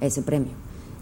ese 0.00 0.22
premio. 0.22 0.52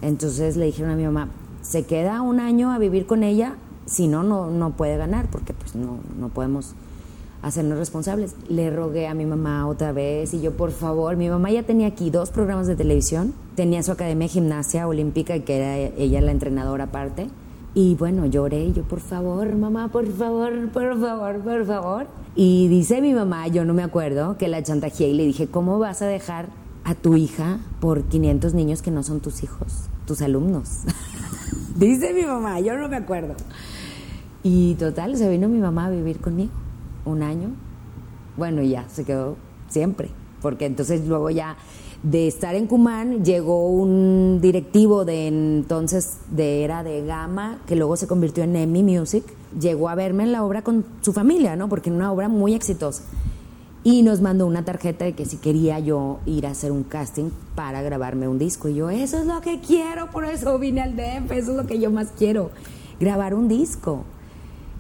Entonces 0.02 0.56
le 0.56 0.66
dijeron 0.66 0.92
a 0.92 0.96
mi 0.96 1.04
mamá, 1.04 1.28
se 1.62 1.84
queda 1.84 2.22
un 2.22 2.40
año 2.40 2.70
a 2.70 2.78
vivir 2.78 3.06
con 3.06 3.22
ella, 3.22 3.56
si 3.86 4.06
no, 4.06 4.22
no, 4.22 4.50
no 4.50 4.70
puede 4.76 4.96
ganar, 4.96 5.28
porque 5.30 5.52
pues 5.52 5.74
no, 5.74 5.98
no 6.18 6.28
podemos 6.28 6.74
hacernos 7.42 7.78
responsables. 7.78 8.34
Le 8.48 8.70
rogué 8.70 9.06
a 9.06 9.14
mi 9.14 9.26
mamá 9.26 9.66
otra 9.66 9.92
vez 9.92 10.34
y 10.34 10.40
yo, 10.40 10.56
por 10.56 10.70
favor, 10.70 11.16
mi 11.16 11.28
mamá 11.28 11.50
ya 11.50 11.62
tenía 11.62 11.88
aquí 11.88 12.10
dos 12.10 12.30
programas 12.30 12.66
de 12.66 12.76
televisión, 12.76 13.34
tenía 13.54 13.82
su 13.82 13.92
academia 13.92 14.26
de 14.26 14.32
gimnasia 14.32 14.86
olímpica, 14.86 15.38
que 15.40 15.56
era 15.56 15.76
ella 15.76 16.20
la 16.20 16.32
entrenadora 16.32 16.84
aparte. 16.84 17.28
Y 17.74 17.94
bueno, 17.94 18.26
lloré, 18.26 18.72
yo, 18.72 18.82
por 18.82 19.00
favor, 19.00 19.54
mamá, 19.54 19.88
por 19.88 20.10
favor, 20.10 20.70
por 20.70 20.98
favor, 21.00 21.40
por 21.40 21.66
favor. 21.66 22.06
Y 22.34 22.68
dice 22.68 23.00
mi 23.00 23.14
mamá, 23.14 23.46
yo 23.48 23.64
no 23.64 23.74
me 23.74 23.82
acuerdo, 23.82 24.36
que 24.36 24.48
la 24.48 24.62
chantajeé 24.62 25.08
y 25.08 25.14
le 25.14 25.24
dije, 25.24 25.48
¿cómo 25.48 25.78
vas 25.78 26.02
a 26.02 26.06
dejar 26.06 26.46
a 26.84 26.94
tu 26.94 27.16
hija 27.16 27.58
por 27.80 28.04
500 28.04 28.54
niños 28.54 28.82
que 28.82 28.90
no 28.90 29.02
son 29.02 29.20
tus 29.20 29.42
hijos, 29.42 29.88
tus 30.06 30.22
alumnos? 30.22 30.80
dice 31.76 32.12
mi 32.14 32.22
mamá, 32.22 32.58
yo 32.60 32.76
no 32.76 32.88
me 32.88 32.96
acuerdo. 32.96 33.34
Y 34.42 34.74
total, 34.74 35.16
se 35.16 35.28
vino 35.28 35.48
mi 35.48 35.58
mamá 35.58 35.86
a 35.86 35.90
vivir 35.90 36.20
conmigo 36.20 36.50
un 37.08 37.22
año. 37.22 37.50
Bueno, 38.36 38.62
ya, 38.62 38.88
se 38.88 39.04
quedó 39.04 39.36
siempre. 39.68 40.10
Porque 40.40 40.66
entonces 40.66 41.06
luego 41.06 41.30
ya 41.30 41.56
de 42.02 42.28
estar 42.28 42.54
en 42.54 42.66
Cumán 42.66 43.24
llegó 43.24 43.68
un 43.68 44.38
directivo 44.40 45.04
de 45.04 45.26
entonces 45.26 46.18
de 46.30 46.62
era 46.62 46.84
de 46.84 47.04
Gama, 47.04 47.58
que 47.66 47.74
luego 47.74 47.96
se 47.96 48.06
convirtió 48.06 48.44
en 48.44 48.54
EMI 48.54 48.82
Music. 48.82 49.24
Llegó 49.58 49.88
a 49.88 49.94
verme 49.94 50.22
en 50.24 50.32
la 50.32 50.44
obra 50.44 50.62
con 50.62 50.84
su 51.00 51.12
familia, 51.12 51.56
¿no? 51.56 51.68
Porque 51.68 51.90
en 51.90 51.96
una 51.96 52.12
obra 52.12 52.28
muy 52.28 52.54
exitosa. 52.54 53.02
Y 53.82 54.02
nos 54.02 54.20
mandó 54.20 54.46
una 54.46 54.64
tarjeta 54.64 55.04
de 55.04 55.14
que 55.14 55.24
si 55.24 55.38
quería 55.38 55.78
yo 55.78 56.18
ir 56.26 56.46
a 56.46 56.50
hacer 56.50 56.72
un 56.72 56.84
casting 56.84 57.30
para 57.54 57.80
grabarme 57.82 58.28
un 58.28 58.38
disco. 58.38 58.68
Y 58.68 58.74
yo, 58.74 58.90
eso 58.90 59.18
es 59.18 59.26
lo 59.26 59.40
que 59.40 59.60
quiero, 59.60 60.10
por 60.10 60.24
eso 60.24 60.58
vine 60.58 60.82
al 60.82 60.94
DF, 60.94 61.32
eso 61.32 61.52
es 61.52 61.56
lo 61.56 61.66
que 61.66 61.80
yo 61.80 61.90
más 61.90 62.08
quiero, 62.16 62.50
grabar 63.00 63.34
un 63.34 63.48
disco. 63.48 64.04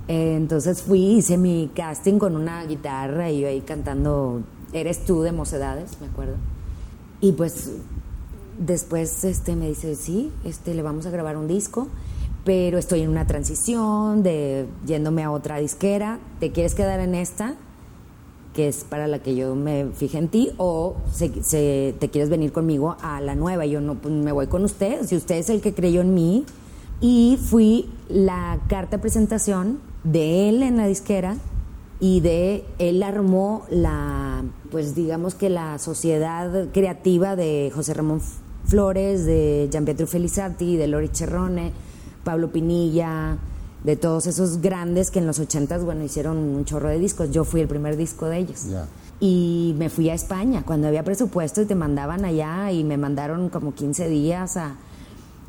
Eh, 0.08 0.34
Entonces 0.36 0.82
fui, 0.82 1.00
hice 1.18 1.36
mi 1.36 1.70
casting 1.74 2.18
con 2.18 2.34
una 2.36 2.64
guitarra 2.64 3.30
y 3.30 3.40
yo 3.40 3.48
ahí 3.48 3.60
cantando 3.60 4.40
Eres 4.72 5.04
tú 5.04 5.22
de 5.22 5.32
Mocedades, 5.32 5.98
me 6.00 6.06
acuerdo. 6.08 6.34
Y 7.20 7.32
pues 7.32 7.70
después 8.58 9.24
este, 9.24 9.56
me 9.56 9.68
dice, 9.68 9.94
sí, 9.96 10.30
este, 10.44 10.74
le 10.74 10.82
vamos 10.82 11.06
a 11.06 11.10
grabar 11.10 11.36
un 11.36 11.48
disco, 11.48 11.88
pero 12.44 12.76
estoy 12.78 13.00
en 13.02 13.08
una 13.10 13.26
transición 13.26 14.22
de 14.22 14.66
yéndome 14.86 15.22
a 15.24 15.30
otra 15.30 15.58
disquera. 15.58 16.18
¿Te 16.40 16.52
quieres 16.52 16.74
quedar 16.74 17.00
en 17.00 17.14
esta? 17.14 17.54
que 18.54 18.66
es 18.66 18.82
para 18.82 19.06
la 19.06 19.20
que 19.20 19.36
yo 19.36 19.54
me 19.54 19.86
fijé 19.94 20.18
en 20.18 20.26
ti, 20.26 20.50
o 20.56 20.96
se- 21.12 21.44
se- 21.44 21.94
te 22.00 22.08
quieres 22.08 22.28
venir 22.28 22.50
conmigo 22.50 22.96
a 23.02 23.20
la 23.20 23.36
nueva. 23.36 23.66
Yo 23.66 23.80
no, 23.80 23.94
pues 23.94 24.12
me 24.12 24.32
voy 24.32 24.48
con 24.48 24.64
usted, 24.64 25.04
si 25.06 25.14
usted 25.14 25.36
es 25.36 25.48
el 25.48 25.60
que 25.60 25.74
creyó 25.74 26.00
en 26.00 26.12
mí. 26.12 26.44
Y 27.00 27.38
fui 27.40 27.88
la 28.08 28.58
carta 28.68 28.96
de 28.96 29.00
presentación 29.02 29.78
de 30.12 30.48
él 30.48 30.62
en 30.62 30.76
la 30.76 30.86
disquera 30.86 31.36
y 32.00 32.20
de 32.20 32.64
él 32.78 33.02
armó 33.02 33.64
la, 33.70 34.42
pues 34.70 34.94
digamos 34.94 35.34
que 35.34 35.50
la 35.50 35.78
sociedad 35.78 36.68
creativa 36.72 37.34
de 37.36 37.72
José 37.74 37.94
Ramón 37.94 38.20
Flores, 38.66 39.24
de 39.26 39.68
Gian 39.72 39.84
Pietro 39.84 40.06
Felizati, 40.06 40.76
de 40.76 40.86
Lori 40.86 41.08
Cherrone, 41.08 41.72
Pablo 42.24 42.52
Pinilla, 42.52 43.38
de 43.84 43.96
todos 43.96 44.26
esos 44.26 44.60
grandes 44.60 45.10
que 45.10 45.18
en 45.18 45.26
los 45.26 45.38
ochentas, 45.38 45.84
bueno, 45.84 46.04
hicieron 46.04 46.36
un 46.38 46.64
chorro 46.64 46.88
de 46.88 46.98
discos. 46.98 47.30
Yo 47.30 47.44
fui 47.44 47.60
el 47.60 47.68
primer 47.68 47.96
disco 47.96 48.26
de 48.26 48.38
ellos. 48.38 48.66
Y 49.20 49.74
me 49.78 49.88
fui 49.88 50.10
a 50.10 50.14
España 50.14 50.62
cuando 50.64 50.86
había 50.86 51.02
presupuesto 51.02 51.62
y 51.62 51.64
te 51.66 51.74
mandaban 51.74 52.24
allá 52.24 52.70
y 52.70 52.84
me 52.84 52.96
mandaron 52.96 53.48
como 53.48 53.74
15 53.74 54.08
días 54.08 54.56
a, 54.56 54.76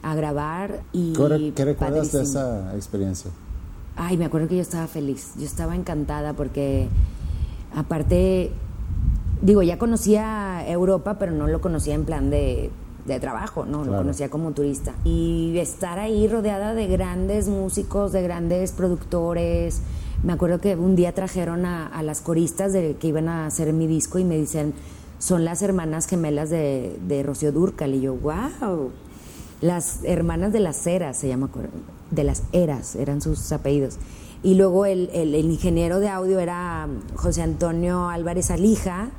a 0.02 0.16
grabar. 0.16 0.80
Y 0.94 1.14
¿Qué, 1.14 1.28
re- 1.28 1.54
qué 1.54 1.66
recuerdas 1.66 2.12
de 2.12 2.24
esa 2.24 2.76
experiencia? 2.76 3.30
Ay, 4.02 4.16
me 4.16 4.24
acuerdo 4.24 4.48
que 4.48 4.56
yo 4.56 4.62
estaba 4.62 4.88
feliz, 4.88 5.34
yo 5.38 5.46
estaba 5.46 5.76
encantada 5.76 6.32
porque 6.32 6.88
aparte, 7.76 8.50
digo, 9.42 9.62
ya 9.62 9.78
conocía 9.78 10.66
Europa, 10.70 11.20
pero 11.20 11.34
no 11.34 11.48
lo 11.48 11.60
conocía 11.60 11.96
en 11.96 12.06
plan 12.06 12.30
de, 12.30 12.72
de 13.06 13.20
trabajo, 13.20 13.66
¿no? 13.66 13.84
Lo 13.84 13.98
conocía 13.98 14.30
como 14.30 14.54
turista. 14.54 14.94
Y 15.04 15.58
estar 15.58 16.00
ahí 16.00 16.30
rodeada 16.30 16.74
de 16.74 16.88
grandes 16.88 17.50
músicos, 17.50 18.14
de 18.14 18.22
grandes 18.22 18.72
productores. 18.72 19.82
Me 20.24 20.32
acuerdo 20.32 20.62
que 20.62 20.78
un 20.78 20.96
día 20.96 21.14
trajeron 21.14 21.66
a, 21.66 21.86
a 21.86 22.02
las 22.02 22.22
coristas 22.22 22.72
de, 22.72 22.96
que 22.96 23.08
iban 23.08 23.28
a 23.28 23.48
hacer 23.48 23.74
mi 23.74 23.86
disco 23.86 24.18
y 24.18 24.24
me 24.24 24.38
dicen, 24.38 24.74
son 25.18 25.44
las 25.44 25.62
hermanas 25.62 26.08
gemelas 26.08 26.50
de, 26.50 26.98
de 27.06 27.22
Rocío 27.22 27.52
Durcal. 27.52 27.94
Y 27.96 28.00
yo, 28.00 28.16
wow. 28.16 28.92
Las 29.60 30.06
hermanas 30.06 30.54
de 30.54 30.62
las 30.62 30.88
eras, 30.88 31.18
se 31.18 31.28
llama, 31.28 31.50
de 32.12 32.24
las 32.24 32.44
eras, 32.52 32.96
eran 32.96 33.22
sus 33.22 33.52
apellidos. 33.52 33.98
Y 34.42 34.56
luego 34.56 34.86
el, 34.86 35.10
el- 35.14 35.36
ingeniero 35.36 36.00
de 36.00 36.08
audio 36.10 36.40
era 36.40 36.88
José 37.16 37.42
Antonio 37.42 38.08
Álvarez 38.10 38.52
Alija, 38.52 39.10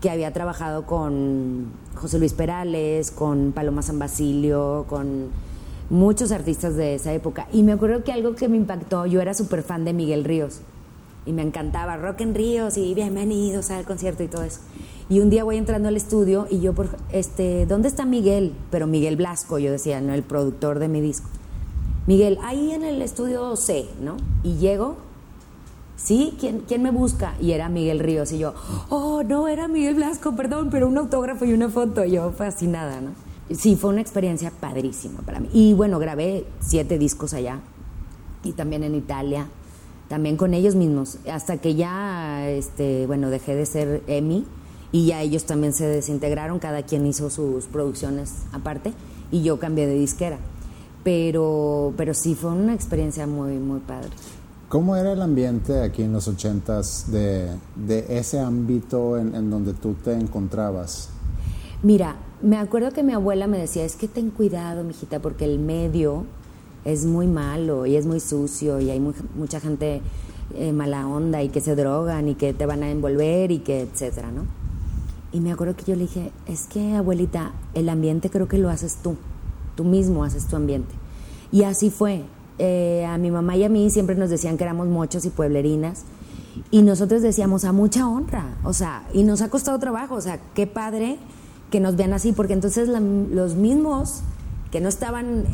que 0.00 0.10
había 0.10 0.32
trabajado 0.32 0.84
con 0.84 1.66
José 1.94 2.18
Luis 2.18 2.32
Perales, 2.34 3.10
con 3.10 3.52
Paloma 3.52 3.82
San 3.82 3.98
Basilio, 3.98 4.84
con 4.88 5.28
muchos 5.90 6.32
artistas 6.32 6.76
de 6.76 6.94
esa 6.96 7.12
época. 7.12 7.46
Y 7.52 7.62
me 7.62 7.72
acuerdo 7.72 8.02
que 8.04 8.12
algo 8.12 8.34
que 8.34 8.48
me 8.48 8.56
impactó, 8.56 9.06
yo 9.06 9.20
era 9.20 9.32
súper 9.32 9.62
fan 9.62 9.84
de 9.84 9.92
Miguel 9.92 10.24
Ríos 10.24 10.60
y 11.26 11.32
me 11.32 11.42
encantaba 11.42 11.96
Rock 11.96 12.20
en 12.20 12.34
Ríos 12.34 12.76
y 12.76 12.92
bienvenidos 12.94 13.70
al 13.70 13.84
concierto 13.84 14.22
y 14.24 14.28
todo 14.28 14.42
eso. 14.42 14.60
Y 15.08 15.20
un 15.20 15.30
día 15.30 15.44
voy 15.44 15.56
entrando 15.56 15.88
al 15.88 15.96
estudio 15.96 16.46
y 16.50 16.60
yo, 16.60 16.72
por, 16.74 16.88
este, 17.12 17.64
¿dónde 17.66 17.88
está 17.88 18.04
Miguel? 18.04 18.52
Pero 18.70 18.86
Miguel 18.86 19.16
Blasco, 19.16 19.58
yo 19.58 19.70
decía, 19.70 20.00
¿no? 20.00 20.12
El 20.14 20.22
productor 20.22 20.78
de 20.80 20.88
mi 20.88 21.00
disco. 21.00 21.28
Miguel, 22.06 22.38
ahí 22.42 22.72
en 22.72 22.84
el 22.84 23.00
estudio 23.00 23.56
C, 23.56 23.86
¿no? 24.00 24.16
Y 24.42 24.56
llego, 24.56 24.96
¿sí? 25.96 26.36
¿Quién, 26.38 26.62
¿Quién 26.68 26.82
me 26.82 26.90
busca? 26.90 27.34
Y 27.40 27.52
era 27.52 27.68
Miguel 27.68 27.98
Ríos. 27.98 28.30
Y 28.32 28.38
yo, 28.38 28.54
oh, 28.90 29.22
no, 29.22 29.48
era 29.48 29.68
Miguel 29.68 29.94
Blasco, 29.94 30.36
perdón, 30.36 30.68
pero 30.70 30.86
un 30.86 30.98
autógrafo 30.98 31.44
y 31.46 31.54
una 31.54 31.70
foto. 31.70 32.04
Yo 32.04 32.30
fascinada, 32.32 33.00
¿no? 33.00 33.10
Sí, 33.54 33.76
fue 33.76 33.90
una 33.90 34.00
experiencia 34.00 34.50
padrísima 34.50 35.20
para 35.20 35.40
mí. 35.40 35.48
Y 35.52 35.74
bueno, 35.74 35.98
grabé 35.98 36.46
siete 36.60 36.98
discos 36.98 37.34
allá 37.34 37.60
y 38.42 38.52
también 38.52 38.84
en 38.84 38.94
Italia, 38.94 39.48
también 40.08 40.36
con 40.36 40.54
ellos 40.54 40.74
mismos, 40.74 41.18
hasta 41.30 41.56
que 41.58 41.74
ya, 41.74 42.48
este, 42.48 43.06
bueno, 43.06 43.30
dejé 43.30 43.54
de 43.54 43.66
ser 43.66 44.02
EMI 44.06 44.46
y 44.92 45.06
ya 45.06 45.22
ellos 45.22 45.44
también 45.44 45.72
se 45.72 45.86
desintegraron, 45.86 46.58
cada 46.58 46.82
quien 46.82 47.06
hizo 47.06 47.30
sus 47.30 47.66
producciones 47.66 48.34
aparte 48.52 48.92
y 49.30 49.42
yo 49.42 49.58
cambié 49.58 49.86
de 49.86 49.94
disquera. 49.94 50.38
Pero, 51.04 51.92
pero 51.96 52.14
sí 52.14 52.34
fue 52.34 52.50
una 52.50 52.74
experiencia 52.74 53.26
muy, 53.26 53.58
muy 53.58 53.80
padre. 53.80 54.08
¿Cómo 54.68 54.96
era 54.96 55.12
el 55.12 55.22
ambiente 55.22 55.82
aquí 55.82 56.02
en 56.02 56.12
los 56.12 56.26
ochentas 56.26 57.12
de, 57.12 57.50
de 57.76 58.06
ese 58.18 58.40
ámbito 58.40 59.18
en, 59.18 59.34
en 59.34 59.50
donde 59.50 59.74
tú 59.74 59.94
te 60.02 60.14
encontrabas? 60.14 61.10
Mira, 61.82 62.16
me 62.42 62.56
acuerdo 62.56 62.90
que 62.92 63.02
mi 63.02 63.12
abuela 63.12 63.46
me 63.46 63.58
decía, 63.58 63.84
es 63.84 63.94
que 63.94 64.08
ten 64.08 64.30
cuidado, 64.30 64.82
mijita, 64.82 65.20
porque 65.20 65.44
el 65.44 65.58
medio 65.58 66.24
es 66.84 67.04
muy 67.04 67.26
malo 67.26 67.86
y 67.86 67.96
es 67.96 68.06
muy 68.06 68.20
sucio 68.20 68.80
y 68.80 68.90
hay 68.90 68.98
mu- 69.00 69.12
mucha 69.36 69.60
gente 69.60 70.00
eh, 70.54 70.72
mala 70.72 71.06
onda 71.06 71.42
y 71.42 71.50
que 71.50 71.60
se 71.60 71.76
drogan 71.76 72.28
y 72.28 72.34
que 72.34 72.52
te 72.54 72.66
van 72.66 72.82
a 72.82 72.90
envolver 72.90 73.50
y 73.52 73.58
que 73.58 73.82
etcétera, 73.82 74.30
¿no? 74.32 74.44
Y 75.32 75.40
me 75.40 75.52
acuerdo 75.52 75.76
que 75.76 75.84
yo 75.84 75.94
le 75.94 76.02
dije, 76.02 76.32
es 76.46 76.66
que 76.66 76.94
abuelita, 76.94 77.52
el 77.74 77.88
ambiente 77.88 78.30
creo 78.30 78.48
que 78.48 78.58
lo 78.58 78.70
haces 78.70 78.96
tú, 79.02 79.16
tú 79.74 79.84
mismo 79.84 80.24
haces 80.24 80.46
tu 80.46 80.56
ambiente. 80.56 80.94
Y 81.52 81.62
así 81.62 81.90
fue. 81.90 82.24
Eh, 82.58 83.04
a 83.08 83.18
mi 83.18 83.32
mamá 83.32 83.56
y 83.56 83.64
a 83.64 83.68
mí 83.68 83.90
siempre 83.90 84.14
nos 84.14 84.30
decían 84.30 84.56
que 84.56 84.64
éramos 84.64 84.86
mochos 84.86 85.24
y 85.24 85.30
pueblerinas. 85.30 86.04
Y 86.70 86.82
nosotros 86.82 87.20
decíamos 87.22 87.64
a 87.64 87.72
mucha 87.72 88.08
honra, 88.08 88.56
o 88.62 88.72
sea, 88.72 89.08
y 89.12 89.24
nos 89.24 89.42
ha 89.42 89.48
costado 89.48 89.78
trabajo, 89.80 90.14
o 90.14 90.20
sea, 90.20 90.38
qué 90.54 90.68
padre 90.68 91.18
que 91.70 91.80
nos 91.80 91.96
vean 91.96 92.12
así, 92.12 92.32
porque 92.32 92.52
entonces 92.52 92.88
los 92.88 93.54
mismos 93.56 94.20
que 94.70 94.80
no 94.80 94.88
estaban 94.88 95.46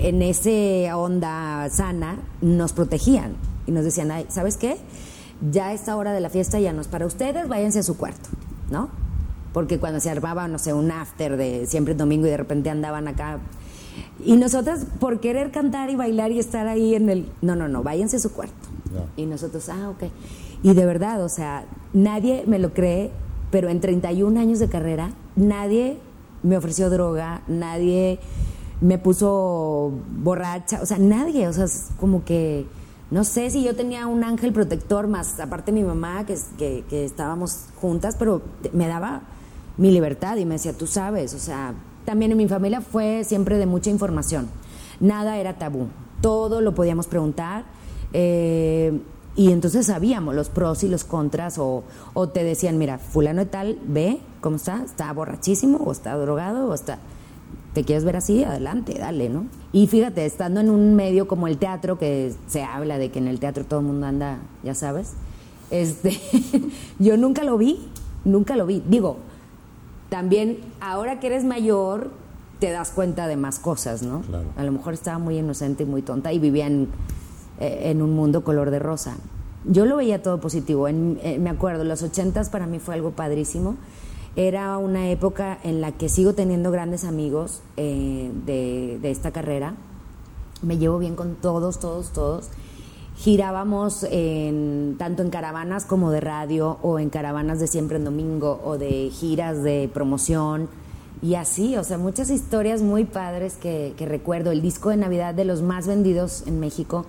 en 0.00 0.22
ese 0.22 0.92
onda 0.92 1.68
sana 1.70 2.18
nos 2.40 2.72
protegían 2.72 3.32
y 3.66 3.72
nos 3.72 3.84
decían, 3.84 4.10
¿sabes 4.28 4.56
qué? 4.56 4.78
Ya 5.50 5.72
esta 5.72 5.96
hora 5.96 6.12
de 6.12 6.20
la 6.20 6.30
fiesta 6.30 6.58
ya 6.60 6.72
no 6.72 6.80
es 6.80 6.88
para 6.88 7.06
ustedes, 7.06 7.48
váyanse 7.48 7.80
a 7.80 7.82
su 7.82 7.96
cuarto, 7.96 8.28
¿no? 8.70 8.88
Porque 9.52 9.78
cuando 9.78 10.00
se 10.00 10.10
armaba, 10.10 10.46
no 10.48 10.58
sé, 10.58 10.72
un 10.72 10.90
after 10.90 11.36
de 11.36 11.66
siempre 11.66 11.94
domingo 11.94 12.26
y 12.26 12.30
de 12.30 12.36
repente 12.36 12.70
andaban 12.70 13.08
acá. 13.08 13.38
Y 14.24 14.36
nosotras, 14.36 14.86
por 15.00 15.20
querer 15.20 15.50
cantar 15.50 15.90
y 15.90 15.96
bailar 15.96 16.32
y 16.32 16.38
estar 16.38 16.66
ahí 16.66 16.94
en 16.94 17.08
el. 17.08 17.28
No, 17.40 17.56
no, 17.56 17.68
no, 17.68 17.82
váyanse 17.82 18.16
a 18.16 18.20
su 18.20 18.32
cuarto. 18.32 18.54
Y 19.16 19.26
nosotros, 19.26 19.68
ah, 19.68 19.90
ok. 19.90 20.10
Y 20.62 20.74
de 20.74 20.86
verdad, 20.86 21.22
o 21.22 21.28
sea, 21.28 21.64
nadie 21.92 22.44
me 22.46 22.58
lo 22.58 22.72
cree, 22.72 23.10
pero 23.50 23.68
en 23.68 23.80
31 23.80 24.38
años 24.38 24.58
de 24.58 24.68
carrera, 24.68 25.10
nadie 25.36 25.98
me 26.42 26.56
ofreció 26.56 26.90
droga, 26.90 27.42
nadie 27.46 28.18
me 28.80 28.98
puso 28.98 29.92
borracha, 30.22 30.80
o 30.82 30.86
sea, 30.86 30.98
nadie, 30.98 31.48
o 31.48 31.52
sea, 31.52 31.64
es 31.64 31.88
como 31.98 32.24
que, 32.24 32.66
no 33.10 33.24
sé 33.24 33.50
si 33.50 33.64
yo 33.64 33.74
tenía 33.74 34.06
un 34.06 34.22
ángel 34.22 34.52
protector 34.52 35.08
más, 35.08 35.40
aparte 35.40 35.72
mi 35.72 35.82
mamá, 35.82 36.26
que, 36.26 36.36
que, 36.56 36.84
que 36.88 37.04
estábamos 37.04 37.66
juntas, 37.80 38.16
pero 38.18 38.42
me 38.72 38.86
daba 38.86 39.22
mi 39.78 39.90
libertad 39.90 40.36
y 40.36 40.44
me 40.44 40.56
decía, 40.56 40.74
tú 40.74 40.86
sabes, 40.86 41.32
o 41.32 41.38
sea, 41.38 41.74
también 42.04 42.32
en 42.32 42.38
mi 42.38 42.48
familia 42.48 42.80
fue 42.80 43.24
siempre 43.24 43.56
de 43.56 43.66
mucha 43.66 43.90
información, 43.90 44.48
nada 45.00 45.38
era 45.38 45.54
tabú, 45.54 45.88
todo 46.20 46.60
lo 46.60 46.74
podíamos 46.74 47.06
preguntar. 47.06 47.64
Eh, 48.12 49.00
y 49.38 49.52
entonces 49.52 49.86
sabíamos 49.86 50.34
los 50.34 50.48
pros 50.48 50.82
y 50.82 50.88
los 50.88 51.04
contras, 51.04 51.58
o, 51.58 51.84
o 52.12 52.28
te 52.28 52.42
decían, 52.42 52.76
mira, 52.76 52.98
fulano 52.98 53.42
y 53.42 53.46
tal, 53.46 53.78
ve 53.86 54.18
cómo 54.40 54.56
está, 54.56 54.82
está 54.84 55.12
borrachísimo, 55.12 55.78
o 55.78 55.92
está 55.92 56.16
drogado, 56.16 56.68
o 56.68 56.74
está... 56.74 56.98
¿Te 57.72 57.84
quieres 57.84 58.04
ver 58.04 58.16
así? 58.16 58.42
Adelante, 58.42 58.96
dale, 58.98 59.28
¿no? 59.28 59.46
Y 59.72 59.86
fíjate, 59.86 60.26
estando 60.26 60.58
en 60.58 60.70
un 60.70 60.96
medio 60.96 61.28
como 61.28 61.46
el 61.46 61.58
teatro, 61.58 61.98
que 61.98 62.34
se 62.48 62.64
habla 62.64 62.98
de 62.98 63.12
que 63.12 63.20
en 63.20 63.28
el 63.28 63.38
teatro 63.38 63.64
todo 63.64 63.78
el 63.78 63.86
mundo 63.86 64.06
anda, 64.06 64.38
ya 64.64 64.74
sabes, 64.74 65.12
este, 65.70 66.18
yo 66.98 67.16
nunca 67.16 67.44
lo 67.44 67.56
vi, 67.58 67.78
nunca 68.24 68.56
lo 68.56 68.66
vi. 68.66 68.82
Digo, 68.88 69.18
también 70.08 70.58
ahora 70.80 71.20
que 71.20 71.28
eres 71.28 71.44
mayor, 71.44 72.10
te 72.58 72.70
das 72.70 72.90
cuenta 72.90 73.26
de 73.28 73.36
más 73.36 73.58
cosas, 73.58 74.02
¿no? 74.02 74.22
A 74.56 74.64
lo 74.64 74.72
mejor 74.72 74.94
estaba 74.94 75.18
muy 75.18 75.38
inocente 75.38 75.84
y 75.84 75.86
muy 75.86 76.02
tonta 76.02 76.32
y 76.32 76.38
vivía 76.38 76.66
en 76.66 76.88
eh, 77.60 77.90
en 77.90 78.02
un 78.02 78.14
mundo 78.14 78.44
color 78.44 78.70
de 78.70 78.78
rosa. 78.78 79.16
Yo 79.64 79.84
lo 79.84 79.96
veía 79.96 80.22
todo 80.22 80.38
positivo. 80.38 80.86
En, 80.86 81.18
eh, 81.24 81.40
me 81.40 81.50
acuerdo, 81.50 81.82
los 81.82 82.04
ochentas 82.04 82.50
para 82.50 82.68
mí 82.68 82.78
fue 82.78 82.94
algo 82.94 83.10
padrísimo. 83.10 83.74
Era 84.36 84.78
una 84.78 85.10
época 85.10 85.58
en 85.64 85.80
la 85.80 85.90
que 85.90 86.08
sigo 86.08 86.34
teniendo 86.34 86.70
grandes 86.70 87.02
amigos 87.02 87.62
eh, 87.76 88.30
de, 88.46 89.00
de, 89.02 89.10
esta 89.10 89.32
carrera. 89.32 89.74
Me 90.62 90.78
llevo 90.78 91.00
bien 91.00 91.16
con 91.16 91.34
todos, 91.34 91.80
todos, 91.80 92.12
todos. 92.12 92.48
Girábamos 93.18 94.06
en, 94.08 94.94
tanto 94.96 95.22
en 95.22 95.30
caravanas 95.30 95.84
como 95.84 96.10
de 96.12 96.20
radio 96.20 96.78
o 96.82 96.98
en 97.00 97.10
caravanas 97.10 97.58
de 97.58 97.66
siempre 97.66 97.98
en 97.98 98.04
domingo 98.04 98.60
o 98.64 98.78
de 98.78 99.10
giras 99.10 99.62
de 99.62 99.90
promoción 99.92 100.68
y 101.20 101.34
así, 101.34 101.76
o 101.76 101.82
sea, 101.82 101.98
muchas 101.98 102.30
historias 102.30 102.80
muy 102.80 103.04
padres 103.04 103.56
que, 103.56 103.92
recuerdo. 103.98 104.52
El 104.52 104.62
disco 104.62 104.90
de 104.90 104.96
Navidad 104.96 105.34
de 105.34 105.44
los 105.44 105.62
más 105.62 105.86
vendidos 105.86 106.44
en 106.46 106.60
México 106.60 107.06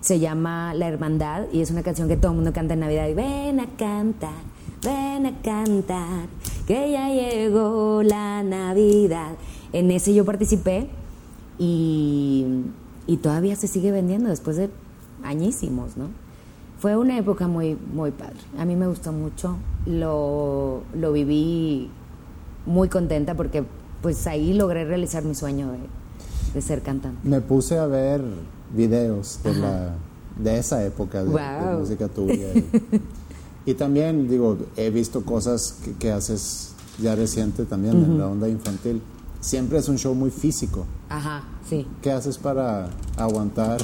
se 0.00 0.18
llama 0.18 0.74
La 0.74 0.88
Hermandad 0.88 1.44
y 1.52 1.62
es 1.62 1.70
una 1.70 1.82
canción 1.82 2.06
que 2.06 2.16
todo 2.16 2.32
el 2.32 2.36
mundo 2.36 2.52
canta 2.52 2.74
en 2.74 2.80
Navidad 2.80 3.08
ven 3.14 3.60
a 3.60 3.66
cantar, 3.76 4.42
ven 4.82 5.26
a 5.26 5.40
cantar, 5.40 6.28
que 6.66 6.92
ya 6.92 7.08
llegó 7.08 8.02
la 8.02 8.42
Navidad. 8.42 9.32
En 9.72 9.90
ese 9.90 10.12
yo 10.12 10.26
participé 10.26 10.88
y, 11.58 12.44
y 13.06 13.16
todavía 13.16 13.56
se 13.56 13.68
sigue 13.68 13.90
vendiendo 13.90 14.28
después 14.28 14.56
de 14.56 14.68
añísimos, 15.26 15.96
¿no? 15.96 16.08
Fue 16.78 16.96
una 16.96 17.16
época 17.18 17.48
muy, 17.48 17.76
muy 17.92 18.10
padre. 18.10 18.36
A 18.58 18.64
mí 18.64 18.76
me 18.76 18.86
gustó 18.86 19.12
mucho, 19.12 19.56
lo, 19.86 20.82
lo 20.94 21.12
viví 21.12 21.90
muy 22.66 22.88
contenta 22.88 23.34
porque 23.34 23.64
pues 24.02 24.26
ahí 24.26 24.52
logré 24.52 24.84
realizar 24.84 25.24
mi 25.24 25.34
sueño 25.34 25.70
de, 25.72 25.78
de 26.54 26.62
ser 26.62 26.82
cantante. 26.82 27.26
Me 27.26 27.40
puse 27.40 27.78
a 27.78 27.86
ver 27.86 28.22
videos 28.74 29.40
de, 29.42 29.54
la, 29.54 29.94
de 30.38 30.58
esa 30.58 30.84
época 30.84 31.24
de, 31.24 31.76
música 31.78 32.08
tuya. 32.08 32.48
Y, 33.64 33.74
también, 33.74 34.28
digo, 34.28 34.58
he 34.76 34.90
visto 34.90 35.24
cosas 35.24 35.78
que, 35.98 36.12
haces 36.12 36.72
ya 37.02 37.16
reciente 37.16 37.64
también 37.64 37.96
en 37.96 38.18
la 38.18 38.28
onda 38.28 38.48
infantil. 38.48 39.02
Siempre 39.40 39.78
es 39.78 39.88
un 39.88 39.98
show 39.98 40.14
muy 40.14 40.30
físico. 40.30 40.86
Ajá, 41.08 41.42
sí. 41.68 41.86
¿Qué 42.00 42.12
haces 42.12 42.38
para 42.38 42.90
aguantar, 43.16 43.80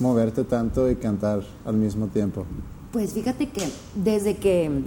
moverte 0.00 0.44
tanto 0.44 0.90
y 0.90 0.96
cantar 0.96 1.42
al 1.64 1.76
mismo 1.76 2.08
tiempo? 2.08 2.44
Pues 2.92 3.12
fíjate 3.12 3.48
que 3.48 3.68
desde 3.94 4.36
que 4.36 4.82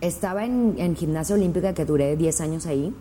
estaba 0.00 0.44
en, 0.44 0.74
en 0.78 0.96
gimnasia 0.96 1.36
olímpica, 1.36 1.74
que 1.74 1.84
duré 1.84 2.16
10 2.16 2.40
años 2.40 2.66
ahí, 2.66 2.92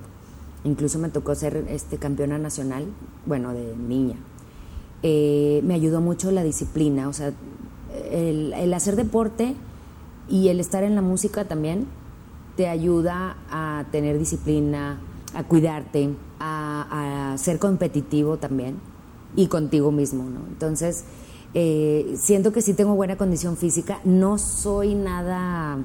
incluso 0.63 0.99
me 0.99 1.09
tocó 1.09 1.35
ser 1.35 1.65
este, 1.69 1.97
campeona 1.97 2.37
nacional, 2.37 2.85
bueno, 3.25 3.53
de 3.53 3.75
niña, 3.75 4.15
eh, 5.01 5.61
me 5.63 5.73
ayudó 5.73 6.01
mucho 6.01 6.31
la 6.31 6.43
disciplina, 6.43 7.09
o 7.09 7.13
sea, 7.13 7.33
el, 8.11 8.73
hacer 8.73 8.95
deporte 8.95 9.55
y 10.29 10.47
el 10.47 10.59
estar 10.59 10.83
en 10.83 10.95
la 10.95 11.01
música 11.01 11.45
también 11.45 11.87
te 12.55 12.67
ayuda 12.67 13.35
a 13.49 13.85
tener 13.91 14.17
disciplina, 14.17 14.99
a 15.33 15.43
cuidarte, 15.43 16.09
a, 16.39 17.35
ser 17.37 17.59
competitivo 17.59 18.37
también 18.37 18.75
y 19.35 19.47
contigo 19.47 19.91
mismo, 19.91 20.23
¿no? 20.23 20.39
Entonces, 20.47 21.05
eh, 21.53 22.15
siento 22.17 22.51
que 22.51 22.61
sí 22.61 22.73
tengo 22.73 22.95
buena 22.95 23.17
condición 23.17 23.57
física, 23.57 23.99
no 24.03 24.37
soy 24.37 24.95
nada 24.95 25.77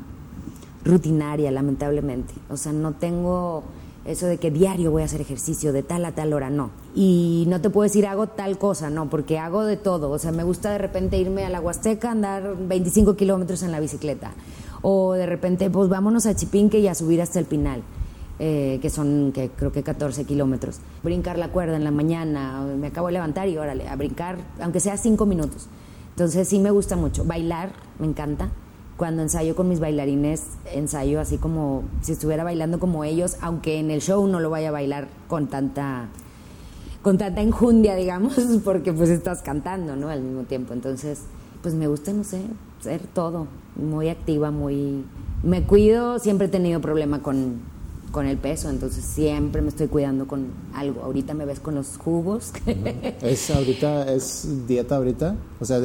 rutinaria, 0.85 1.51
lamentablemente, 1.51 2.35
o 2.49 2.57
sea, 2.57 2.73
no 2.73 2.93
tengo 2.93 3.65
eso 4.09 4.27
de 4.27 4.39
que 4.39 4.51
diario 4.51 4.91
voy 4.91 5.03
a 5.03 5.05
hacer 5.05 5.21
ejercicio 5.21 5.71
de 5.73 5.83
tal 5.83 6.05
a 6.07 6.13
tal 6.13 6.33
hora, 6.33 6.49
no. 6.49 6.71
Y 6.95 7.45
no 7.47 7.61
te 7.61 7.69
puedo 7.69 7.83
decir 7.83 8.07
hago 8.07 8.27
tal 8.27 8.57
cosa, 8.57 8.89
no, 8.89 9.11
porque 9.11 9.39
hago 9.39 9.65
de 9.65 9.77
todo. 9.77 10.11
O 10.11 10.19
sea, 10.19 10.33
me 10.33 10.45
gusta 10.45 10.71
de 10.71 10.79
repente 10.79 11.19
irme 11.19 11.45
a 11.45 11.51
la 11.51 11.61
Huasteca, 11.61 12.11
andar 12.11 12.57
25 12.59 13.17
kilómetros 13.17 13.63
en 13.63 13.71
la 13.71 13.81
bicicleta. 13.81 14.33
O 14.81 15.13
de 15.13 15.27
repente, 15.27 15.69
pues 15.69 15.91
vámonos 15.91 16.25
a 16.25 16.35
Chipinque 16.35 16.79
y 16.79 16.89
a 16.89 16.95
subir 16.95 17.21
hasta 17.21 17.39
el 17.39 17.45
Pinal. 17.45 17.83
Eh, 18.41 18.79
que 18.81 18.89
son 18.89 19.33
que 19.33 19.51
creo 19.51 19.73
que 19.73 19.83
14 19.83 20.25
kilómetros. 20.25 20.79
Brincar 21.03 21.39
la 21.39 21.49
cuerda 21.49 21.77
en 21.77 21.83
la 21.83 21.91
mañana, 21.91 22.63
me 22.79 22.87
acabo 22.87 23.09
de 23.09 23.15
levantar 23.15 23.49
y 23.49 23.59
órale, 23.59 23.89
a 23.89 23.97
brincar, 23.97 24.39
aunque 24.61 24.79
sea 24.79 24.97
5 24.97 25.27
minutos. 25.27 25.67
Entonces 26.11 26.47
sí 26.47 26.61
me 26.61 26.71
gusta 26.71 26.95
mucho. 26.95 27.25
Bailar, 27.25 27.73
me 27.99 28.07
encanta 28.07 28.51
cuando 28.99 29.23
ensayo 29.23 29.55
con 29.55 29.69
mis 29.69 29.79
bailarines, 29.79 30.43
ensayo 30.75 31.21
así 31.21 31.39
como 31.39 31.85
si 32.03 32.13
estuviera 32.13 32.43
bailando 32.43 32.81
como 32.81 33.05
ellos, 33.05 33.37
aunque 33.41 33.79
en 33.79 33.93
el 33.93 34.03
show 34.03 34.27
no 34.27 34.41
lo 34.41 34.51
vaya 34.51 34.69
a 34.69 34.73
bailar 34.73 35.07
con 35.29 35.47
tanta 35.47 36.09
con 37.01 37.17
tanta 37.17 37.41
enjundia, 37.41 37.95
digamos, 37.95 38.35
porque 38.65 38.93
pues 38.93 39.09
estás 39.09 39.41
cantando, 39.41 39.95
¿no? 39.95 40.09
Al 40.09 40.21
mismo 40.21 40.43
tiempo. 40.43 40.75
Entonces, 40.75 41.23
pues 41.63 41.75
me 41.75 41.87
gusta, 41.87 42.13
no 42.13 42.25
sé, 42.25 42.43
ser 42.81 43.01
todo, 43.07 43.47
muy 43.77 44.09
activa, 44.09 44.51
muy 44.51 45.05
me 45.45 45.63
cuido, 45.63 46.19
siempre 46.19 46.49
he 46.49 46.51
tenido 46.51 46.81
problema 46.81 47.23
con 47.23 47.61
con 48.11 48.27
el 48.27 48.37
peso, 48.37 48.71
entonces 48.71 49.05
siempre 49.05 49.63
me 49.63 49.69
estoy 49.69 49.89
cuidando 49.89 50.27
con 50.27 50.47
algo. 50.75 51.03
Ahorita 51.03 51.35
me 51.35 51.45
ves 51.45 51.61
con 51.61 51.75
los 51.75 51.97
jugos. 51.99 52.53
¿Es 53.23 53.51
ahorita, 53.51 54.13
es 54.13 54.67
dieta 54.67 54.97
ahorita? 54.97 55.37
O 55.61 55.65
sea, 55.65 55.79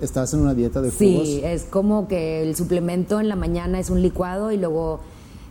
¿estás 0.00 0.34
en 0.34 0.40
una 0.40 0.54
dieta 0.54 0.80
de 0.80 0.90
jugos? 0.90 1.26
Sí, 1.26 1.40
es 1.44 1.64
como 1.64 2.08
que 2.08 2.42
el 2.42 2.56
suplemento 2.56 3.20
en 3.20 3.28
la 3.28 3.36
mañana 3.36 3.78
es 3.78 3.90
un 3.90 4.02
licuado 4.02 4.52
y 4.52 4.56
luego 4.56 5.00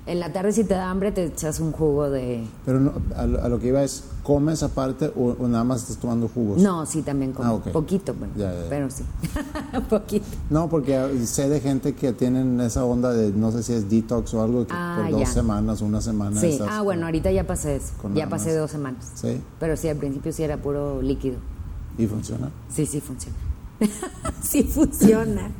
en 0.07 0.19
la 0.19 0.31
tarde 0.31 0.51
si 0.51 0.63
te 0.63 0.75
da 0.75 0.89
hambre 0.89 1.11
te 1.11 1.25
echas 1.25 1.59
un 1.59 1.71
jugo 1.71 2.09
de... 2.09 2.43
Pero 2.65 2.79
no, 2.79 2.93
a, 3.15 3.25
lo, 3.25 3.59
que 3.59 3.67
iba 3.67 3.83
es, 3.83 4.03
¿comes 4.23 4.61
aparte 4.61 5.11
o, 5.15 5.35
nada 5.47 5.63
más 5.63 5.81
estás 5.81 5.97
tomando 5.97 6.27
jugos? 6.27 6.61
No, 6.61 6.85
sí, 6.85 7.01
también 7.01 7.31
como. 7.31 7.61
Ah, 7.65 7.71
Poquito, 7.71 8.13
bueno, 8.13 8.33
pero 8.69 8.89
sí. 8.91 9.03
Poquito. 9.89 10.25
No, 10.49 10.69
porque 10.69 11.25
sé 11.25 11.49
de 11.49 11.59
gente 11.59 11.95
que 11.95 12.13
tienen 12.13 12.59
esa 12.61 12.85
onda 12.85 13.13
de, 13.13 13.31
no 13.31 13.51
sé 13.51 13.63
si 13.63 13.73
es 13.73 13.89
detox 13.89 14.33
o 14.35 14.43
algo, 14.43 14.67
que 14.67 14.73
ah, 14.75 14.99
por 15.01 15.19
dos 15.19 15.29
semanas, 15.29 15.81
una 15.81 16.01
semana. 16.01 16.39
Sí, 16.39 16.59
ah, 16.69 16.81
bueno, 16.81 17.05
ahorita 17.07 17.31
ya 17.31 17.47
pasé 17.47 17.77
eso. 17.77 17.93
Ya 18.13 18.29
pasé 18.29 18.55
dos 18.55 18.69
semanas. 18.69 19.11
Sí. 19.15 19.41
Pero 19.59 19.75
sí, 19.75 19.89
al 19.89 19.97
principio 19.97 20.31
sí 20.31 20.43
era 20.43 20.57
puro 20.57 21.01
líquido. 21.01 21.37
¿Y 21.97 22.05
funciona? 22.05 22.51
Sí, 22.69 22.85
sí, 22.85 23.01
funciona. 23.01 23.37
sí 24.41 24.63
funciona. 24.63 25.51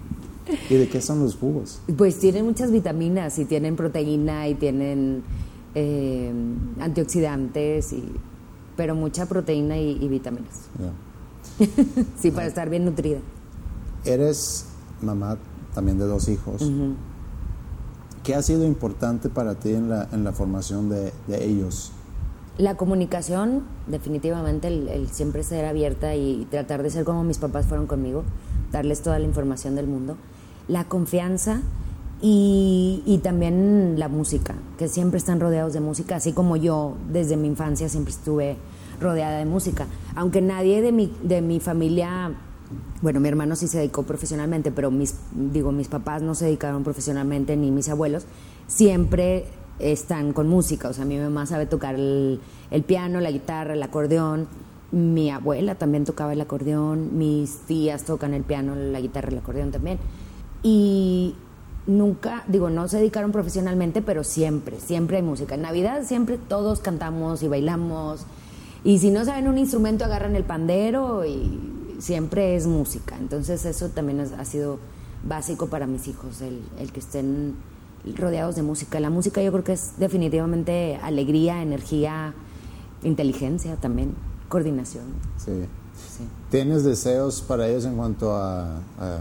¿Y 0.70 0.76
de 0.76 0.88
qué 0.89 1.02
son 1.02 1.20
los 1.20 1.36
jugos? 1.36 1.82
Pues 1.98 2.20
tienen 2.20 2.46
muchas 2.46 2.72
vitaminas 2.72 3.39
y 3.39 3.46
tienen 3.46 3.76
proteína 3.76 4.48
y 4.48 4.56
tienen 4.56 5.24
eh, 5.74 6.32
antioxidantes, 6.80 7.93
y, 7.93 8.04
pero 8.76 8.96
mucha 8.96 9.26
proteína 9.26 9.78
y, 9.78 9.98
y 10.02 10.08
vitaminas. 10.08 10.70
Sí, 12.20 12.32
para 12.32 12.48
estar 12.48 12.70
bien 12.70 12.86
nutrida. 12.86 13.20
Eres 14.04 14.66
mamá 15.02 15.38
también 15.74 15.98
de 15.98 16.06
dos 16.06 16.28
hijos. 16.28 16.70
¿Qué 18.24 18.36
ha 18.36 18.41
sido 18.41 18.66
importante 18.66 19.30
para 19.30 19.56
ti 19.56 19.72
en 19.72 19.89
la, 19.89 20.10
en 20.12 20.24
la 20.24 20.32
formación 20.34 20.89
de, 20.89 21.14
de 21.28 21.46
ellos? 21.46 21.91
La 22.58 22.76
comunicación, 22.76 23.64
definitivamente, 23.88 24.68
el, 24.68 24.88
el 24.88 25.10
siempre 25.10 25.43
ser 25.43 25.66
abierta 25.66 26.16
y 26.16 26.48
tratar 26.50 26.82
de 26.84 26.89
ser 26.89 27.04
como 27.04 27.24
mis 27.24 27.38
papás 27.38 27.66
fueron 27.68 27.86
conmigo, 27.86 28.24
darles 28.72 29.02
toda 29.02 29.20
la 29.20 29.26
información 29.26 29.76
del 29.76 29.88
mundo. 29.88 30.18
La 30.68 30.86
confianza 30.86 31.61
y, 32.22 33.20
también 33.24 33.95
la 33.97 34.07
música, 34.07 34.55
que 34.78 34.88
siempre 34.88 35.18
están 35.18 35.39
rodeados 35.39 35.74
de 35.74 35.80
música, 35.80 36.16
así 36.16 36.34
como 36.34 36.55
yo 36.55 36.95
desde 37.11 37.38
mi 37.38 37.47
infancia 37.47 37.89
siempre 37.89 38.13
estuve 38.13 38.57
rodeada 38.99 39.38
de 39.38 39.45
música. 39.45 39.86
Aunque 40.16 40.41
nadie 40.41 40.82
de 40.82 40.91
mi, 40.91 41.13
de 41.22 41.41
mi 41.41 41.59
familia, 41.59 42.34
bueno, 43.01 43.20
mi 43.20 43.28
hermano 43.28 43.55
sí 43.55 43.68
se 43.68 43.80
dedicó 43.80 44.03
profesionalmente, 44.03 44.72
pero 44.72 44.91
mis, 44.91 45.16
digo, 45.34 45.72
mis 45.72 45.88
papás 45.88 46.22
no 46.22 46.34
se 46.36 46.45
dedicaron 46.45 46.84
profesionalmente, 46.84 47.55
ni 47.57 47.70
mis 47.70 47.89
abuelos, 47.89 48.26
siempre 48.68 49.45
están 49.80 50.34
con 50.34 50.47
música. 50.47 50.89
O 50.89 50.93
sea, 50.93 51.05
mi 51.05 51.18
mamá 51.18 51.45
sabe 51.45 51.66
tocar 51.66 51.95
el, 51.95 52.39
el 52.72 52.84
piano, 52.84 53.20
la 53.20 53.32
guitarra, 53.32 53.74
el 53.74 53.84
acordeón. 53.84 54.47
Mi 54.91 55.30
abuela 55.30 55.76
también 55.76 56.05
tocaba 56.05 56.34
el 56.34 56.41
acordeón, 56.41 57.18
mis 57.18 57.57
tías 57.68 58.03
tocan 58.03 58.34
el 58.34 58.43
piano, 58.43 58.76
la 58.76 59.01
guitarra, 59.01 59.30
el 59.30 59.38
acordeón 59.38 59.72
también. 59.72 59.99
Y 60.68 61.36
nunca, 61.86 62.43
digo, 62.47 62.72
no 62.72 62.88
se 62.88 62.97
dedicaron 62.97 63.32
profesionalmente, 63.32 64.01
pero 64.01 64.24
siempre, 64.24 64.80
siempre 64.80 65.18
hay 65.18 65.22
música. 65.22 65.53
En 65.53 65.61
Navidad 65.61 66.01
siempre 66.05 66.39
todos 66.39 66.80
cantamos 66.80 67.43
y 67.43 67.47
bailamos. 67.47 68.26
Y 68.84 68.97
si 68.97 69.11
no 69.11 69.24
saben 69.26 69.47
un 69.47 69.59
instrumento, 69.59 70.05
agarran 70.05 70.36
el 70.36 70.43
pandero 70.43 71.24
y 71.24 71.59
siempre 71.99 72.55
es 72.55 72.66
música. 72.66 73.16
Entonces 73.16 73.63
eso 73.63 73.89
también 73.89 74.22
ha 74.22 74.43
sido 74.45 74.80
básico 75.24 75.68
para 75.68 75.86
mis 75.86 76.07
hijos, 76.07 76.41
el, 76.41 76.63
el 76.80 76.91
que 76.91 76.99
estén 76.99 77.53
rodeados 78.16 78.55
de 78.55 78.63
música. 78.63 78.99
La 78.99 79.11
música 79.11 79.43
yo 79.43 79.51
creo 79.51 79.63
que 79.63 79.74
es 79.74 79.99
definitivamente 79.99 80.99
alegría, 81.03 81.61
energía, 81.61 82.34
inteligencia 83.03 83.76
también, 83.76 84.16
coordinación. 84.49 85.05
Sí. 85.38 85.51
Sí. 86.18 86.24
¿Tienes 86.50 86.84
deseos 86.84 87.41
para 87.41 87.68
ellos 87.68 87.86
en 87.86 87.96
cuanto 87.96 88.36
a, 88.36 88.78
a 89.00 89.20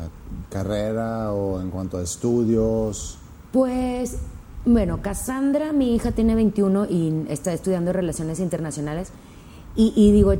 carrera 0.50 1.32
o 1.32 1.60
en 1.60 1.70
cuanto 1.70 1.98
a 1.98 2.02
estudios? 2.02 3.18
Pues, 3.52 4.16
bueno, 4.64 5.00
Cassandra, 5.02 5.72
mi 5.72 5.94
hija 5.94 6.12
tiene 6.12 6.34
21 6.34 6.86
y 6.86 7.26
está 7.28 7.52
estudiando 7.52 7.92
Relaciones 7.92 8.40
Internacionales. 8.40 9.10
Y, 9.76 9.92
y 9.96 10.12
digo, 10.12 10.34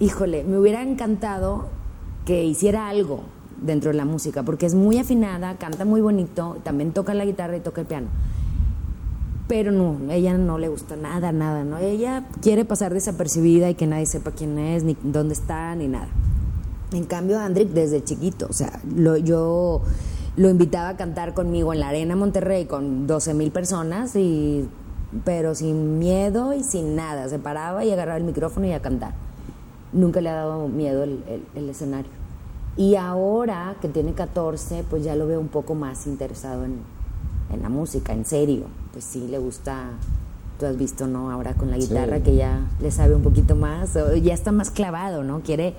híjole, 0.00 0.44
me 0.44 0.58
hubiera 0.58 0.82
encantado 0.82 1.66
que 2.24 2.44
hiciera 2.44 2.88
algo 2.88 3.22
dentro 3.60 3.90
de 3.90 3.96
la 3.96 4.04
música, 4.04 4.42
porque 4.42 4.66
es 4.66 4.74
muy 4.74 4.98
afinada, 4.98 5.56
canta 5.56 5.84
muy 5.84 6.00
bonito, 6.00 6.58
también 6.62 6.92
toca 6.92 7.14
la 7.14 7.24
guitarra 7.24 7.56
y 7.56 7.60
toca 7.60 7.80
el 7.80 7.86
piano. 7.86 8.08
Pero 9.48 9.72
no, 9.72 9.98
ella 10.10 10.36
no 10.36 10.58
le 10.58 10.68
gusta 10.68 10.94
nada, 10.94 11.32
nada, 11.32 11.64
¿no? 11.64 11.78
Ella 11.78 12.26
quiere 12.42 12.66
pasar 12.66 12.92
desapercibida 12.92 13.70
y 13.70 13.74
que 13.74 13.86
nadie 13.86 14.04
sepa 14.04 14.30
quién 14.32 14.58
es, 14.58 14.84
ni 14.84 14.94
dónde 15.02 15.32
está, 15.32 15.74
ni 15.74 15.88
nada. 15.88 16.08
En 16.92 17.04
cambio, 17.04 17.38
Andrick 17.40 17.70
desde 17.70 18.04
chiquito, 18.04 18.46
o 18.48 18.52
sea, 18.52 18.80
lo, 18.94 19.16
yo 19.16 19.82
lo 20.36 20.50
invitaba 20.50 20.90
a 20.90 20.96
cantar 20.96 21.34
conmigo 21.34 21.72
en 21.72 21.80
la 21.80 21.88
Arena 21.88 22.14
Monterrey 22.14 22.66
con 22.66 23.06
12 23.06 23.34
mil 23.34 23.50
personas, 23.50 24.14
y, 24.16 24.68
pero 25.24 25.54
sin 25.54 25.98
miedo 25.98 26.52
y 26.52 26.62
sin 26.62 26.94
nada. 26.94 27.28
Se 27.28 27.38
paraba 27.38 27.84
y 27.84 27.90
agarraba 27.90 28.18
el 28.18 28.24
micrófono 28.24 28.66
y 28.66 28.72
a 28.72 28.80
cantar. 28.80 29.14
Nunca 29.92 30.20
le 30.20 30.28
ha 30.28 30.34
dado 30.34 30.68
miedo 30.68 31.04
el, 31.04 31.68
escenario. 31.68 32.10
Y 32.76 32.96
ahora 32.96 33.76
que 33.80 33.88
tiene 33.88 34.12
14, 34.12 34.84
pues 34.88 35.02
ya 35.02 35.16
lo 35.16 35.26
veo 35.26 35.40
un 35.40 35.48
poco 35.48 35.74
más 35.74 36.06
interesado 36.06 36.64
en, 36.64 36.78
en 37.52 37.62
la 37.62 37.68
música, 37.68 38.12
en 38.12 38.24
serio. 38.24 38.64
Pues 38.92 39.04
sí, 39.04 39.26
le 39.28 39.38
gusta, 39.38 39.90
tú 40.58 40.66
has 40.66 40.76
visto, 40.76 41.06
¿no? 41.06 41.30
Ahora 41.30 41.54
con 41.54 41.70
la 41.70 41.76
Sí. 41.80 41.88
guitarra 41.88 42.20
que 42.20 42.36
ya 42.36 42.66
le 42.80 42.90
sabe 42.90 43.14
un 43.14 43.22
poquito 43.22 43.54
más, 43.56 43.94
o 43.96 44.14
ya 44.16 44.34
está 44.34 44.52
más 44.52 44.70
clavado, 44.70 45.22
¿no? 45.24 45.40
Quiere 45.40 45.74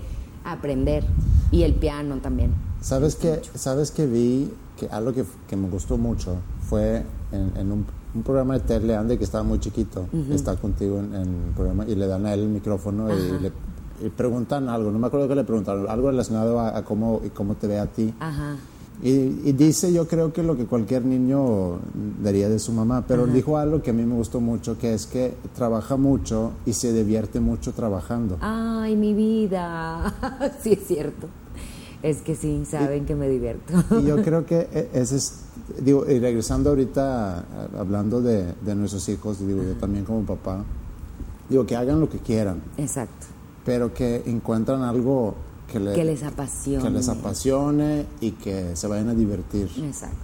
aprender. 0.46 1.04
Y 1.52 1.64
el 1.64 1.74
piano 1.76 2.18
también. 2.18 2.52
¿Sabes 2.82 3.16
que 3.16 3.42
¿Sabes 3.56 3.92
que 3.92 4.06
vi 4.06 4.52
que 4.78 4.88
algo 4.90 5.12
que, 5.14 5.26
que 5.48 5.56
me 5.56 5.68
gustó 5.68 5.98
mucho 5.98 6.36
fue 6.62 7.04
en, 7.32 7.52
en 7.58 7.72
un, 7.72 7.86
un 8.16 8.24
programa 8.24 8.54
de 8.54 8.60
tele, 8.62 8.96
Andy, 8.96 9.18
que 9.18 9.24
estaba 9.24 9.44
muy 9.44 9.60
chiquito, 9.60 10.06
está 10.32 10.56
contigo 10.56 11.00
en, 11.00 11.14
en 11.14 11.22
el 11.48 11.52
programa 11.56 11.86
y 11.86 11.96
le 11.96 12.08
dan 12.08 12.26
a 12.26 12.34
él 12.34 12.42
el 12.42 12.50
micrófono 12.50 13.10
y 13.14 13.42
le 13.42 13.52
y 14.02 14.08
preguntan 14.10 14.70
algo, 14.70 14.92
no 14.92 14.98
me 15.00 15.08
acuerdo 15.08 15.28
que 15.28 15.36
le 15.36 15.44
preguntaron, 15.44 15.90
algo 15.90 16.10
relacionado 16.10 16.58
a, 16.62 16.78
a 16.78 16.86
cómo, 16.86 17.20
y 17.26 17.30
cómo 17.32 17.56
te 17.56 17.68
ve 17.68 17.80
a 17.80 17.86
ti. 17.88 18.14
Ajá. 18.22 18.56
Y, 19.02 19.10
y 19.12 19.54
dice, 19.54 19.94
yo 19.94 20.08
creo 20.08 20.34
que 20.34 20.44
lo 20.44 20.58
que 20.58 20.66
cualquier 20.66 21.06
niño 21.06 21.80
daría 22.22 22.50
de 22.50 22.60
su 22.60 22.74
mamá, 22.74 23.06
pero 23.08 23.26
dijo 23.28 23.58
algo 23.58 23.82
que 23.82 23.92
a 23.92 23.94
mí 23.94 24.04
me 24.06 24.16
gustó 24.16 24.42
mucho, 24.42 24.78
que 24.78 24.94
es 24.94 25.06
que 25.06 25.34
trabaja 25.56 25.96
mucho 25.96 26.52
y 26.66 26.74
se 26.74 26.92
divierte 26.92 27.40
mucho 27.40 27.72
trabajando. 27.72 28.38
Ay, 28.42 28.98
mi 28.98 29.14
vida. 29.14 30.14
sí, 30.62 30.74
es 30.74 30.86
cierto. 30.86 31.28
Es 32.04 32.22
que 32.22 32.36
sí, 32.36 32.64
saben 32.66 33.06
que 33.06 33.16
me 33.16 33.30
divierto. 33.30 33.74
Y 34.02 34.06
yo 34.06 34.18
creo 34.24 34.46
que 34.46 34.68
e- 34.74 34.90
ese 34.94 35.16
es, 35.18 35.44
digo, 35.82 36.06
y 36.10 36.20
regresando 36.20 36.70
ahorita, 36.70 37.46
hablando 37.78 38.22
de, 38.22 38.54
de 38.66 38.76
nuestros 38.76 39.08
hijos, 39.10 39.40
digo, 39.46 39.64
yo 39.64 39.74
también 39.76 40.04
como 40.04 40.22
papá, 40.26 40.64
digo, 41.50 41.66
que 41.66 41.76
hagan 41.78 42.00
lo 42.02 42.10
que 42.10 42.20
quieran, 42.20 42.62
Exacto. 42.78 43.28
pero 43.66 43.94
que 43.94 44.24
encuentran 44.26 44.82
algo 44.84 45.36
que, 45.72 45.80
le- 45.80 45.94
Que 45.94 46.04
les 46.06 46.24
apasione. 46.24 46.84
que 46.84 46.90
les 46.90 47.10
apasione 47.10 48.06
y 48.22 48.32
que 48.32 48.76
se 48.76 48.88
vayan 48.88 49.10
a 49.10 49.14
divertir. 49.14 49.70
Exacto. 49.84 50.18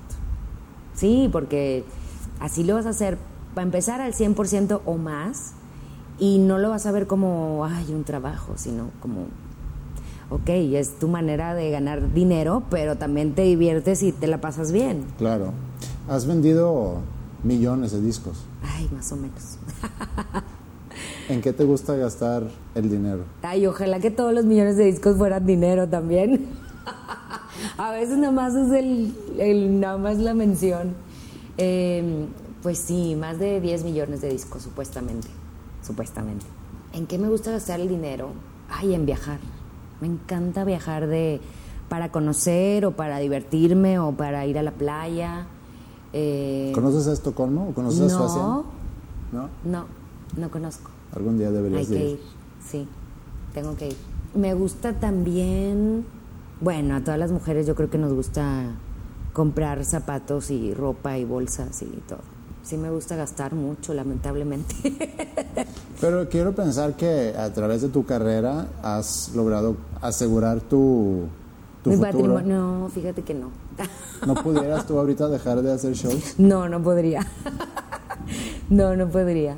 Sí, 0.96 1.30
porque 1.32 1.84
así 2.40 2.64
lo 2.64 2.76
vas 2.76 2.86
a 2.86 2.90
hacer, 2.90 3.18
para 3.54 3.66
empezar 3.66 4.02
al 4.02 4.14
100% 4.14 4.82
o 4.86 4.98
más, 4.98 5.54
y 6.20 6.38
no 6.40 6.58
lo 6.58 6.70
vas 6.70 6.86
a 6.86 6.92
ver 6.92 7.08
como, 7.08 7.66
ay, 7.66 7.86
un 7.94 8.04
trabajo, 8.06 8.54
sino 8.56 8.90
como, 9.02 9.26
ok, 10.30 10.48
es 10.50 10.98
tu 11.00 11.08
manera 11.10 11.54
de 11.54 11.70
ganar 11.72 12.14
dinero, 12.14 12.64
pero 12.70 12.98
también 12.98 13.36
te 13.36 13.42
diviertes 13.44 14.02
y 14.04 14.12
te 14.14 14.28
la 14.28 14.40
pasas 14.40 14.72
bien. 14.72 15.04
Claro. 15.18 15.52
Has 16.08 16.26
vendido 16.26 17.00
millones 17.44 17.92
de 17.92 18.00
discos. 18.02 18.44
Ay, 18.64 18.90
más 18.94 19.12
o 19.12 19.16
menos. 19.18 19.58
¿En 21.30 21.42
qué 21.42 21.54
te 21.54 21.64
gusta 21.64 21.96
gastar 21.96 22.44
el 22.76 22.90
dinero? 22.90 23.24
Ay, 23.42 23.66
ojalá 23.66 24.00
que 24.00 24.12
todos 24.12 24.34
los 24.34 24.46
millones 24.46 24.78
de 24.78 24.86
discos 24.86 25.18
fueran 25.18 25.46
dinero 25.46 25.88
también. 25.90 26.48
A 27.78 27.92
veces 27.92 28.18
nada 28.18 28.32
más 28.32 28.54
es 28.54 28.72
el, 28.72 29.16
el- 29.40 29.80
nada 29.80 29.98
más 29.98 30.18
la 30.18 30.34
mención. 30.34 30.94
Eh, 31.58 32.26
pues 32.62 32.78
sí, 32.80 33.16
más 33.16 33.40
de 33.40 33.60
10 33.62 33.84
millones 33.84 34.22
de 34.22 34.30
discos, 34.30 34.62
supuestamente. 34.64 35.28
Supuestamente. 35.86 36.46
¿En 36.94 37.08
qué 37.08 37.18
me 37.18 37.28
gusta 37.30 37.52
gastar 37.52 37.80
el 37.80 37.88
dinero? 37.90 38.30
Ay, 38.70 38.94
en 38.94 39.06
viajar. 39.06 39.40
Me 40.02 40.08
encanta 40.08 40.64
viajar 40.64 41.08
de 41.08 41.42
para 41.90 42.12
conocer 42.12 42.86
o 42.86 42.92
para 42.92 43.18
divertirme 43.20 44.00
o 44.00 44.12
para 44.12 44.46
ir 44.46 44.58
a 44.60 44.64
la 44.64 44.72
playa. 44.72 45.48
Eh, 46.14 46.72
¿Conoces 46.74 47.08
a 47.08 47.14
Estocolmo 47.14 47.70
o 47.70 47.74
conoces 47.74 48.12
a 48.14 48.18
Suecia? 48.18 48.42
no, 48.42 48.66
¿No? 49.32 49.50
no, 49.64 49.86
no 50.38 50.50
conozco. 50.52 50.92
Algún 51.16 51.38
día 51.38 51.52
deberías 51.52 51.82
Hay 51.82 51.88
que 51.88 52.04
ir. 52.04 52.10
ir, 52.12 52.20
sí, 52.70 52.88
tengo 53.54 53.76
que 53.76 53.88
ir. 53.90 53.96
Me 54.34 54.54
gusta 54.54 54.94
también, 54.94 56.06
bueno, 56.62 56.96
a 56.96 57.02
todas 57.02 57.20
las 57.20 57.32
mujeres 57.32 57.66
yo 57.68 57.76
creo 57.76 57.90
que 57.90 57.98
nos 57.98 58.14
gusta 58.14 58.72
comprar 59.34 59.84
zapatos 59.86 60.52
y 60.52 60.74
ropa 60.74 61.18
y 61.18 61.24
bolsas 61.26 61.82
y 61.82 61.86
todo. 62.08 62.20
Sí 62.64 62.78
me 62.78 62.90
gusta 62.90 63.16
gastar 63.16 63.54
mucho, 63.54 63.94
lamentablemente. 63.94 64.76
Pero 66.02 66.28
quiero 66.30 66.54
pensar 66.56 66.96
que 66.96 67.34
a 67.38 67.54
través 67.54 67.82
de 67.84 67.90
tu 67.90 68.06
carrera 68.06 68.68
has 68.82 69.32
logrado 69.36 69.78
asegurar 70.02 70.60
tu, 70.62 71.28
tu 71.84 71.92
Mi 71.92 71.96
futuro. 71.98 72.12
patrimonio, 72.12 72.58
no, 72.80 72.90
fíjate 72.90 73.22
que 73.22 73.34
no. 73.36 73.52
¿No 74.26 74.34
pudieras 74.36 74.86
tú 74.88 74.98
ahorita 74.98 75.28
dejar 75.30 75.62
de 75.62 75.72
hacer 75.74 75.94
shows? 75.94 76.36
No, 76.40 76.68
no 76.68 76.82
podría. 76.82 77.26
no, 78.70 78.96
no 78.96 79.08
podría. 79.10 79.58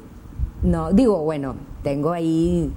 No, 0.67 0.91
digo, 0.91 1.23
bueno, 1.23 1.55
tengo 1.81 2.11
ahí 2.11 2.73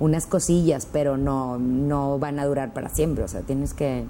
unas 0.00 0.26
cosillas, 0.26 0.88
pero 0.90 1.18
no, 1.18 1.58
no 1.58 2.18
van 2.18 2.38
a 2.38 2.46
durar 2.46 2.72
para 2.72 2.88
siempre. 2.88 3.22
O 3.22 3.28
sea, 3.28 3.42
tienes 3.42 3.74
que, 3.74 4.06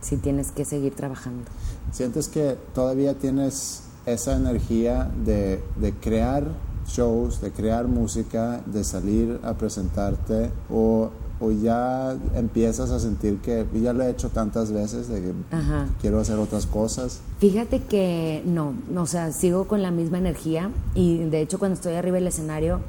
sí 0.00 0.16
tienes 0.16 0.50
que 0.50 0.64
seguir 0.64 0.96
trabajando. 0.96 1.44
¿Sientes 1.92 2.26
que 2.26 2.56
todavía 2.74 3.14
tienes 3.14 3.84
esa 4.04 4.36
energía 4.36 5.08
de, 5.24 5.62
de 5.76 5.92
crear 5.94 6.48
shows, 6.88 7.40
de 7.40 7.52
crear 7.52 7.86
música, 7.86 8.60
de 8.66 8.82
salir 8.82 9.38
a 9.44 9.54
presentarte? 9.54 10.50
¿O 10.68 11.10
o 11.40 11.50
ya 11.50 12.16
empiezas 12.34 12.90
a 12.90 13.00
sentir 13.00 13.38
que 13.38 13.66
ya 13.74 13.92
lo 13.92 14.02
he 14.04 14.10
hecho 14.10 14.28
tantas 14.28 14.72
veces 14.72 15.08
de 15.08 15.22
que 15.22 15.32
Ajá. 15.50 15.88
quiero 16.00 16.20
hacer 16.20 16.38
otras 16.38 16.66
cosas? 16.66 17.20
Fíjate 17.38 17.80
que 17.80 18.42
no, 18.44 18.74
o 18.94 19.06
sea, 19.06 19.32
sigo 19.32 19.66
con 19.66 19.82
la 19.82 19.90
misma 19.90 20.18
energía 20.18 20.70
y 20.94 21.18
de 21.24 21.40
hecho 21.40 21.58
cuando 21.58 21.74
estoy 21.74 21.94
arriba 21.94 22.16
del 22.16 22.26
escenario 22.26 22.80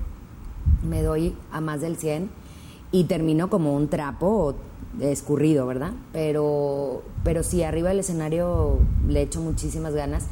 me 0.88 1.02
doy 1.02 1.34
a 1.52 1.62
más 1.62 1.82
del 1.82 1.96
100 1.96 2.30
y 2.92 3.06
termino 3.06 3.50
como 3.50 3.74
un 3.74 3.88
trapo 3.88 4.56
escurrido, 5.00 5.66
¿verdad? 5.66 5.94
Pero, 6.12 7.04
pero 7.24 7.44
sí, 7.44 7.64
arriba 7.64 7.90
del 7.90 8.00
escenario 8.00 8.80
le 9.08 9.22
echo 9.22 9.40
muchísimas 9.40 9.94
ganas 9.94 10.26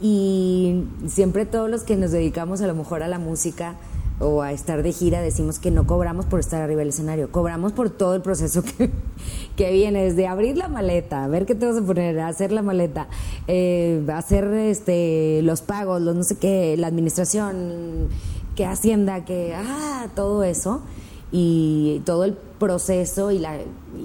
y 0.00 0.84
siempre 1.08 1.44
todos 1.44 1.68
los 1.68 1.82
que 1.82 1.96
nos 1.96 2.12
dedicamos 2.12 2.60
a 2.60 2.68
lo 2.68 2.74
mejor 2.74 3.02
a 3.02 3.08
la 3.08 3.18
música 3.18 3.74
o 4.20 4.42
a 4.42 4.52
estar 4.52 4.82
de 4.82 4.92
gira 4.92 5.20
decimos 5.20 5.58
que 5.58 5.70
no 5.70 5.86
cobramos 5.86 6.26
por 6.26 6.40
estar 6.40 6.60
arriba 6.60 6.80
del 6.80 6.88
escenario, 6.88 7.30
cobramos 7.30 7.72
por 7.72 7.90
todo 7.90 8.14
el 8.14 8.22
proceso 8.22 8.62
que, 8.62 8.90
que 9.56 9.72
viene, 9.72 10.04
desde 10.04 10.26
abrir 10.26 10.56
la 10.56 10.68
maleta, 10.68 11.26
ver 11.28 11.46
qué 11.46 11.54
te 11.54 11.66
vas 11.66 11.76
a 11.76 11.82
poner, 11.82 12.18
hacer 12.20 12.52
la 12.52 12.62
maleta, 12.62 13.08
eh, 13.46 14.04
hacer 14.12 14.44
este 14.54 15.40
los 15.42 15.62
pagos, 15.62 16.02
los 16.02 16.16
no 16.16 16.22
sé 16.24 16.36
qué, 16.36 16.76
la 16.76 16.88
administración, 16.88 18.08
que 18.56 18.66
Hacienda, 18.66 19.24
que 19.24 19.54
ah, 19.54 20.08
todo 20.16 20.42
eso 20.42 20.82
y 21.30 22.02
todo 22.04 22.24
el 22.24 22.32
proceso 22.58 23.30
y 23.30 23.38
la 23.38 23.58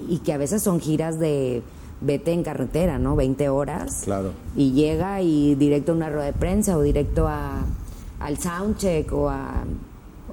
y 0.08 0.18
que 0.18 0.32
a 0.32 0.38
veces 0.38 0.62
son 0.62 0.80
giras 0.80 1.18
de 1.18 1.62
vete 2.00 2.32
en 2.32 2.42
carretera, 2.42 2.98
¿no? 2.98 3.16
20 3.16 3.48
horas. 3.48 4.02
Claro. 4.04 4.32
Y 4.56 4.72
llega 4.72 5.22
y 5.22 5.54
directo 5.54 5.92
a 5.92 5.94
una 5.94 6.10
rueda 6.10 6.26
de 6.26 6.32
prensa 6.34 6.76
o 6.76 6.82
directo 6.82 7.26
a, 7.26 7.62
al 8.20 8.38
soundcheck 8.38 9.12
o 9.12 9.28
a 9.28 9.64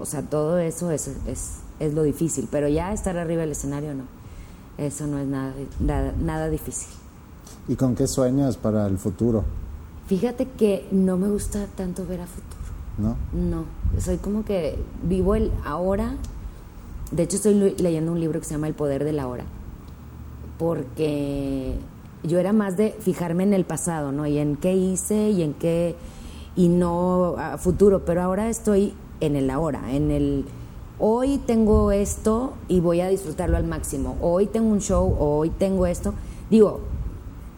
o 0.01 0.05
sea, 0.05 0.21
todo 0.23 0.57
eso 0.59 0.91
es, 0.91 1.07
es, 1.27 1.57
es 1.79 1.93
lo 1.93 2.03
difícil, 2.03 2.47
pero 2.51 2.67
ya 2.67 2.91
estar 2.93 3.17
arriba 3.17 3.41
del 3.41 3.51
escenario 3.51 3.93
no. 3.93 4.03
Eso 4.77 5.05
no 5.07 5.19
es 5.19 5.27
nada, 5.27 5.53
nada, 5.79 6.13
nada 6.19 6.49
difícil. 6.49 6.89
¿Y 7.67 7.75
con 7.75 7.95
qué 7.95 8.07
sueñas 8.07 8.57
para 8.57 8.87
el 8.87 8.97
futuro? 8.97 9.43
Fíjate 10.07 10.47
que 10.47 10.87
no 10.91 11.17
me 11.17 11.29
gusta 11.29 11.67
tanto 11.75 12.05
ver 12.05 12.21
a 12.21 12.25
futuro. 12.27 12.61
¿No? 12.97 13.15
No, 13.33 13.65
soy 13.99 14.17
como 14.17 14.43
que 14.43 14.77
vivo 15.03 15.35
el 15.35 15.51
ahora. 15.65 16.15
De 17.11 17.23
hecho, 17.23 17.37
estoy 17.37 17.53
le- 17.53 17.75
leyendo 17.77 18.11
un 18.11 18.19
libro 18.19 18.39
que 18.39 18.45
se 18.45 18.53
llama 18.55 18.67
El 18.67 18.73
poder 18.73 19.03
de 19.03 19.13
la 19.13 19.27
hora. 19.27 19.45
Porque 20.57 21.75
yo 22.23 22.39
era 22.39 22.53
más 22.53 22.77
de 22.77 22.91
fijarme 22.99 23.43
en 23.43 23.53
el 23.53 23.65
pasado, 23.65 24.11
¿no? 24.11 24.27
Y 24.27 24.37
en 24.37 24.55
qué 24.57 24.75
hice 24.75 25.29
y 25.31 25.41
en 25.41 25.53
qué. 25.53 25.95
y 26.55 26.67
no 26.67 27.35
a 27.37 27.57
futuro. 27.57 28.03
Pero 28.05 28.21
ahora 28.21 28.49
estoy 28.49 28.93
en 29.21 29.35
el 29.37 29.49
ahora, 29.49 29.93
en 29.93 30.11
el. 30.11 30.45
Hoy 30.99 31.39
tengo 31.47 31.91
esto 31.91 32.53
y 32.67 32.79
voy 32.79 33.01
a 33.01 33.07
disfrutarlo 33.07 33.57
al 33.57 33.63
máximo. 33.65 34.17
Hoy 34.21 34.45
tengo 34.47 34.69
un 34.69 34.81
show, 34.81 35.15
hoy 35.19 35.49
tengo 35.49 35.87
esto. 35.87 36.13
Digo, 36.49 36.81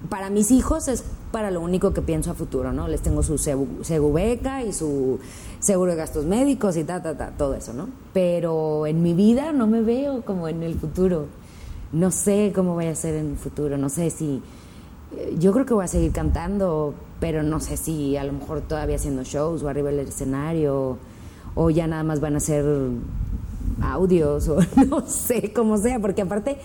para 0.10 0.30
mis 0.30 0.52
hijos 0.52 0.88
es 0.88 1.04
para 1.32 1.50
lo 1.52 1.60
único 1.62 1.94
que 1.94 2.02
pienso 2.02 2.32
a 2.32 2.36
futuro, 2.36 2.72
¿no? 2.72 2.88
Les 2.88 3.02
tengo 3.02 3.24
su 3.24 3.34
segu- 3.36 3.84
segubeca 3.84 4.64
y 4.64 4.72
su 4.72 5.20
seguro 5.60 5.92
de 5.92 5.98
gastos 5.98 6.26
médicos 6.26 6.78
y 6.78 6.84
ta, 6.84 7.02
ta, 7.02 7.18
ta, 7.18 7.32
todo 7.32 7.54
eso, 7.56 7.74
¿no? 7.74 7.90
Pero 8.14 8.86
en 8.86 9.02
mi 9.02 9.14
vida 9.14 9.52
no 9.52 9.66
me 9.68 9.82
veo 9.82 10.22
como 10.22 10.48
en 10.48 10.62
el 10.64 10.76
futuro. 10.76 11.26
No 11.92 12.12
sé 12.12 12.52
cómo 12.56 12.76
voy 12.76 12.86
a 12.86 12.96
ser 12.96 13.16
en 13.16 13.32
el 13.32 13.38
futuro, 13.38 13.78
no 13.78 13.90
sé 13.90 14.10
si... 14.10 14.42
eh, 15.18 15.36
Yo 15.40 15.52
creo 15.54 15.66
que 15.66 15.74
voy 15.74 15.86
a 15.86 15.88
seguir 15.88 16.12
cantando, 16.12 16.94
pero 17.20 17.44
no 17.44 17.60
sé 17.60 17.78
si 17.78 18.16
a 18.16 18.24
lo 18.24 18.34
mejor 18.34 18.62
todavía 18.62 18.96
haciendo 18.96 19.24
shows 19.24 19.64
o 19.64 19.70
arriba 19.70 19.90
del 19.90 20.08
escenario 20.08 20.98
o 21.56 21.70
ya 21.70 21.88
nada 21.88 22.04
más 22.04 22.20
van 22.20 22.36
a 22.36 22.40
ser 22.40 22.66
audios 23.82 24.48
o 24.50 24.60
no 24.88 25.02
sé 25.08 25.54
cómo 25.54 25.78
sea, 25.78 26.00
porque 26.00 26.22
aparte 26.22 26.58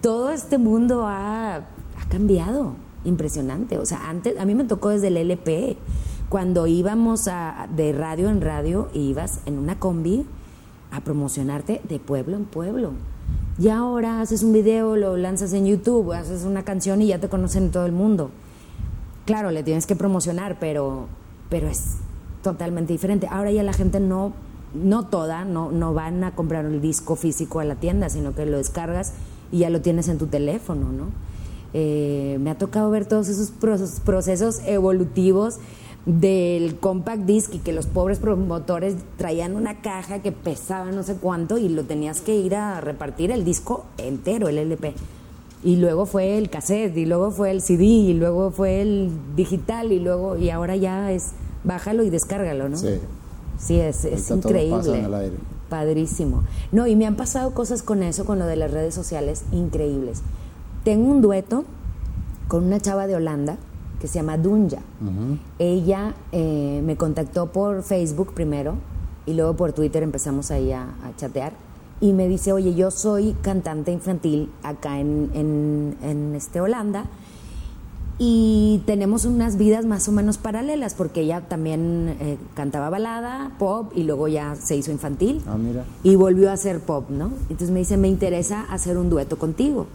todo 0.00 0.30
este 0.30 0.58
mundo 0.58 1.06
ha, 1.06 1.66
cambiado, 2.10 2.74
impresionante. 3.04 3.78
O 3.78 3.86
sea, 3.86 4.10
antes, 4.10 4.38
a 4.38 4.44
mí 4.44 4.54
me 4.54 4.64
tocó 4.64 4.90
desde 4.90 5.08
el 5.08 5.16
LP, 5.16 5.76
cuando 6.28 6.66
íbamos 6.66 7.28
a, 7.28 7.68
de 7.74 7.92
radio 7.92 8.28
en 8.28 8.40
radio, 8.40 8.88
e 8.92 8.98
ibas 8.98 9.40
en 9.46 9.58
una 9.58 9.78
combi 9.78 10.26
a 10.90 11.00
promocionarte 11.00 11.80
de 11.88 11.98
pueblo 11.98 12.36
en 12.36 12.44
pueblo. 12.44 12.92
Y 13.58 13.68
ahora 13.68 14.20
haces 14.20 14.42
un 14.42 14.52
video, 14.52 14.96
lo 14.96 15.16
lanzas 15.16 15.52
en 15.54 15.66
YouTube, 15.66 16.12
haces 16.12 16.44
una 16.44 16.64
canción 16.64 17.00
y 17.00 17.06
ya 17.06 17.18
te 17.18 17.28
conocen 17.28 17.64
en 17.64 17.70
todo 17.70 17.86
el 17.86 17.92
mundo. 17.92 18.30
Claro, 19.24 19.50
le 19.50 19.62
tienes 19.62 19.86
que 19.86 19.96
promocionar, 19.96 20.58
pero, 20.60 21.06
pero 21.48 21.68
es 21.68 21.96
totalmente 22.44 22.92
diferente. 22.92 23.26
Ahora 23.28 23.50
ya 23.50 23.64
la 23.64 23.72
gente 23.72 23.98
no, 23.98 24.32
no 24.74 25.06
toda, 25.06 25.44
no, 25.44 25.72
no 25.72 25.92
van 25.94 26.22
a 26.22 26.36
comprar 26.36 26.64
el 26.66 26.80
disco 26.80 27.16
físico 27.16 27.58
a 27.58 27.64
la 27.64 27.74
tienda, 27.74 28.08
sino 28.08 28.36
que 28.36 28.46
lo 28.46 28.58
descargas 28.58 29.14
y 29.50 29.58
ya 29.58 29.70
lo 29.70 29.80
tienes 29.80 30.06
en 30.06 30.18
tu 30.18 30.28
teléfono, 30.28 30.92
¿no? 30.92 31.06
Eh, 31.72 32.38
me 32.40 32.50
ha 32.50 32.58
tocado 32.58 32.88
ver 32.90 33.06
todos 33.06 33.28
esos 33.28 33.50
procesos, 33.50 34.60
evolutivos 34.64 35.58
del 36.06 36.76
compact 36.76 37.22
disc 37.22 37.54
y 37.54 37.58
que 37.58 37.72
los 37.72 37.86
pobres 37.86 38.18
promotores 38.18 38.94
traían 39.16 39.56
una 39.56 39.80
caja 39.80 40.20
que 40.20 40.30
pesaba 40.30 40.92
no 40.92 41.02
sé 41.02 41.16
cuánto 41.16 41.56
y 41.56 41.68
lo 41.68 41.82
tenías 41.84 42.20
que 42.20 42.36
ir 42.36 42.54
a 42.54 42.80
repartir 42.80 43.32
el 43.32 43.44
disco 43.44 43.86
entero, 43.98 44.48
el 44.48 44.58
LP. 44.58 44.94
Y 45.64 45.76
luego 45.76 46.04
fue 46.04 46.36
el 46.36 46.50
cassette, 46.50 46.94
y 46.94 47.06
luego 47.06 47.30
fue 47.30 47.50
el 47.50 47.62
CD, 47.62 47.84
y 47.84 48.12
luego 48.12 48.50
fue 48.50 48.82
el 48.82 49.10
digital, 49.34 49.92
y 49.92 49.98
luego, 49.98 50.36
y 50.36 50.50
ahora 50.50 50.76
ya 50.76 51.10
es 51.10 51.32
bájalo 51.64 52.02
y 52.02 52.10
descárgalo, 52.10 52.68
¿no? 52.68 52.76
Sí. 52.76 53.00
Sí, 53.58 53.80
es, 53.80 54.04
es 54.04 54.30
increíble. 54.30 54.98
en 54.98 55.04
el 55.04 55.14
aire. 55.14 55.36
Padrísimo. 55.68 56.42
No, 56.72 56.86
y 56.86 56.96
me 56.96 57.06
han 57.06 57.16
pasado 57.16 57.52
cosas 57.54 57.82
con 57.82 58.02
eso, 58.02 58.24
con 58.24 58.38
lo 58.38 58.46
de 58.46 58.56
las 58.56 58.70
redes 58.70 58.94
sociales, 58.94 59.44
increíbles. 59.52 60.22
Tengo 60.84 61.10
un 61.10 61.22
dueto 61.22 61.64
con 62.48 62.64
una 62.64 62.80
chava 62.80 63.06
de 63.06 63.16
Holanda 63.16 63.56
que 64.00 64.08
se 64.08 64.16
llama 64.16 64.36
Dunja. 64.36 64.80
Ella 65.58 66.14
eh, 66.32 66.82
me 66.84 66.96
contactó 66.96 67.46
por 67.46 67.82
Facebook 67.82 68.34
primero 68.34 68.74
y 69.24 69.32
luego 69.34 69.54
por 69.56 69.72
Twitter 69.72 70.02
empezamos 70.02 70.50
ahí 70.50 70.72
a, 70.72 70.82
a 70.82 71.16
chatear. 71.16 71.52
Y 72.00 72.12
me 72.12 72.28
dice, 72.28 72.52
oye, 72.52 72.74
yo 72.74 72.90
soy 72.90 73.34
cantante 73.40 73.92
infantil 73.92 74.50
acá 74.62 74.98
en, 75.00 75.30
en, 75.32 75.96
en 76.02 76.34
este 76.34 76.60
Holanda 76.60 77.06
y 78.18 78.80
tenemos 78.86 79.24
unas 79.24 79.56
vidas 79.56 79.84
más 79.86 80.08
o 80.08 80.12
menos 80.12 80.38
paralelas 80.38 80.94
porque 80.94 81.22
ella 81.22 81.40
también 81.48 82.16
eh, 82.20 82.38
cantaba 82.54 82.88
balada, 82.88 83.50
pop 83.58 83.90
y 83.96 84.04
luego 84.04 84.28
ya 84.28 84.54
se 84.54 84.76
hizo 84.76 84.92
infantil 84.92 85.42
Ah, 85.46 85.56
mira. 85.56 85.84
y 86.04 86.14
volvió 86.14 86.50
a 86.50 86.52
hacer 86.52 86.78
pop, 86.80 87.10
¿no? 87.10 87.32
Entonces 87.50 87.70
me 87.70 87.80
dice, 87.80 87.96
me 87.96 88.06
interesa 88.08 88.62
hacer 88.70 88.98
un 88.98 89.10
dueto 89.10 89.36
contigo. 89.38 89.86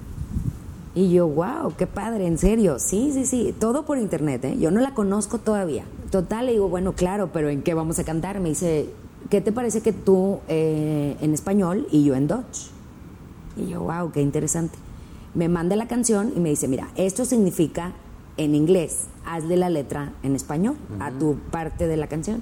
Y 0.95 1.11
yo, 1.11 1.27
wow, 1.27 1.73
qué 1.77 1.87
padre, 1.87 2.25
en 2.27 2.37
serio. 2.37 2.77
Sí, 2.79 3.11
sí, 3.13 3.25
sí, 3.25 3.55
todo 3.57 3.85
por 3.85 3.97
internet, 3.99 4.43
¿eh? 4.43 4.57
Yo 4.59 4.69
no 4.71 4.81
la 4.81 4.93
conozco 4.93 5.37
todavía. 5.37 5.85
Total, 6.11 6.47
le 6.47 6.53
digo, 6.53 6.67
bueno, 6.67 6.93
claro, 6.93 7.29
pero 7.31 7.47
¿en 7.49 7.61
qué 7.61 7.73
vamos 7.73 7.99
a 7.99 8.03
cantar? 8.03 8.41
Me 8.41 8.49
dice, 8.49 8.89
¿qué 9.29 9.39
te 9.39 9.53
parece 9.53 9.79
que 9.81 9.93
tú 9.93 10.39
eh, 10.49 11.15
en 11.21 11.33
español 11.33 11.87
y 11.91 12.03
yo 12.03 12.15
en 12.15 12.27
Dutch? 12.27 12.67
Y 13.55 13.69
yo, 13.69 13.81
wow, 13.83 14.11
qué 14.11 14.21
interesante. 14.21 14.77
Me 15.35 15.47
manda 15.47 15.75
la 15.77 15.87
canción 15.87 16.33
y 16.35 16.39
me 16.41 16.49
dice, 16.49 16.67
mira, 16.67 16.89
esto 16.95 17.23
significa 17.23 17.93
en 18.39 18.55
inglés, 18.55 19.07
hazle 19.25 19.57
la 19.57 19.69
letra 19.69 20.13
en 20.23 20.33
español 20.33 20.77
a 20.99 21.11
tu 21.11 21.35
parte 21.51 21.87
de 21.87 21.97
la 21.97 22.07
canción. 22.07 22.41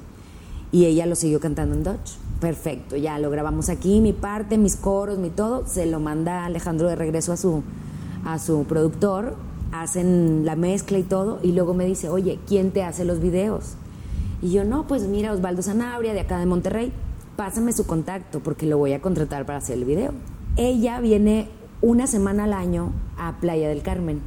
Y 0.71 0.85
ella 0.85 1.07
lo 1.07 1.15
siguió 1.15 1.39
cantando 1.39 1.75
en 1.75 1.83
Dutch. 1.83 2.17
Perfecto, 2.39 2.95
ya 2.97 3.17
lo 3.17 3.31
grabamos 3.31 3.69
aquí, 3.69 3.99
mi 3.99 4.13
parte, 4.13 4.59
mis 4.59 4.75
coros, 4.75 5.17
mi 5.17 5.31
todo. 5.31 5.65
Se 5.65 5.87
lo 5.87 5.99
manda 5.99 6.45
Alejandro 6.45 6.87
de 6.87 6.95
regreso 6.95 7.33
a 7.33 7.37
su, 7.37 7.63
a 8.25 8.37
su 8.37 8.65
productor, 8.65 9.35
hacen 9.71 10.45
la 10.45 10.55
mezcla 10.55 10.99
y 10.99 11.03
todo. 11.03 11.39
Y 11.41 11.53
luego 11.53 11.73
me 11.73 11.85
dice, 11.85 12.09
oye, 12.09 12.37
¿quién 12.47 12.69
te 12.71 12.83
hace 12.83 13.03
los 13.03 13.19
videos? 13.19 13.73
Y 14.43 14.51
yo, 14.51 14.65
no, 14.65 14.85
pues 14.85 15.07
mira, 15.07 15.33
Osvaldo 15.33 15.63
Sanabria, 15.63 16.13
de 16.13 16.19
acá 16.19 16.37
de 16.37 16.45
Monterrey, 16.45 16.93
pásame 17.35 17.71
su 17.73 17.87
contacto 17.87 18.39
porque 18.41 18.67
lo 18.67 18.77
voy 18.77 18.93
a 18.93 19.01
contratar 19.01 19.47
para 19.47 19.57
hacer 19.57 19.79
el 19.79 19.85
video. 19.85 20.11
Ella 20.57 20.99
viene 20.99 21.49
una 21.81 22.05
semana 22.05 22.43
al 22.43 22.53
año 22.53 22.91
a 23.17 23.37
Playa 23.39 23.67
del 23.67 23.81
Carmen 23.81 24.21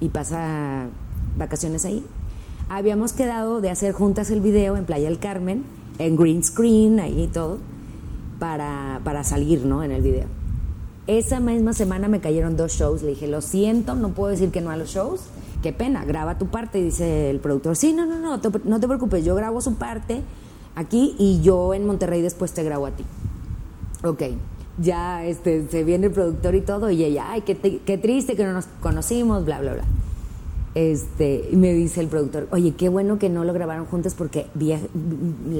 y 0.00 0.08
pasa 0.08 0.86
vacaciones 1.36 1.84
ahí. 1.84 2.04
Habíamos 2.68 3.12
quedado 3.12 3.60
de 3.60 3.70
hacer 3.70 3.92
juntas 3.92 4.30
el 4.30 4.40
video 4.40 4.76
en 4.76 4.84
Playa 4.84 5.08
del 5.08 5.18
Carmen, 5.18 5.64
en 5.98 6.16
green 6.16 6.42
screen, 6.44 7.00
ahí 7.00 7.22
y 7.24 7.26
todo, 7.26 7.58
para, 8.38 9.00
para 9.04 9.24
salir, 9.24 9.64
¿no? 9.66 9.82
En 9.82 9.90
el 9.92 10.02
video. 10.02 10.26
Esa 11.06 11.40
misma 11.40 11.72
semana 11.72 12.06
me 12.08 12.20
cayeron 12.20 12.56
dos 12.56 12.72
shows. 12.72 13.02
Le 13.02 13.10
dije, 13.10 13.26
lo 13.26 13.40
siento, 13.40 13.94
no 13.96 14.10
puedo 14.10 14.30
decir 14.30 14.50
que 14.50 14.60
no 14.60 14.70
a 14.70 14.76
los 14.76 14.90
shows. 14.90 15.22
Qué 15.62 15.72
pena, 15.72 16.04
graba 16.04 16.38
tu 16.38 16.46
parte. 16.46 16.78
Y 16.78 16.84
dice 16.84 17.30
el 17.30 17.40
productor, 17.40 17.74
sí, 17.76 17.92
no, 17.92 18.06
no, 18.06 18.18
no, 18.18 18.40
te- 18.40 18.60
no 18.64 18.78
te 18.80 18.86
preocupes, 18.86 19.24
yo 19.24 19.34
grabo 19.34 19.60
su 19.60 19.74
parte 19.74 20.22
aquí 20.76 21.16
y 21.18 21.40
yo 21.42 21.74
en 21.74 21.84
Monterrey 21.86 22.22
después 22.22 22.52
te 22.52 22.62
grabo 22.62 22.86
a 22.86 22.92
ti. 22.92 23.04
Ok, 24.04 24.22
ya 24.78 25.24
este, 25.26 25.66
se 25.68 25.82
viene 25.84 26.06
el 26.06 26.12
productor 26.12 26.54
y 26.54 26.60
todo 26.60 26.90
y 26.90 27.02
ella, 27.04 27.26
ay, 27.30 27.42
qué, 27.42 27.56
qué 27.84 27.98
triste 27.98 28.36
que 28.36 28.44
no 28.44 28.52
nos 28.52 28.66
conocimos, 28.80 29.44
bla, 29.44 29.60
bla, 29.60 29.74
bla. 29.74 29.84
Este, 30.74 31.48
me 31.52 31.72
dice 31.72 32.00
el 32.00 32.06
productor, 32.06 32.46
oye, 32.52 32.74
qué 32.76 32.88
bueno 32.88 33.18
que 33.18 33.28
no 33.28 33.44
lo 33.44 33.52
grabaron 33.52 33.86
juntas 33.86 34.14
porque 34.14 34.46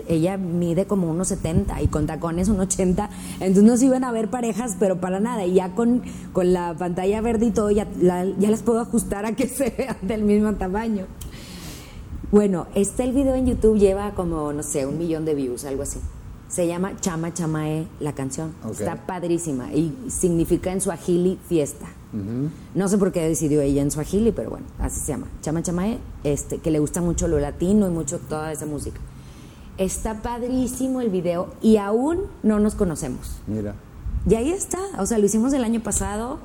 ella 0.07 0.37
mide 0.37 0.87
como 0.87 1.11
unos 1.11 1.29
70 1.29 1.83
y 1.83 1.89
con 1.89 2.07
tacones 2.07 2.49
un 2.49 2.61
80, 2.61 3.11
entonces 3.41 3.65
no 3.65 3.77
se 3.77 3.87
iban 3.87 4.05
a 4.05 4.13
ver 4.13 4.31
parejas, 4.31 4.77
pero 4.79 5.01
para 5.01 5.19
nada. 5.19 5.45
Y 5.47 5.55
ya 5.55 5.75
con, 5.75 6.03
con 6.33 6.53
la 6.53 6.77
pantalla 6.79 7.21
verde 7.23 7.47
y 7.47 7.51
todo, 7.51 7.73
ya, 7.73 7.89
ya 8.01 8.51
las 8.51 8.63
puedo 8.63 8.81
ajustar 8.81 9.27
a 9.27 9.33
que 9.35 9.49
se 9.49 9.71
vean 9.77 9.97
del 10.03 10.23
mismo 10.23 10.55
tamaño. 10.55 11.07
Bueno, 12.31 12.69
este 12.77 13.03
el 13.03 13.13
video 13.13 13.35
en 13.35 13.47
YouTube 13.47 13.79
lleva 13.79 14.13
como, 14.13 14.53
no 14.53 14.63
sé, 14.63 14.87
un 14.87 14.97
millón 14.97 15.25
de 15.25 15.35
views, 15.35 15.65
algo 15.65 15.83
así. 15.83 15.99
Se 16.47 16.69
llama 16.69 16.93
Chama 17.01 17.35
Chamae 17.35 17.87
la 17.99 18.13
canción. 18.13 18.55
Está 18.71 19.07
padrísima 19.07 19.73
y 19.73 19.93
significa 20.09 20.73
en 20.73 20.81
suajili 20.81 21.39
fiesta. 21.49 21.87
No 22.75 22.89
sé 22.89 22.99
por 22.99 23.13
qué 23.13 23.27
decidió 23.27 23.61
ella 23.61 23.83
en 23.83 23.91
suajili, 23.91 24.33
pero 24.33 24.51
bueno, 24.51 24.67
así 24.79 25.01
se 25.01 25.13
llama. 25.13 25.29
Chama 25.43 25.63
Chamae, 25.63 25.99
este, 26.25 26.59
que 26.59 26.71
le 26.71 26.79
gusta 26.79 27.01
mucho 27.01 27.29
lo 27.29 27.39
latino 27.39 27.87
y 27.87 27.91
mucho 27.91 28.19
toda 28.19 28.53
esa 28.53 28.67
música. 28.67 29.01
Está 29.79 30.23
padrísimo 30.23 31.01
el 31.01 31.09
video 31.09 31.49
y 31.63 31.77
aún 31.77 32.23
no 32.43 32.59
nos 32.59 32.75
conocemos. 32.75 33.41
Mira. 33.47 33.75
Y 34.29 34.35
ahí 34.35 34.51
está, 34.51 34.81
o 34.99 35.07
sea, 35.07 35.19
lo 35.19 35.27
hicimos 35.27 35.53
el 35.53 35.65
año 35.65 35.81
pasado 35.83 36.39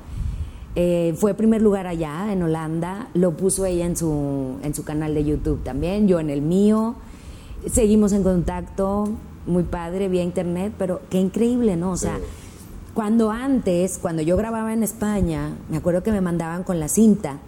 eh, 0.78 1.16
fue 1.18 1.34
primer 1.34 1.62
lugar 1.62 1.88
allá, 1.88 2.32
en 2.32 2.44
Holanda. 2.44 3.08
Lo 3.14 3.32
puso 3.32 3.66
ella 3.66 3.86
en 3.86 3.96
su, 3.96 4.58
en 4.62 4.74
su 4.74 4.84
canal 4.84 5.14
de 5.14 5.24
YouTube 5.24 5.64
también, 5.64 6.08
yo 6.08 6.20
en 6.20 6.30
el 6.30 6.42
mío. 6.42 6.96
Seguimos 7.72 8.12
en 8.12 8.24
contacto, 8.24 9.10
muy 9.48 9.64
padre, 9.64 10.10
vía 10.10 10.24
internet, 10.24 10.74
pero 10.78 11.02
qué 11.10 11.20
increíble, 11.20 11.78
¿no? 11.78 11.92
O 11.92 11.98
sea, 11.98 12.20
cuando 12.96 13.30
antes, 13.30 14.00
cuando 14.02 14.22
yo 14.22 14.38
grababa 14.38 14.72
en 14.72 14.82
España, 14.82 15.54
me 15.70 15.76
acuerdo 15.76 16.02
que 16.02 16.14
me 16.14 16.22
mandaban 16.22 16.64
con 16.64 16.80
la 16.80 16.88
cinta, 16.88 17.40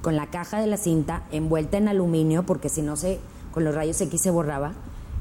con 0.00 0.14
la 0.14 0.28
caja 0.28 0.60
de 0.60 0.68
la 0.68 0.76
cinta 0.76 1.24
envuelta 1.32 1.76
en 1.76 1.88
aluminio, 1.88 2.44
porque 2.44 2.68
si 2.68 2.82
no 2.82 2.94
se, 2.94 3.18
con 3.50 3.64
los 3.64 3.74
rayos 3.74 4.00
X 4.00 4.20
se 4.20 4.30
borraba, 4.30 4.74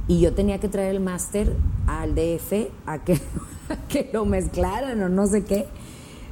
y 0.07 0.19
yo 0.19 0.35
tenía 0.35 0.59
que 0.59 0.69
traer 0.69 0.95
el 0.95 1.01
máster 1.01 1.55
al 1.87 2.13
DF 2.13 2.69
a 2.85 2.99
que, 2.99 3.13
a 3.69 3.75
que 3.87 4.11
lo 4.13 4.23
mezclaran 4.25 5.01
o 5.01 5.09
no 5.09 5.25
sé 5.25 5.45
qué. 5.45 5.67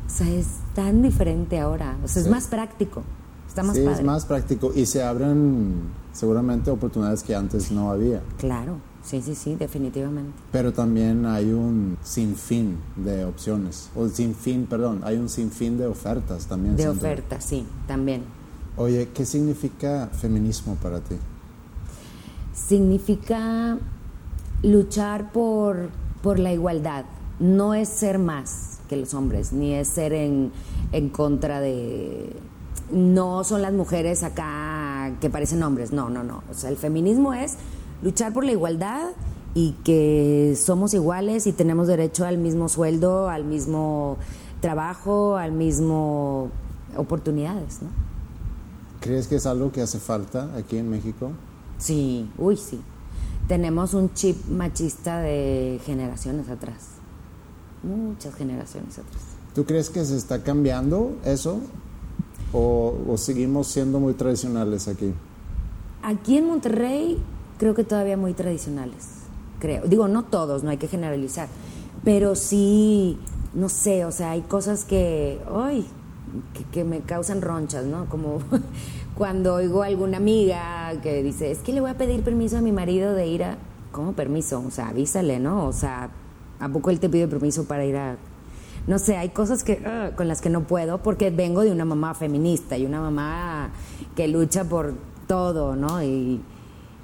O 0.05 0.09
sea, 0.11 0.29
es 0.29 0.47
tan 0.75 1.01
diferente 1.01 1.59
ahora. 1.59 1.97
O 2.03 2.07
sea, 2.07 2.21
es 2.21 2.29
más 2.29 2.47
práctico. 2.47 3.01
Está 3.47 3.63
más 3.63 3.75
sí, 3.75 3.81
padre. 3.83 3.97
es 3.97 4.05
más 4.05 4.25
práctico 4.25 4.71
y 4.75 4.85
se 4.85 5.01
abren 5.01 5.89
seguramente 6.13 6.69
oportunidades 6.69 7.23
que 7.23 7.33
antes 7.33 7.71
no 7.71 7.89
había. 7.89 8.21
Claro, 8.37 8.77
sí, 9.03 9.21
sí, 9.21 9.35
sí, 9.35 9.55
definitivamente. 9.55 10.31
Pero 10.51 10.73
también 10.73 11.25
hay 11.25 11.51
un 11.51 11.97
sinfín 12.03 12.77
de 12.95 13.25
opciones, 13.25 13.89
o 13.95 14.07
sinfín, 14.07 14.65
perdón, 14.65 15.01
hay 15.03 15.17
un 15.17 15.29
sinfín 15.29 15.77
de 15.77 15.87
ofertas 15.87 16.45
también. 16.45 16.75
De 16.75 16.87
ofertas, 16.87 17.43
sí, 17.43 17.65
también. 17.87 18.23
Oye, 18.77 19.09
¿qué 19.13 19.25
significa 19.25 20.07
feminismo 20.07 20.75
para 20.75 21.01
ti? 21.01 21.15
Significa 22.53 23.77
luchar 24.63 25.31
por, 25.31 25.89
por 26.21 26.39
la 26.39 26.53
igualdad, 26.53 27.05
no 27.39 27.73
es 27.73 27.89
ser 27.89 28.19
más 28.19 28.79
que 28.87 28.97
los 28.97 29.13
hombres, 29.13 29.53
ni 29.53 29.73
es 29.73 29.87
ser 29.87 30.13
en, 30.13 30.51
en 30.91 31.09
contra 31.09 31.59
de... 31.61 32.35
No 32.91 33.43
son 33.43 33.61
las 33.61 33.71
mujeres 33.73 34.23
acá 34.23 35.15
que 35.21 35.29
parecen 35.29 35.61
hombres, 35.61 35.91
no, 35.91 36.09
no, 36.09 36.23
no. 36.23 36.41
O 36.49 36.53
sea, 36.55 36.69
el 36.69 36.77
feminismo 36.77 37.33
es 37.33 37.57
luchar 38.01 38.33
por 38.33 38.45
la 38.45 38.51
igualdad 38.51 39.09
y 39.53 39.73
que 39.83 40.55
somos 40.57 40.93
iguales 40.93 41.47
y 41.47 41.51
tenemos 41.51 41.87
derecho 41.87 42.25
al 42.25 42.37
mismo 42.37 42.69
sueldo, 42.69 43.29
al 43.29 43.43
mismo 43.43 44.17
trabajo, 44.61 45.37
al 45.37 45.51
mismo 45.51 46.49
oportunidades, 46.95 47.81
¿no? 47.81 47.89
¿Crees 48.99 49.27
que 49.27 49.35
es 49.35 49.45
algo 49.45 49.71
que 49.71 49.81
hace 49.81 49.99
falta 49.99 50.49
aquí 50.57 50.77
en 50.77 50.89
México? 50.89 51.31
Sí, 51.77 52.29
uy, 52.37 52.57
sí. 52.57 52.81
Tenemos 53.47 53.93
un 53.93 54.13
chip 54.13 54.45
machista 54.47 55.19
de 55.19 55.79
generaciones 55.85 56.49
atrás 56.49 56.99
muchas 57.83 58.35
generaciones 58.35 58.97
atrás. 58.99 59.21
¿Tú 59.53 59.65
crees 59.65 59.89
que 59.89 60.03
se 60.05 60.15
está 60.15 60.43
cambiando 60.43 61.13
eso 61.25 61.59
o, 62.53 63.15
seguimos 63.17 63.67
siendo 63.67 63.99
muy 63.99 64.13
tradicionales 64.13 64.87
aquí? 64.87 65.13
Aquí 66.01 66.37
en 66.37 66.47
Monterrey 66.47 67.17
creo 67.59 67.75
que 67.75 67.83
todavía 67.83 68.17
muy 68.17 68.33
tradicionales, 68.33 69.09
creo. 69.59 69.83
Digo, 69.85 70.07
no 70.07 70.23
todos, 70.23 70.63
no 70.63 70.71
hay 70.71 70.77
que 70.77 70.87
generalizar, 70.87 71.47
pero 72.03 72.33
sí, 72.33 73.19
no 73.53 73.69
sé, 73.69 74.05
o 74.05 74.11
sea, 74.11 74.31
hay 74.31 74.41
cosas 74.41 74.83
que, 74.83 75.39
ay, 75.53 75.85
que, 76.71 76.83
me 76.83 77.01
causan 77.01 77.43
ronchas, 77.43 77.85
¿no? 77.85 78.07
Como 78.09 78.39
cuando 79.15 79.53
oigo 79.53 79.83
a 79.83 79.85
alguna 79.85 80.17
amiga 80.17 80.91
que 81.03 81.21
dice, 81.21 81.51
es 81.51 81.59
que 81.59 81.73
le 81.73 81.81
voy 81.81 81.91
a 81.91 81.97
pedir 81.97 82.23
permiso 82.23 82.57
a 82.57 82.61
mi 82.61 82.71
marido 82.71 83.13
de 83.13 83.27
ir 83.27 83.43
a... 83.43 83.57
¿Cómo 83.91 84.13
permiso? 84.13 84.63
O 84.65 84.71
sea, 84.71 84.89
avísale, 84.89 85.39
¿no? 85.39 85.65
O 85.65 85.73
sea, 85.73 86.11
¿A 86.59 86.67
poco 86.67 86.89
él 86.89 86.99
te 86.99 87.09
pide 87.09 87.27
permiso 87.27 87.65
para 87.65 87.85
ir 87.85 87.95
a.? 87.95 88.17
No 88.87 88.99
sé, 88.99 89.17
hay 89.17 89.29
cosas 89.29 89.63
que, 89.63 89.81
ah, 89.85 90.11
con 90.15 90.27
las 90.27 90.41
que 90.41 90.49
no 90.49 90.63
puedo 90.63 90.97
porque 90.99 91.29
vengo 91.29 91.61
de 91.61 91.71
una 91.71 91.85
mamá 91.85 92.13
feminista 92.13 92.77
y 92.77 92.85
una 92.85 93.01
mamá 93.01 93.69
que 94.15 94.27
lucha 94.27 94.63
por 94.63 94.93
todo, 95.27 95.75
¿no? 95.75 96.03
Y, 96.03 96.41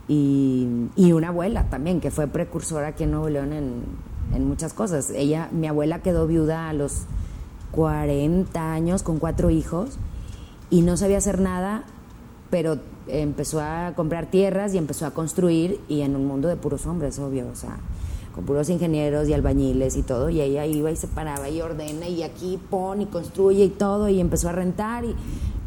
y, 0.07 1.11
una 1.11 1.29
abuela 1.29 1.69
también, 1.69 2.01
que 2.01 2.11
fue 2.11 2.27
precursora 2.27 2.89
aquí 2.89 3.03
en 3.03 3.11
Nuevo 3.11 3.29
León 3.29 3.53
en, 3.53 3.83
en 4.33 4.47
muchas 4.47 4.73
cosas. 4.73 5.09
Ella, 5.09 5.49
mi 5.51 5.67
abuela 5.67 6.01
quedó 6.01 6.27
viuda 6.27 6.69
a 6.69 6.73
los 6.73 7.03
40 7.71 8.73
años 8.73 9.03
con 9.03 9.19
cuatro 9.19 9.49
hijos 9.49 9.97
y 10.69 10.81
no 10.81 10.97
sabía 10.97 11.17
hacer 11.17 11.39
nada, 11.39 11.83
pero 12.49 12.77
empezó 13.07 13.61
a 13.61 13.93
comprar 13.95 14.27
tierras 14.27 14.73
y 14.73 14.77
empezó 14.77 15.05
a 15.05 15.11
construir 15.11 15.79
y 15.87 16.01
en 16.01 16.15
un 16.15 16.25
mundo 16.25 16.47
de 16.47 16.55
puros 16.55 16.85
hombres, 16.85 17.19
obvio, 17.19 17.47
o 17.51 17.55
sea, 17.55 17.77
con 18.33 18.45
puros 18.45 18.69
ingenieros 18.69 19.27
y 19.27 19.33
albañiles 19.33 19.95
y 19.95 20.03
todo, 20.03 20.29
y 20.29 20.41
ella 20.41 20.65
iba 20.65 20.91
y 20.91 20.95
se 20.95 21.07
paraba 21.07 21.49
y 21.49 21.61
ordena 21.61 22.07
y 22.07 22.23
aquí 22.23 22.59
pone 22.69 23.03
y 23.03 23.05
construye 23.07 23.65
y 23.65 23.69
todo, 23.69 24.09
y 24.09 24.19
empezó 24.19 24.49
a 24.49 24.51
rentar, 24.51 25.05
y, 25.05 25.15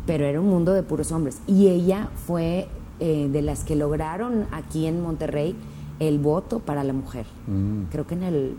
pero 0.07 0.25
era 0.25 0.41
un 0.41 0.49
mundo 0.49 0.73
de 0.73 0.83
puros 0.83 1.13
hombres. 1.13 1.39
Y 1.47 1.69
ella 1.69 2.11
fue 2.27 2.69
eh, 3.01 3.29
de 3.31 3.43
las 3.43 3.65
que 3.65 3.77
lograron 3.77 4.47
aquí 4.53 4.87
en 4.87 5.03
Monterrey 5.03 5.57
el 6.01 6.19
voto 6.19 6.61
para 6.61 6.85
la 6.85 6.93
mujer. 6.93 7.27
Mm. 7.47 7.85
Creo 7.91 8.07
que 8.07 8.15
en 8.15 8.23
el 8.23 8.57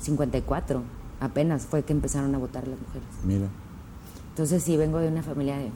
54 0.00 0.82
apenas 1.20 1.66
fue 1.66 1.82
que 1.82 1.92
empezaron 1.92 2.34
a 2.34 2.38
votar 2.38 2.66
las 2.68 2.78
mujeres. 2.78 3.08
Mira. 3.24 3.48
Entonces 4.30 4.62
sí, 4.62 4.76
vengo 4.76 4.98
de 4.98 5.08
una 5.08 5.22
familia 5.22 5.56
de, 5.58 5.70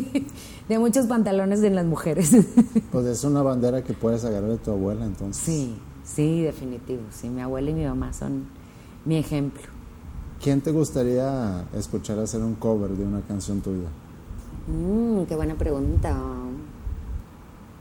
de 0.68 0.78
muchos 0.78 1.06
pantalones 1.06 1.62
en 1.62 1.74
las 1.74 1.86
mujeres. 1.86 2.36
Pues 2.92 3.06
es 3.06 3.24
una 3.24 3.40
bandera 3.42 3.82
que 3.82 3.94
puedes 3.94 4.22
agarrar 4.26 4.50
de 4.50 4.58
tu 4.58 4.70
abuela 4.70 5.06
entonces. 5.06 5.42
Sí, 5.42 5.74
Sí, 6.04 6.42
definitivo. 6.42 7.02
Sí, 7.10 7.28
mi 7.28 7.40
abuela 7.40 7.70
y 7.70 7.74
mi 7.74 7.84
mamá 7.84 8.12
son 8.12 8.44
mi 9.04 9.16
ejemplo. 9.16 9.62
¿Quién 10.42 10.60
te 10.60 10.72
gustaría 10.72 11.64
escuchar 11.74 12.18
hacer 12.18 12.42
un 12.42 12.56
cover 12.56 12.90
de 12.90 13.04
una 13.04 13.20
canción 13.20 13.60
tuya? 13.60 13.88
Mm, 14.66 15.24
qué 15.24 15.36
buena 15.36 15.54
pregunta. 15.54 16.16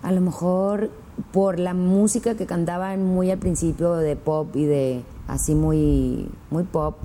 A 0.03 0.11
lo 0.11 0.21
mejor 0.21 0.89
por 1.31 1.59
la 1.59 1.73
música 1.73 2.35
que 2.35 2.45
cantaban 2.45 3.03
muy 3.03 3.29
al 3.31 3.37
principio 3.37 3.95
de 3.95 4.15
pop 4.15 4.55
y 4.55 4.65
de 4.65 5.03
así 5.27 5.55
muy, 5.55 6.29
muy 6.49 6.63
pop, 6.63 6.97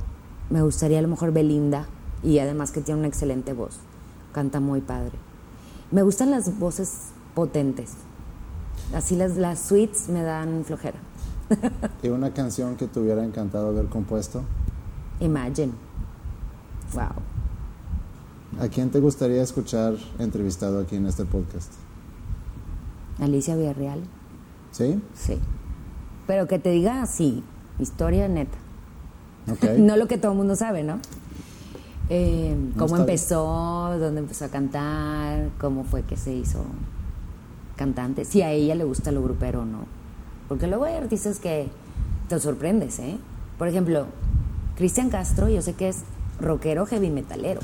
me 0.50 0.62
gustaría 0.62 0.98
a 0.98 1.02
lo 1.02 1.08
mejor 1.08 1.32
Belinda 1.32 1.86
y 2.22 2.38
además 2.38 2.70
que 2.70 2.80
tiene 2.80 3.00
una 3.00 3.08
excelente 3.08 3.52
voz. 3.52 3.78
Canta 4.32 4.60
muy 4.60 4.80
padre. 4.80 5.12
Me 5.90 6.02
gustan 6.02 6.30
las 6.30 6.58
voces 6.58 7.10
potentes. 7.34 7.92
Así 8.94 9.16
las, 9.16 9.36
las 9.36 9.60
suites 9.60 10.08
me 10.08 10.22
dan 10.22 10.64
flojera. 10.64 10.98
¿Y 12.02 12.08
una 12.08 12.32
canción 12.32 12.76
que 12.76 12.86
te 12.86 13.00
hubiera 13.00 13.24
encantado 13.24 13.68
haber 13.68 13.86
compuesto? 13.86 14.42
Imagine. 15.20 15.72
Wow. 16.94 18.62
¿A 18.64 18.68
quién 18.68 18.90
te 18.90 19.00
gustaría 19.00 19.42
escuchar 19.42 19.94
entrevistado 20.18 20.80
aquí 20.80 20.96
en 20.96 21.06
este 21.06 21.24
podcast? 21.24 21.72
Alicia 23.20 23.56
Villarreal. 23.56 24.00
¿Sí? 24.72 25.00
Sí. 25.14 25.38
Pero 26.26 26.46
que 26.46 26.58
te 26.58 26.70
diga 26.70 27.04
sí, 27.06 27.42
historia 27.78 28.28
neta. 28.28 28.58
Okay. 29.50 29.80
no 29.80 29.96
lo 29.96 30.08
que 30.08 30.18
todo 30.18 30.32
el 30.32 30.38
mundo 30.38 30.56
sabe, 30.56 30.82
¿no? 30.82 30.98
Eh, 32.08 32.56
cómo 32.78 32.96
empezó, 32.96 33.96
dónde 33.98 34.20
empezó 34.20 34.44
a 34.44 34.48
cantar, 34.48 35.50
cómo 35.58 35.84
fue 35.84 36.02
que 36.02 36.16
se 36.16 36.32
hizo 36.32 36.64
cantante, 37.74 38.24
si 38.24 38.42
a 38.42 38.52
ella 38.52 38.74
le 38.74 38.84
gusta 38.84 39.10
lo 39.10 39.22
grupero 39.22 39.62
o 39.62 39.64
no. 39.64 39.86
Porque 40.48 40.66
luego 40.66 40.84
hay 40.84 40.94
artistas 40.94 41.40
que 41.40 41.68
te 42.28 42.38
sorprendes, 42.38 42.98
¿eh? 43.00 43.18
Por 43.58 43.68
ejemplo, 43.68 44.06
Cristian 44.76 45.10
Castro, 45.10 45.48
yo 45.48 45.62
sé 45.62 45.74
que 45.74 45.88
es 45.88 46.02
rockero 46.40 46.86
heavy 46.86 47.10
metalero. 47.10 47.60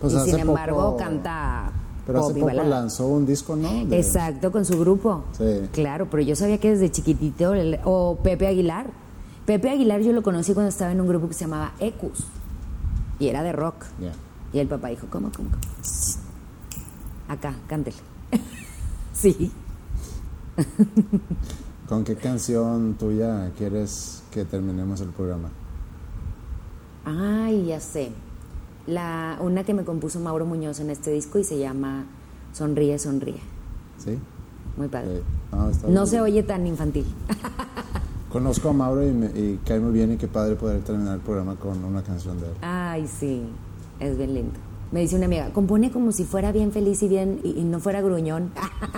Pues 0.00 0.14
y 0.14 0.18
sin 0.20 0.38
embargo 0.38 0.96
canta 0.96 1.72
pero 2.08 2.24
hace 2.24 2.40
poco 2.40 2.50
lanzó 2.50 3.06
un 3.06 3.26
disco, 3.26 3.54
¿no? 3.54 3.68
Exacto, 3.94 4.50
con 4.50 4.64
su 4.64 4.80
grupo. 4.80 5.24
Sí. 5.36 5.68
Claro, 5.72 6.08
pero 6.10 6.22
yo 6.22 6.34
sabía 6.34 6.56
que 6.56 6.70
desde 6.70 6.90
chiquitito, 6.90 7.52
o 7.84 8.16
Pepe 8.22 8.46
Aguilar. 8.46 8.86
Pepe 9.44 9.68
Aguilar 9.68 10.00
yo 10.00 10.14
lo 10.14 10.22
conocí 10.22 10.54
cuando 10.54 10.70
estaba 10.70 10.90
en 10.90 11.02
un 11.02 11.06
grupo 11.06 11.28
que 11.28 11.34
se 11.34 11.40
llamaba 11.40 11.72
Ecus. 11.78 12.24
Y 13.18 13.28
era 13.28 13.42
de 13.42 13.52
rock. 13.52 13.84
Y 14.54 14.58
el 14.58 14.68
papá 14.68 14.88
dijo, 14.88 15.06
¿cómo, 15.10 15.30
cómo, 15.36 15.50
cómo? 15.50 15.60
acá, 17.28 17.54
cántele. 17.66 17.98
sí. 19.12 19.52
¿Con 21.90 22.04
qué 22.04 22.16
canción 22.16 22.94
tuya 22.94 23.52
quieres 23.58 24.22
que 24.30 24.46
terminemos 24.46 25.02
el 25.02 25.10
programa? 25.10 25.50
Ay, 27.04 27.66
ya 27.66 27.80
sé. 27.80 28.12
La, 28.88 29.38
una 29.42 29.64
que 29.64 29.74
me 29.74 29.84
compuso 29.84 30.18
Mauro 30.18 30.46
Muñoz 30.46 30.80
en 30.80 30.88
este 30.88 31.10
disco 31.10 31.38
y 31.38 31.44
se 31.44 31.58
llama 31.58 32.06
Sonríe, 32.54 32.98
sonríe. 32.98 33.38
¿Sí? 33.98 34.18
Muy 34.78 34.88
padre. 34.88 35.18
Eh, 35.18 35.22
no, 35.52 35.68
está 35.68 35.88
No 35.88 36.06
se 36.06 36.22
oye 36.22 36.42
tan 36.42 36.66
infantil. 36.66 37.04
Conozco 38.32 38.70
a 38.70 38.72
Mauro 38.72 39.06
y, 39.06 39.12
me, 39.12 39.26
y 39.26 39.60
cae 39.66 39.78
muy 39.78 39.92
bien 39.92 40.12
y 40.12 40.16
qué 40.16 40.26
padre 40.26 40.54
poder 40.56 40.80
terminar 40.80 41.16
el 41.16 41.20
programa 41.20 41.56
con 41.56 41.84
una 41.84 42.02
canción 42.02 42.40
de 42.40 42.46
él. 42.46 42.54
Ay, 42.62 43.06
sí, 43.06 43.42
es 44.00 44.16
bien 44.16 44.32
lindo. 44.32 44.58
Me 44.90 45.00
dice 45.00 45.16
una 45.16 45.26
amiga, 45.26 45.52
compone 45.52 45.90
como 45.90 46.10
si 46.10 46.24
fuera 46.24 46.50
bien 46.50 46.72
feliz 46.72 47.02
y 47.02 47.08
bien 47.08 47.40
y, 47.44 47.60
y 47.60 47.64
no 47.64 47.80
fuera 47.80 48.00
gruñón. 48.00 48.52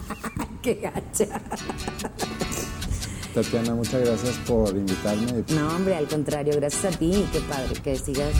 ¡Qué 0.63 0.75
gacha! 0.75 1.27
Tatiana, 3.35 3.75
muchas 3.75 4.05
gracias 4.05 4.37
por 4.47 4.69
invitarme. 4.77 5.45
No, 5.55 5.75
hombre, 5.75 5.97
al 5.97 6.07
contrario, 6.07 6.53
gracias 6.57 6.95
a 6.95 6.99
ti. 6.99 7.27
Qué 7.33 7.41
padre 7.41 7.75
que 7.83 7.97
sigas 7.97 8.33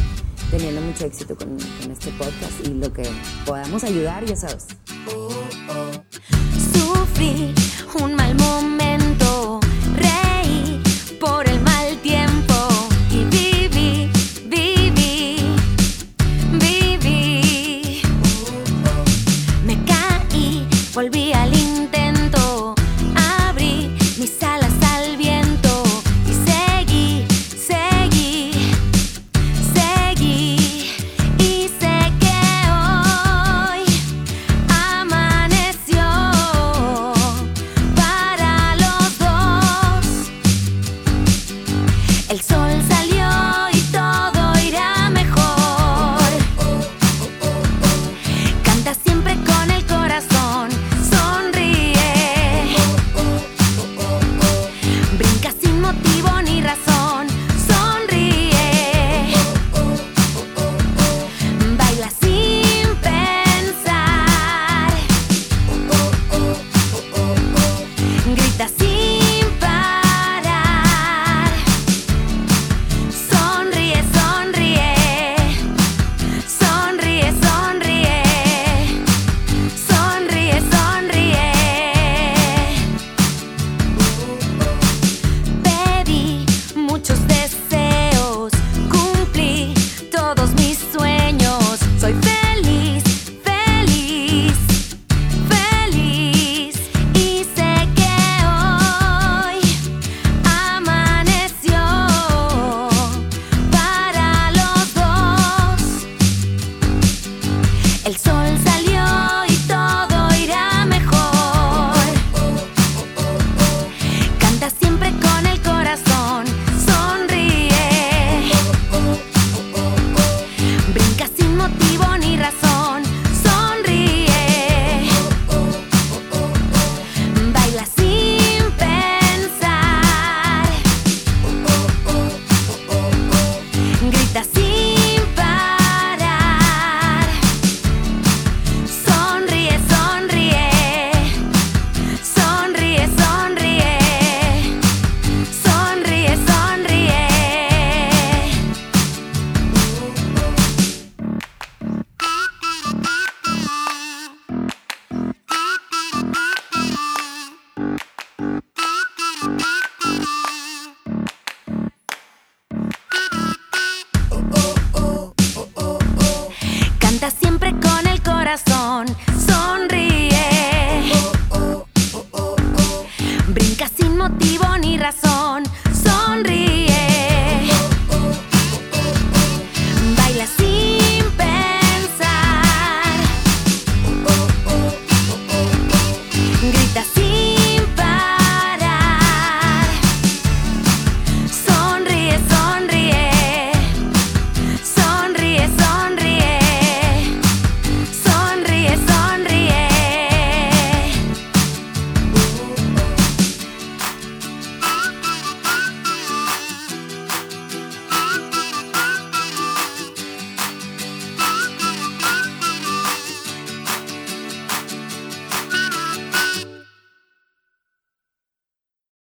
teniendo 0.51 0.81
mucho 0.81 1.07
éxito 1.07 1.37
con, 1.37 1.57
este 1.91 2.11
podcast 2.13 2.67
y 2.67 2.75
lo 2.75 2.93
que 2.93 3.03
podamos 3.47 3.85
ayudar, 3.85 4.25
ya 4.25 4.37
sabes. 4.37 4.67
Sufrí 6.73 7.55
un 7.57 7.60